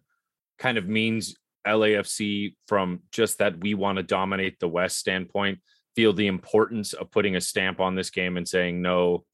kind 0.57 0.77
of 0.77 0.87
means 0.87 1.35
LAFC 1.65 2.55
from 2.67 3.01
just 3.11 3.39
that 3.39 3.59
we 3.61 3.73
want 3.73 3.97
to 3.97 4.03
dominate 4.03 4.59
the 4.59 4.67
West 4.67 4.97
standpoint 4.97 5.59
feel 5.95 6.13
the 6.13 6.27
importance 6.27 6.93
of 6.93 7.11
putting 7.11 7.35
a 7.35 7.41
stamp 7.41 7.79
on 7.79 7.95
this 7.95 8.09
game 8.09 8.37
and 8.37 8.47
saying 8.47 8.81
no 8.81 9.25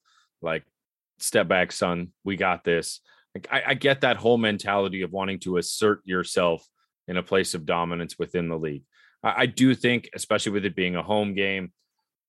like 0.41 0.63
step 1.19 1.47
back 1.47 1.71
son 1.71 2.11
we 2.23 2.35
got 2.35 2.63
this 2.63 3.01
like, 3.35 3.47
I, 3.51 3.63
I 3.67 3.73
get 3.73 4.01
that 4.01 4.17
whole 4.17 4.37
mentality 4.37 5.01
of 5.01 5.11
wanting 5.11 5.39
to 5.39 5.57
assert 5.57 6.01
yourself 6.05 6.65
in 7.07 7.17
a 7.17 7.23
place 7.23 7.53
of 7.53 7.65
dominance 7.65 8.17
within 8.17 8.47
the 8.47 8.57
league. 8.57 8.83
I, 9.21 9.41
I 9.41 9.45
do 9.45 9.75
think, 9.75 10.09
especially 10.15 10.53
with 10.53 10.65
it 10.65 10.75
being 10.75 10.95
a 10.95 11.03
home 11.03 11.35
game, 11.35 11.73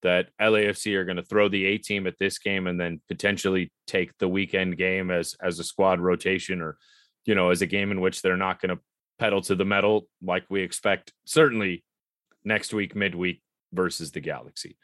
that 0.03 0.29
LAFC 0.41 0.95
are 0.95 1.05
going 1.05 1.17
to 1.17 1.23
throw 1.23 1.49
the 1.49 1.65
A 1.65 1.79
team 1.79 2.07
at 2.07 2.19
this 2.19 2.39
game 2.39 2.67
and 2.67 2.79
then 2.79 3.01
potentially 3.09 3.73
take 3.87 4.17
the 4.19 4.29
weekend 4.29 4.77
game 4.77 5.11
as 5.11 5.35
as 5.41 5.59
a 5.59 5.65
squad 5.65 6.01
rotation 6.01 6.61
or 6.61 6.77
you 7.25 7.35
know 7.35 7.51
as 7.51 7.63
a 7.63 7.67
game 7.67 7.91
in 7.91 8.01
which 8.01 8.21
they're 8.21 8.37
not 8.37 8.61
going 8.61 8.77
to 8.77 8.83
pedal 9.19 9.41
to 9.41 9.55
the 9.55 9.65
metal 9.65 10.07
like 10.23 10.45
we 10.51 10.61
expect 10.61 11.13
certainly 11.25 11.83
next 12.45 12.75
week 12.75 12.95
midweek 12.95 13.43
versus 13.73 14.13
the 14.13 14.21
Galaxy. 14.21 14.77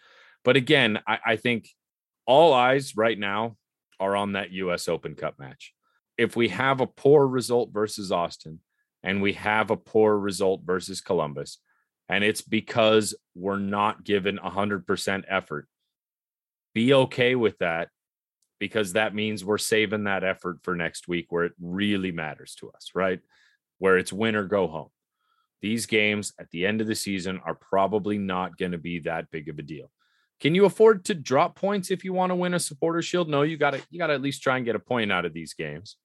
But 0.44 0.56
again, 0.56 0.98
I, 1.06 1.18
I 1.24 1.36
think 1.36 1.68
all 2.26 2.54
eyes 2.54 2.96
right 2.96 3.18
now 3.18 3.56
are 4.00 4.16
on 4.16 4.32
that 4.32 4.50
US 4.52 4.88
Open 4.88 5.14
Cup 5.14 5.38
match 5.38 5.74
if 6.18 6.36
we 6.36 6.48
have 6.48 6.80
a 6.80 6.86
poor 6.86 7.26
result 7.26 7.70
versus 7.72 8.12
Austin 8.12 8.60
and 9.02 9.22
we 9.22 9.32
have 9.34 9.70
a 9.70 9.76
poor 9.76 10.16
result 10.16 10.62
versus 10.64 11.00
Columbus, 11.00 11.58
and 12.08 12.22
it's 12.22 12.42
because 12.42 13.14
we're 13.34 13.58
not 13.58 14.04
given 14.04 14.38
100% 14.38 15.24
effort, 15.28 15.66
be 16.74 16.94
okay 16.94 17.34
with 17.34 17.58
that 17.58 17.88
because 18.58 18.92
that 18.92 19.14
means 19.14 19.44
we're 19.44 19.58
saving 19.58 20.04
that 20.04 20.22
effort 20.22 20.58
for 20.62 20.76
next 20.76 21.08
week 21.08 21.26
where 21.30 21.44
it 21.44 21.52
really 21.60 22.12
matters 22.12 22.54
to 22.54 22.70
us, 22.70 22.90
right? 22.94 23.20
Where 23.78 23.98
it's 23.98 24.12
win 24.12 24.36
or 24.36 24.44
go 24.44 24.68
home. 24.68 24.90
These 25.60 25.86
games 25.86 26.32
at 26.38 26.50
the 26.50 26.66
end 26.66 26.80
of 26.80 26.86
the 26.86 26.94
season 26.94 27.40
are 27.44 27.54
probably 27.54 28.18
not 28.18 28.56
going 28.56 28.72
to 28.72 28.78
be 28.78 29.00
that 29.00 29.30
big 29.30 29.48
of 29.48 29.58
a 29.58 29.62
deal. 29.62 29.90
Can 30.42 30.56
you 30.56 30.64
afford 30.64 31.04
to 31.04 31.14
drop 31.14 31.54
points 31.54 31.92
if 31.92 32.04
you 32.04 32.12
want 32.12 32.30
to 32.30 32.34
win 32.34 32.52
a 32.52 32.58
supporter 32.58 33.00
shield? 33.00 33.28
No, 33.28 33.42
you 33.42 33.56
got 33.56 33.74
to 33.74 33.82
you 33.90 33.98
got 34.00 34.08
to 34.08 34.14
at 34.14 34.20
least 34.20 34.42
try 34.42 34.56
and 34.56 34.66
get 34.66 34.74
a 34.74 34.80
point 34.80 35.12
out 35.12 35.24
of 35.24 35.32
these 35.32 35.54
games. 35.54 35.96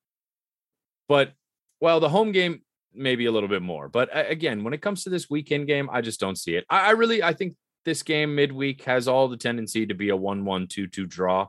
But 1.09 1.33
well, 1.81 1.99
the 1.99 2.09
home 2.09 2.31
game 2.31 2.61
maybe 2.93 3.25
a 3.25 3.31
little 3.31 3.49
bit 3.49 3.63
more. 3.63 3.89
But 3.89 4.09
again, 4.13 4.63
when 4.63 4.75
it 4.75 4.81
comes 4.81 5.03
to 5.03 5.09
this 5.09 5.27
weekend 5.27 5.65
game, 5.65 5.89
I 5.91 6.01
just 6.01 6.19
don't 6.19 6.37
see 6.37 6.55
it. 6.55 6.65
I, 6.69 6.89
I 6.89 6.89
really 6.91 7.23
I 7.23 7.33
think 7.33 7.55
this 7.83 8.03
game 8.03 8.35
midweek 8.35 8.83
has 8.83 9.07
all 9.07 9.27
the 9.27 9.37
tendency 9.37 9.87
to 9.87 9.95
be 9.95 10.09
a 10.09 10.17
1-1 10.17 10.67
2-2 10.67 11.09
draw. 11.09 11.47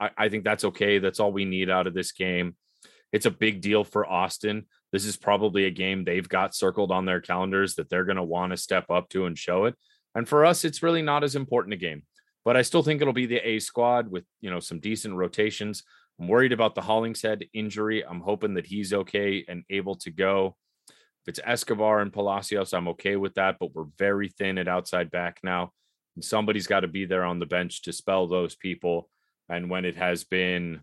I, 0.00 0.10
I 0.16 0.28
think 0.30 0.44
that's 0.44 0.64
okay. 0.64 0.98
That's 0.98 1.20
all 1.20 1.32
we 1.32 1.44
need 1.44 1.68
out 1.68 1.86
of 1.86 1.92
this 1.92 2.12
game. 2.12 2.56
It's 3.12 3.26
a 3.26 3.30
big 3.30 3.60
deal 3.60 3.84
for 3.84 4.10
Austin. 4.10 4.64
This 4.92 5.04
is 5.04 5.18
probably 5.18 5.66
a 5.66 5.70
game 5.70 6.04
they've 6.04 6.28
got 6.28 6.54
circled 6.54 6.90
on 6.90 7.04
their 7.04 7.20
calendars 7.20 7.74
that 7.74 7.90
they're 7.90 8.04
going 8.04 8.16
to 8.16 8.22
want 8.22 8.52
to 8.52 8.56
step 8.56 8.90
up 8.90 9.10
to 9.10 9.26
and 9.26 9.36
show 9.36 9.66
it. 9.66 9.74
And 10.14 10.26
for 10.26 10.46
us, 10.46 10.64
it's 10.64 10.82
really 10.82 11.02
not 11.02 11.22
as 11.22 11.36
important 11.36 11.74
a 11.74 11.76
game. 11.76 12.02
But 12.44 12.56
I 12.56 12.62
still 12.62 12.82
think 12.82 13.00
it'll 13.00 13.12
be 13.12 13.26
the 13.26 13.46
A 13.46 13.58
squad 13.58 14.10
with 14.10 14.24
you 14.40 14.50
know 14.50 14.60
some 14.60 14.80
decent 14.80 15.14
rotations. 15.14 15.82
I'm 16.18 16.28
worried 16.28 16.52
about 16.52 16.74
the 16.74 16.82
Hollingshead 16.82 17.46
injury. 17.54 18.04
I'm 18.04 18.20
hoping 18.20 18.54
that 18.54 18.66
he's 18.66 18.92
okay 18.92 19.44
and 19.48 19.64
able 19.70 19.94
to 19.96 20.10
go. 20.10 20.56
If 20.88 21.28
it's 21.28 21.40
Escobar 21.44 22.00
and 22.00 22.12
Palacios, 22.12 22.72
I'm 22.72 22.88
okay 22.88 23.16
with 23.16 23.34
that, 23.34 23.56
but 23.58 23.74
we're 23.74 23.86
very 23.98 24.28
thin 24.28 24.58
at 24.58 24.68
outside 24.68 25.10
back 25.10 25.40
now. 25.42 25.72
And 26.16 26.24
somebody's 26.24 26.66
got 26.66 26.80
to 26.80 26.88
be 26.88 27.04
there 27.04 27.24
on 27.24 27.38
the 27.38 27.46
bench 27.46 27.82
to 27.82 27.92
spell 27.92 28.26
those 28.26 28.54
people. 28.54 29.08
And 29.48 29.70
when 29.70 29.84
it 29.84 29.96
has 29.96 30.24
been, 30.24 30.80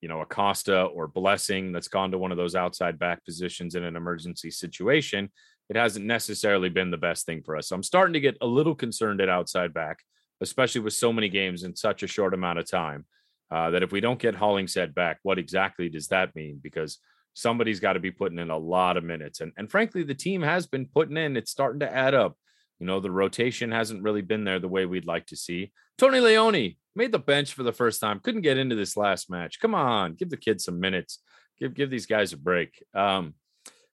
you 0.00 0.08
know, 0.08 0.20
Acosta 0.20 0.82
or 0.84 1.06
Blessing 1.08 1.72
that's 1.72 1.88
gone 1.88 2.12
to 2.12 2.18
one 2.18 2.30
of 2.30 2.36
those 2.36 2.54
outside 2.54 2.98
back 2.98 3.24
positions 3.24 3.74
in 3.74 3.84
an 3.84 3.96
emergency 3.96 4.50
situation, 4.50 5.30
it 5.68 5.76
hasn't 5.76 6.06
necessarily 6.06 6.68
been 6.68 6.90
the 6.90 6.96
best 6.96 7.26
thing 7.26 7.42
for 7.42 7.56
us. 7.56 7.68
So 7.68 7.76
I'm 7.76 7.82
starting 7.82 8.14
to 8.14 8.20
get 8.20 8.38
a 8.40 8.46
little 8.46 8.74
concerned 8.74 9.20
at 9.20 9.28
outside 9.28 9.74
back, 9.74 9.98
especially 10.40 10.80
with 10.80 10.94
so 10.94 11.12
many 11.12 11.28
games 11.28 11.62
in 11.64 11.74
such 11.74 12.02
a 12.02 12.08
short 12.08 12.34
amount 12.34 12.58
of 12.58 12.70
time 12.70 13.06
uh, 13.50 13.70
that 13.70 13.82
if 13.82 13.92
we 13.92 14.00
don't 14.00 14.20
get 14.20 14.34
Hollingshead 14.34 14.94
back, 14.94 15.18
what 15.22 15.38
exactly 15.38 15.88
does 15.88 16.08
that 16.08 16.34
mean? 16.34 16.60
Because 16.62 16.98
somebody's 17.34 17.80
got 17.80 17.94
to 17.94 18.00
be 18.00 18.10
putting 18.10 18.38
in 18.38 18.50
a 18.50 18.58
lot 18.58 18.96
of 18.96 19.04
minutes. 19.04 19.40
And, 19.40 19.52
and 19.56 19.70
frankly, 19.70 20.02
the 20.02 20.14
team 20.14 20.42
has 20.42 20.66
been 20.66 20.86
putting 20.86 21.16
in, 21.16 21.36
it's 21.36 21.50
starting 21.50 21.80
to 21.80 21.92
add 21.92 22.14
up. 22.14 22.36
You 22.78 22.86
know, 22.86 23.00
the 23.00 23.10
rotation 23.10 23.72
hasn't 23.72 24.02
really 24.02 24.22
been 24.22 24.44
there 24.44 24.58
the 24.58 24.68
way 24.68 24.86
we'd 24.86 25.06
like 25.06 25.26
to 25.26 25.36
see. 25.36 25.72
Tony 25.98 26.20
Leone 26.20 26.76
made 26.94 27.12
the 27.12 27.18
bench 27.18 27.52
for 27.52 27.62
the 27.64 27.72
first 27.72 28.00
time, 28.00 28.20
couldn't 28.20 28.42
get 28.42 28.58
into 28.58 28.76
this 28.76 28.96
last 28.96 29.30
match. 29.30 29.58
Come 29.60 29.74
on, 29.74 30.14
give 30.14 30.30
the 30.30 30.36
kids 30.36 30.64
some 30.64 30.78
minutes, 30.78 31.20
give 31.58 31.74
give 31.74 31.90
these 31.90 32.06
guys 32.06 32.32
a 32.32 32.36
break. 32.36 32.84
Um, 32.94 33.34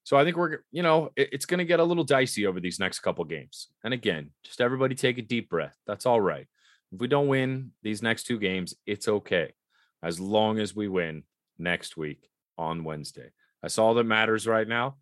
so 0.06 0.18
I 0.18 0.24
think 0.24 0.38
we're, 0.38 0.60
you 0.72 0.84
know, 0.84 1.10
it, 1.16 1.30
it's 1.32 1.48
going 1.48 1.58
to 1.58 1.66
get 1.66 1.80
a 1.80 1.84
little 1.84 2.04
dicey 2.04 2.46
over 2.46 2.60
these 2.60 2.80
next 2.80 3.00
couple 3.00 3.26
games. 3.26 3.70
And 3.84 3.92
again, 3.92 4.30
just 4.44 4.62
everybody 4.62 4.94
take 4.94 5.18
a 5.18 5.24
deep 5.24 5.50
breath. 5.50 5.76
That's 5.88 6.06
all 6.06 6.22
right. 6.22 6.46
If 6.92 7.00
we 7.00 7.08
don't 7.08 7.28
win 7.28 7.72
these 7.82 8.04
next 8.04 8.24
two 8.26 8.38
games, 8.38 8.76
it's 8.86 9.08
okay 9.08 9.54
as 10.04 10.20
long 10.20 10.60
as 10.60 10.76
we 10.76 10.88
win 10.88 11.24
next 11.58 11.98
week 11.98 12.30
on 12.56 12.84
Wednesday. 12.84 13.32
That's 13.64 13.80
all 13.80 13.96
that 13.96 14.04
matters 14.04 14.46
right 14.46 14.68
now. 14.68 14.98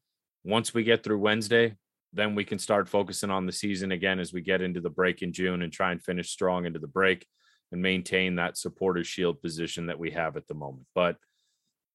Once 0.46 0.74
we 0.74 0.86
get 0.86 1.04
through 1.04 1.20
Wednesday, 1.20 1.76
then 2.14 2.34
we 2.34 2.46
can 2.46 2.58
start 2.58 2.88
focusing 2.88 3.30
on 3.30 3.46
the 3.46 3.52
season 3.52 3.92
again 3.92 4.22
as 4.22 4.32
we 4.32 4.40
get 4.40 4.62
into 4.62 4.80
the 4.80 4.90
break 4.90 5.22
in 5.22 5.34
June 5.34 5.64
and 5.64 5.74
try 5.74 5.92
and 5.92 6.02
finish 6.02 6.30
strong 6.30 6.66
into 6.66 6.80
the 6.80 6.88
break 6.88 7.28
and 7.74 7.82
maintain 7.82 8.36
that 8.36 8.58
supporter 8.58 9.04
shield 9.04 9.42
position 9.42 9.88
that 9.88 10.00
we 10.00 10.12
have 10.12 10.38
at 10.38 10.48
the 10.48 10.54
moment. 10.54 10.88
But 10.96 11.18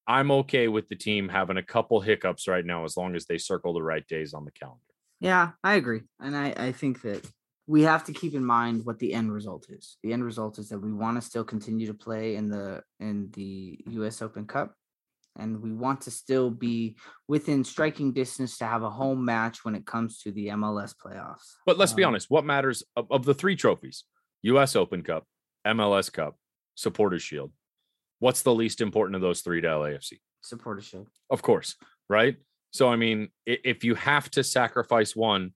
I'm 0.08 0.30
okay 0.30 0.68
with 0.68 0.88
the 0.88 0.96
team 0.96 1.28
having 1.28 1.58
a 1.58 1.62
couple 1.62 2.00
hiccups 2.00 2.48
right 2.48 2.64
now 2.64 2.84
as 2.84 2.96
long 2.96 3.14
as 3.14 3.26
they 3.26 3.38
circle 3.38 3.74
the 3.74 3.82
right 3.82 4.06
days 4.08 4.32
on 4.32 4.44
the 4.44 4.50
calendar. 4.50 4.80
Yeah, 5.20 5.50
I 5.62 5.74
agree. 5.74 6.00
And 6.18 6.36
I, 6.36 6.54
I 6.56 6.72
think 6.72 7.02
that 7.02 7.24
we 7.66 7.82
have 7.82 8.04
to 8.04 8.12
keep 8.12 8.34
in 8.34 8.44
mind 8.44 8.86
what 8.86 8.98
the 8.98 9.12
end 9.12 9.30
result 9.30 9.66
is. 9.68 9.98
The 10.02 10.14
end 10.14 10.24
result 10.24 10.58
is 10.58 10.70
that 10.70 10.78
we 10.78 10.92
want 10.92 11.18
to 11.18 11.20
still 11.20 11.44
continue 11.44 11.86
to 11.86 11.94
play 11.94 12.36
in 12.36 12.48
the 12.48 12.82
in 12.98 13.30
the 13.34 13.78
US 13.86 14.22
Open 14.22 14.46
Cup 14.46 14.74
and 15.38 15.62
we 15.62 15.72
want 15.72 16.00
to 16.02 16.10
still 16.10 16.50
be 16.50 16.96
within 17.28 17.64
striking 17.64 18.12
distance 18.12 18.58
to 18.58 18.66
have 18.66 18.82
a 18.82 18.90
home 18.90 19.24
match 19.24 19.64
when 19.64 19.74
it 19.74 19.86
comes 19.86 20.20
to 20.22 20.32
the 20.32 20.48
MLS 20.48 20.94
playoffs. 20.94 21.54
But 21.64 21.78
let's 21.78 21.92
um, 21.92 21.96
be 21.96 22.04
honest, 22.04 22.26
what 22.28 22.44
matters 22.44 22.82
of, 22.96 23.06
of, 23.10 23.24
the 23.24 23.34
three 23.34 23.56
trophies? 23.56 24.04
US 24.42 24.76
Open 24.76 25.02
Cup, 25.02 25.24
MLS 25.66 26.12
Cup, 26.12 26.36
Supporters 26.74 27.22
Shield. 27.22 27.52
What's 28.20 28.42
the 28.42 28.54
least 28.54 28.80
important 28.80 29.16
of 29.16 29.22
those 29.22 29.40
three 29.40 29.60
to 29.60 29.68
LAFC? 29.68 30.14
Supporters 30.42 30.84
Shield. 30.84 31.08
Of 31.30 31.42
course, 31.42 31.76
right? 32.08 32.36
So 32.72 32.88
I 32.88 32.96
mean, 32.96 33.28
if 33.46 33.84
you 33.84 33.94
have 33.94 34.30
to 34.32 34.44
sacrifice 34.44 35.16
one 35.16 35.52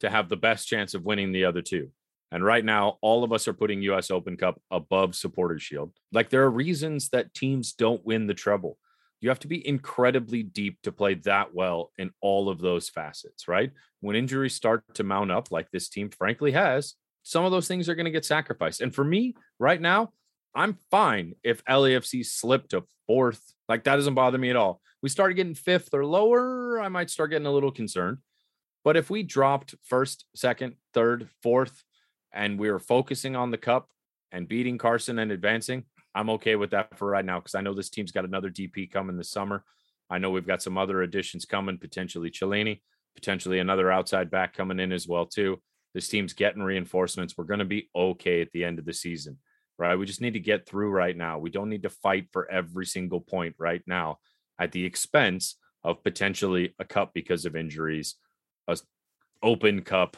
to 0.00 0.10
have 0.10 0.28
the 0.28 0.36
best 0.36 0.68
chance 0.68 0.94
of 0.94 1.04
winning 1.04 1.32
the 1.32 1.44
other 1.44 1.62
two. 1.62 1.90
And 2.30 2.44
right 2.44 2.64
now, 2.64 2.98
all 3.00 3.22
of 3.22 3.32
us 3.32 3.46
are 3.46 3.52
putting 3.52 3.82
US 3.82 4.10
Open 4.10 4.36
Cup 4.36 4.60
above 4.70 5.14
Supporters 5.14 5.62
Shield. 5.62 5.92
Like 6.12 6.30
there 6.30 6.42
are 6.42 6.50
reasons 6.50 7.08
that 7.10 7.32
teams 7.32 7.72
don't 7.72 8.04
win 8.04 8.26
the 8.26 8.34
treble. 8.34 8.78
You 9.20 9.28
have 9.28 9.38
to 9.40 9.48
be 9.48 9.66
incredibly 9.66 10.42
deep 10.42 10.82
to 10.82 10.92
play 10.92 11.14
that 11.14 11.54
well 11.54 11.92
in 11.96 12.10
all 12.20 12.48
of 12.48 12.60
those 12.60 12.88
facets, 12.88 13.48
right? 13.48 13.70
When 14.00 14.16
injuries 14.16 14.54
start 14.54 14.82
to 14.94 15.04
mount 15.04 15.30
up, 15.30 15.50
like 15.50 15.70
this 15.70 15.88
team 15.88 16.10
frankly 16.10 16.52
has, 16.52 16.94
some 17.22 17.44
of 17.44 17.52
those 17.52 17.68
things 17.68 17.88
are 17.88 17.94
going 17.94 18.04
to 18.04 18.10
get 18.10 18.24
sacrificed. 18.24 18.82
And 18.82 18.94
for 18.94 19.04
me, 19.04 19.34
right 19.58 19.80
now, 19.80 20.12
I'm 20.54 20.78
fine 20.90 21.34
if 21.42 21.64
LAFC 21.64 22.24
slipped 22.24 22.70
to 22.70 22.84
fourth. 23.06 23.42
Like 23.68 23.84
that 23.84 23.96
doesn't 23.96 24.14
bother 24.14 24.38
me 24.38 24.50
at 24.50 24.56
all. 24.56 24.80
We 25.02 25.08
started 25.08 25.34
getting 25.34 25.54
fifth 25.54 25.92
or 25.92 26.04
lower, 26.06 26.80
I 26.80 26.88
might 26.88 27.10
start 27.10 27.30
getting 27.30 27.46
a 27.46 27.52
little 27.52 27.72
concerned. 27.72 28.18
But 28.84 28.96
if 28.96 29.10
we 29.10 29.22
dropped 29.22 29.74
first, 29.82 30.26
second, 30.34 30.76
third, 30.92 31.28
fourth, 31.42 31.82
and 32.32 32.58
we 32.58 32.70
were 32.70 32.78
focusing 32.78 33.34
on 33.34 33.50
the 33.50 33.58
cup 33.58 33.88
and 34.30 34.48
beating 34.48 34.78
Carson 34.78 35.18
and 35.18 35.32
advancing, 35.32 35.84
I'm 36.14 36.30
okay 36.30 36.56
with 36.56 36.70
that 36.70 36.96
for 36.96 37.08
right 37.08 37.24
now 37.24 37.40
because 37.40 37.54
I 37.54 37.60
know 37.60 37.74
this 37.74 37.90
team's 37.90 38.12
got 38.12 38.24
another 38.24 38.50
DP 38.50 38.90
coming 38.90 39.16
this 39.16 39.30
summer. 39.30 39.64
I 40.10 40.18
know 40.18 40.30
we've 40.30 40.46
got 40.46 40.62
some 40.62 40.78
other 40.78 41.02
additions 41.02 41.44
coming, 41.44 41.78
potentially 41.78 42.30
Chiellini, 42.30 42.80
potentially 43.14 43.58
another 43.58 43.90
outside 43.90 44.30
back 44.30 44.54
coming 44.54 44.78
in 44.78 44.92
as 44.92 45.08
well 45.08 45.26
too. 45.26 45.60
This 45.94 46.08
team's 46.08 46.32
getting 46.32 46.62
reinforcements. 46.62 47.34
We're 47.36 47.44
going 47.44 47.60
to 47.60 47.64
be 47.64 47.88
okay 47.96 48.42
at 48.42 48.52
the 48.52 48.64
end 48.64 48.78
of 48.78 48.84
the 48.84 48.92
season, 48.92 49.38
right? 49.78 49.96
We 49.96 50.06
just 50.06 50.20
need 50.20 50.34
to 50.34 50.40
get 50.40 50.66
through 50.66 50.90
right 50.90 51.16
now. 51.16 51.38
We 51.38 51.50
don't 51.50 51.68
need 51.68 51.82
to 51.82 51.90
fight 51.90 52.28
for 52.32 52.50
every 52.50 52.86
single 52.86 53.20
point 53.20 53.54
right 53.58 53.82
now 53.86 54.18
at 54.58 54.72
the 54.72 54.84
expense 54.84 55.56
of 55.82 56.02
potentially 56.02 56.74
a 56.78 56.84
cup 56.84 57.12
because 57.14 57.44
of 57.44 57.56
injuries, 57.56 58.16
a 58.68 58.78
open 59.42 59.82
cup 59.82 60.16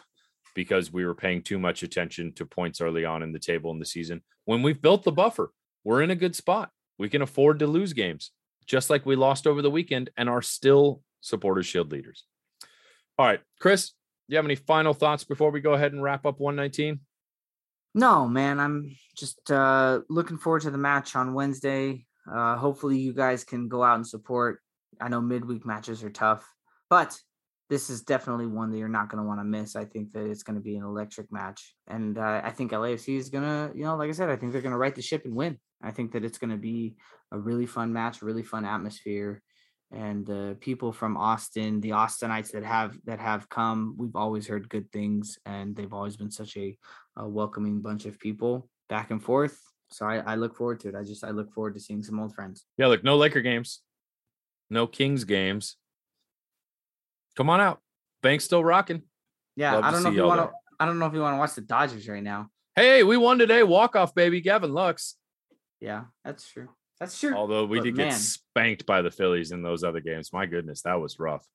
because 0.54 0.92
we 0.92 1.04
were 1.04 1.14
paying 1.14 1.42
too 1.42 1.58
much 1.58 1.82
attention 1.82 2.32
to 2.32 2.46
points 2.46 2.80
early 2.80 3.04
on 3.04 3.22
in 3.22 3.32
the 3.32 3.38
table 3.38 3.70
in 3.70 3.78
the 3.78 3.84
season. 3.84 4.22
When 4.46 4.62
we've 4.62 4.80
built 4.80 5.04
the 5.04 5.12
buffer, 5.12 5.52
we're 5.84 6.02
in 6.02 6.10
a 6.10 6.16
good 6.16 6.34
spot. 6.34 6.70
We 6.98 7.08
can 7.08 7.22
afford 7.22 7.58
to 7.58 7.66
lose 7.66 7.92
games, 7.92 8.30
just 8.66 8.88
like 8.88 9.04
we 9.04 9.16
lost 9.16 9.46
over 9.46 9.60
the 9.60 9.70
weekend 9.70 10.10
and 10.16 10.28
are 10.28 10.42
still 10.42 11.02
supporters 11.20 11.66
shield 11.66 11.92
leaders. 11.92 12.24
All 13.18 13.26
right, 13.26 13.40
Chris, 13.60 13.90
do 13.90 13.94
you 14.34 14.36
have 14.36 14.44
any 14.44 14.54
final 14.54 14.94
thoughts 14.94 15.24
before 15.24 15.50
we 15.50 15.60
go 15.60 15.74
ahead 15.74 15.92
and 15.92 16.02
wrap 16.02 16.24
up 16.24 16.40
119? 16.40 17.00
No, 17.96 18.28
man, 18.28 18.60
I'm 18.60 18.94
just 19.16 19.50
uh, 19.50 20.00
looking 20.10 20.36
forward 20.36 20.60
to 20.62 20.70
the 20.70 20.76
match 20.76 21.16
on 21.16 21.32
Wednesday. 21.32 22.04
Uh, 22.30 22.54
hopefully, 22.56 22.98
you 22.98 23.14
guys 23.14 23.42
can 23.42 23.68
go 23.68 23.82
out 23.82 23.94
and 23.94 24.06
support. 24.06 24.60
I 25.00 25.08
know 25.08 25.22
midweek 25.22 25.64
matches 25.64 26.04
are 26.04 26.10
tough, 26.10 26.46
but 26.90 27.18
this 27.70 27.88
is 27.88 28.02
definitely 28.02 28.48
one 28.48 28.70
that 28.70 28.76
you're 28.76 28.90
not 28.90 29.08
going 29.08 29.22
to 29.22 29.26
want 29.26 29.40
to 29.40 29.44
miss. 29.44 29.76
I 29.76 29.86
think 29.86 30.12
that 30.12 30.26
it's 30.26 30.42
going 30.42 30.56
to 30.56 30.62
be 30.62 30.76
an 30.76 30.84
electric 30.84 31.32
match, 31.32 31.74
and 31.86 32.18
uh, 32.18 32.42
I 32.44 32.50
think 32.50 32.72
LAFC 32.72 33.16
is 33.16 33.30
going 33.30 33.44
to, 33.44 33.74
you 33.74 33.84
know, 33.84 33.96
like 33.96 34.10
I 34.10 34.12
said, 34.12 34.28
I 34.28 34.36
think 34.36 34.52
they're 34.52 34.60
going 34.60 34.72
to 34.72 34.78
right 34.78 34.94
the 34.94 35.00
ship 35.00 35.24
and 35.24 35.34
win. 35.34 35.58
I 35.82 35.90
think 35.90 36.12
that 36.12 36.22
it's 36.24 36.36
going 36.36 36.50
to 36.50 36.58
be 36.58 36.96
a 37.32 37.38
really 37.38 37.64
fun 37.64 37.94
match, 37.94 38.20
really 38.20 38.42
fun 38.42 38.66
atmosphere, 38.66 39.40
and 39.90 40.28
uh, 40.28 40.54
people 40.60 40.92
from 40.92 41.16
Austin, 41.16 41.80
the 41.80 41.90
Austinites 41.90 42.50
that 42.50 42.64
have 42.64 42.94
that 43.04 43.20
have 43.20 43.48
come, 43.48 43.94
we've 43.96 44.16
always 44.16 44.46
heard 44.46 44.68
good 44.68 44.92
things, 44.92 45.38
and 45.46 45.74
they've 45.74 45.94
always 45.94 46.18
been 46.18 46.30
such 46.30 46.58
a, 46.58 46.76
a 47.16 47.28
welcoming 47.28 47.80
bunch 47.80 48.06
of 48.06 48.18
people 48.18 48.68
back 48.88 49.10
and 49.10 49.22
forth. 49.22 49.60
So 49.90 50.06
I, 50.06 50.16
I 50.18 50.34
look 50.34 50.56
forward 50.56 50.80
to 50.80 50.88
it. 50.88 50.94
I 50.94 51.04
just 51.04 51.24
I 51.24 51.30
look 51.30 51.52
forward 51.52 51.74
to 51.74 51.80
seeing 51.80 52.02
some 52.02 52.18
old 52.20 52.34
friends. 52.34 52.64
Yeah, 52.76 52.88
look, 52.88 53.04
no 53.04 53.16
Laker 53.16 53.40
games, 53.40 53.80
no 54.68 54.86
Kings 54.86 55.24
games. 55.24 55.76
Come 57.36 57.50
on 57.50 57.60
out. 57.60 57.80
Banc's 58.22 58.44
still 58.44 58.64
rocking. 58.64 59.02
Yeah, 59.56 59.74
Love 59.74 59.84
I 59.84 59.90
don't 59.90 60.02
know 60.02 60.08
if 60.10 60.16
you 60.16 60.24
want 60.24 60.50
to. 60.50 60.56
I 60.78 60.86
don't 60.86 60.98
know 60.98 61.06
if 61.06 61.14
you 61.14 61.20
want 61.20 61.34
to 61.34 61.38
watch 61.38 61.54
the 61.54 61.60
Dodgers 61.62 62.08
right 62.08 62.22
now. 62.22 62.48
Hey, 62.74 63.02
we 63.02 63.16
won 63.16 63.38
today. 63.38 63.62
Walk 63.62 63.96
off, 63.96 64.14
baby. 64.14 64.40
Gavin 64.40 64.72
Lux. 64.72 65.16
Yeah, 65.80 66.04
that's 66.24 66.50
true. 66.50 66.68
That's 67.00 67.18
true. 67.18 67.34
Although 67.34 67.66
we 67.66 67.78
But 67.78 67.84
did 67.84 67.96
man. 67.96 68.08
get 68.08 68.16
spanked 68.16 68.86
by 68.86 69.02
the 69.02 69.10
Phillies 69.10 69.52
in 69.52 69.62
those 69.62 69.84
other 69.84 70.00
games. 70.00 70.32
My 70.32 70.46
goodness, 70.46 70.82
that 70.82 71.00
was 71.00 71.18
rough. 71.18 71.46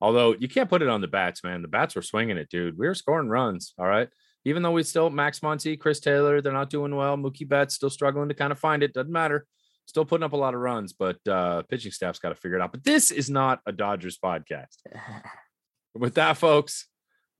Although 0.00 0.34
you 0.34 0.48
can't 0.48 0.70
put 0.70 0.82
it 0.82 0.88
on 0.88 1.00
the 1.00 1.08
bats, 1.08 1.44
man. 1.44 1.62
The 1.62 1.68
bats 1.68 1.94
were 1.94 2.02
swinging 2.02 2.38
it, 2.38 2.48
dude. 2.48 2.78
We 2.78 2.86
were 2.86 2.94
scoring 2.94 3.28
runs. 3.28 3.74
All 3.78 3.86
right. 3.86 4.08
Even 4.44 4.62
though 4.62 4.72
we 4.72 4.82
still 4.82 5.10
Max 5.10 5.40
Muncy, 5.40 5.78
Chris 5.78 6.00
Taylor, 6.00 6.40
they're 6.40 6.52
not 6.52 6.70
doing 6.70 6.94
well. 6.94 7.16
Mookie 7.16 7.48
Betts 7.48 7.74
still 7.74 7.90
struggling 7.90 8.28
to 8.28 8.34
kind 8.34 8.52
of 8.52 8.58
find 8.58 8.82
it. 8.82 8.92
Doesn't 8.92 9.12
matter. 9.12 9.46
Still 9.86 10.04
putting 10.04 10.24
up 10.24 10.32
a 10.32 10.36
lot 10.36 10.54
of 10.54 10.60
runs, 10.60 10.92
but 10.92 11.16
uh 11.28 11.62
pitching 11.62 11.92
staff's 11.92 12.18
got 12.18 12.30
to 12.30 12.34
figure 12.34 12.58
it 12.58 12.62
out. 12.62 12.72
But 12.72 12.84
this 12.84 13.10
is 13.10 13.30
not 13.30 13.60
a 13.66 13.72
Dodgers 13.72 14.18
podcast. 14.18 14.76
With 15.94 16.14
that, 16.14 16.36
folks, 16.36 16.88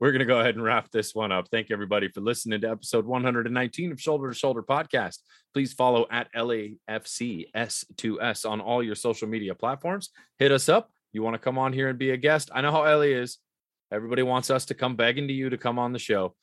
we're 0.00 0.10
going 0.12 0.20
to 0.20 0.26
go 0.26 0.40
ahead 0.40 0.54
and 0.54 0.62
wrap 0.62 0.90
this 0.90 1.14
one 1.14 1.32
up. 1.32 1.48
Thank 1.50 1.70
you, 1.70 1.74
everybody, 1.74 2.08
for 2.08 2.20
listening 2.20 2.60
to 2.60 2.70
episode 2.70 3.06
119 3.06 3.92
of 3.92 4.00
Shoulder 4.00 4.30
to 4.30 4.34
Shoulder 4.34 4.62
Podcast. 4.62 5.18
Please 5.52 5.72
follow 5.72 6.06
at 6.10 6.32
LAFCS2S 6.34 8.48
on 8.48 8.60
all 8.60 8.82
your 8.82 8.96
social 8.96 9.28
media 9.28 9.54
platforms. 9.54 10.10
Hit 10.38 10.52
us 10.52 10.68
up. 10.68 10.90
You 11.12 11.22
want 11.22 11.34
to 11.34 11.38
come 11.38 11.58
on 11.58 11.72
here 11.72 11.88
and 11.88 11.98
be 11.98 12.10
a 12.10 12.16
guest? 12.16 12.50
I 12.52 12.60
know 12.60 12.72
how 12.72 12.82
LA 12.82 13.02
is. 13.02 13.38
Everybody 13.92 14.22
wants 14.22 14.50
us 14.50 14.64
to 14.66 14.74
come 14.74 14.96
begging 14.96 15.28
to 15.28 15.34
you 15.34 15.50
to 15.50 15.58
come 15.58 15.78
on 15.78 15.92
the 15.92 15.98
show. 15.98 16.34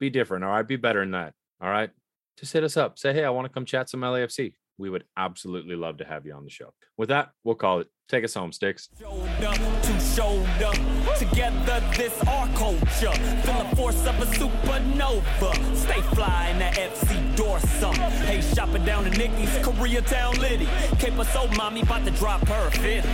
Be 0.00 0.10
different. 0.10 0.44
All 0.44 0.50
right. 0.50 0.66
Be 0.66 0.76
better 0.76 1.00
than 1.00 1.12
that. 1.12 1.34
All 1.60 1.70
right. 1.70 1.90
Just 2.38 2.52
hit 2.52 2.64
us 2.64 2.76
up. 2.76 2.98
Say, 2.98 3.12
hey, 3.12 3.24
I 3.24 3.30
want 3.30 3.46
to 3.46 3.52
come 3.52 3.66
chat 3.66 3.90
some 3.90 4.00
LAFC. 4.00 4.54
We 4.78 4.88
would 4.88 5.04
absolutely 5.14 5.76
love 5.76 5.98
to 5.98 6.06
have 6.06 6.24
you 6.24 6.32
on 6.32 6.42
the 6.42 6.50
show. 6.50 6.72
With 6.96 7.10
that, 7.10 7.32
we'll 7.44 7.54
call 7.54 7.80
it. 7.80 7.88
Take 8.08 8.24
us 8.24 8.32
home, 8.32 8.50
Sticks. 8.50 8.88
Shoulder 8.98 9.52
to 9.82 10.00
shoulder, 10.00 10.72
together 11.18 11.80
this 11.94 12.18
our 12.24 12.48
culture. 12.56 13.12
Feel 13.12 13.64
the 13.68 13.76
force 13.76 14.06
of 14.06 14.18
a 14.20 14.24
supernova. 14.24 15.76
Stay 15.76 16.00
fly 16.14 16.48
in 16.48 16.58
that 16.60 16.74
FC 16.76 17.36
Dorsum. 17.36 17.94
Hey, 18.24 18.40
shopping 18.40 18.86
down 18.86 19.04
to 19.04 19.10
Nicky's, 19.10 19.50
Koreatown 19.58 20.38
Liddy. 20.38 20.66
Cape 20.98 21.22
so 21.26 21.46
mommy 21.58 21.82
about 21.82 22.06
to 22.06 22.10
drop 22.12 22.40
her 22.48 22.70
fifth. 22.70 23.04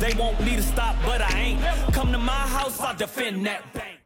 They 0.00 0.14
want 0.18 0.40
me 0.40 0.56
to 0.56 0.62
stop, 0.62 0.96
but 1.04 1.20
I 1.20 1.38
ain't. 1.38 1.94
Come 1.94 2.10
to 2.12 2.18
my 2.18 2.32
house, 2.32 2.80
I'll 2.80 2.96
defend 2.96 3.44
that. 3.44 3.70
back. 3.74 3.92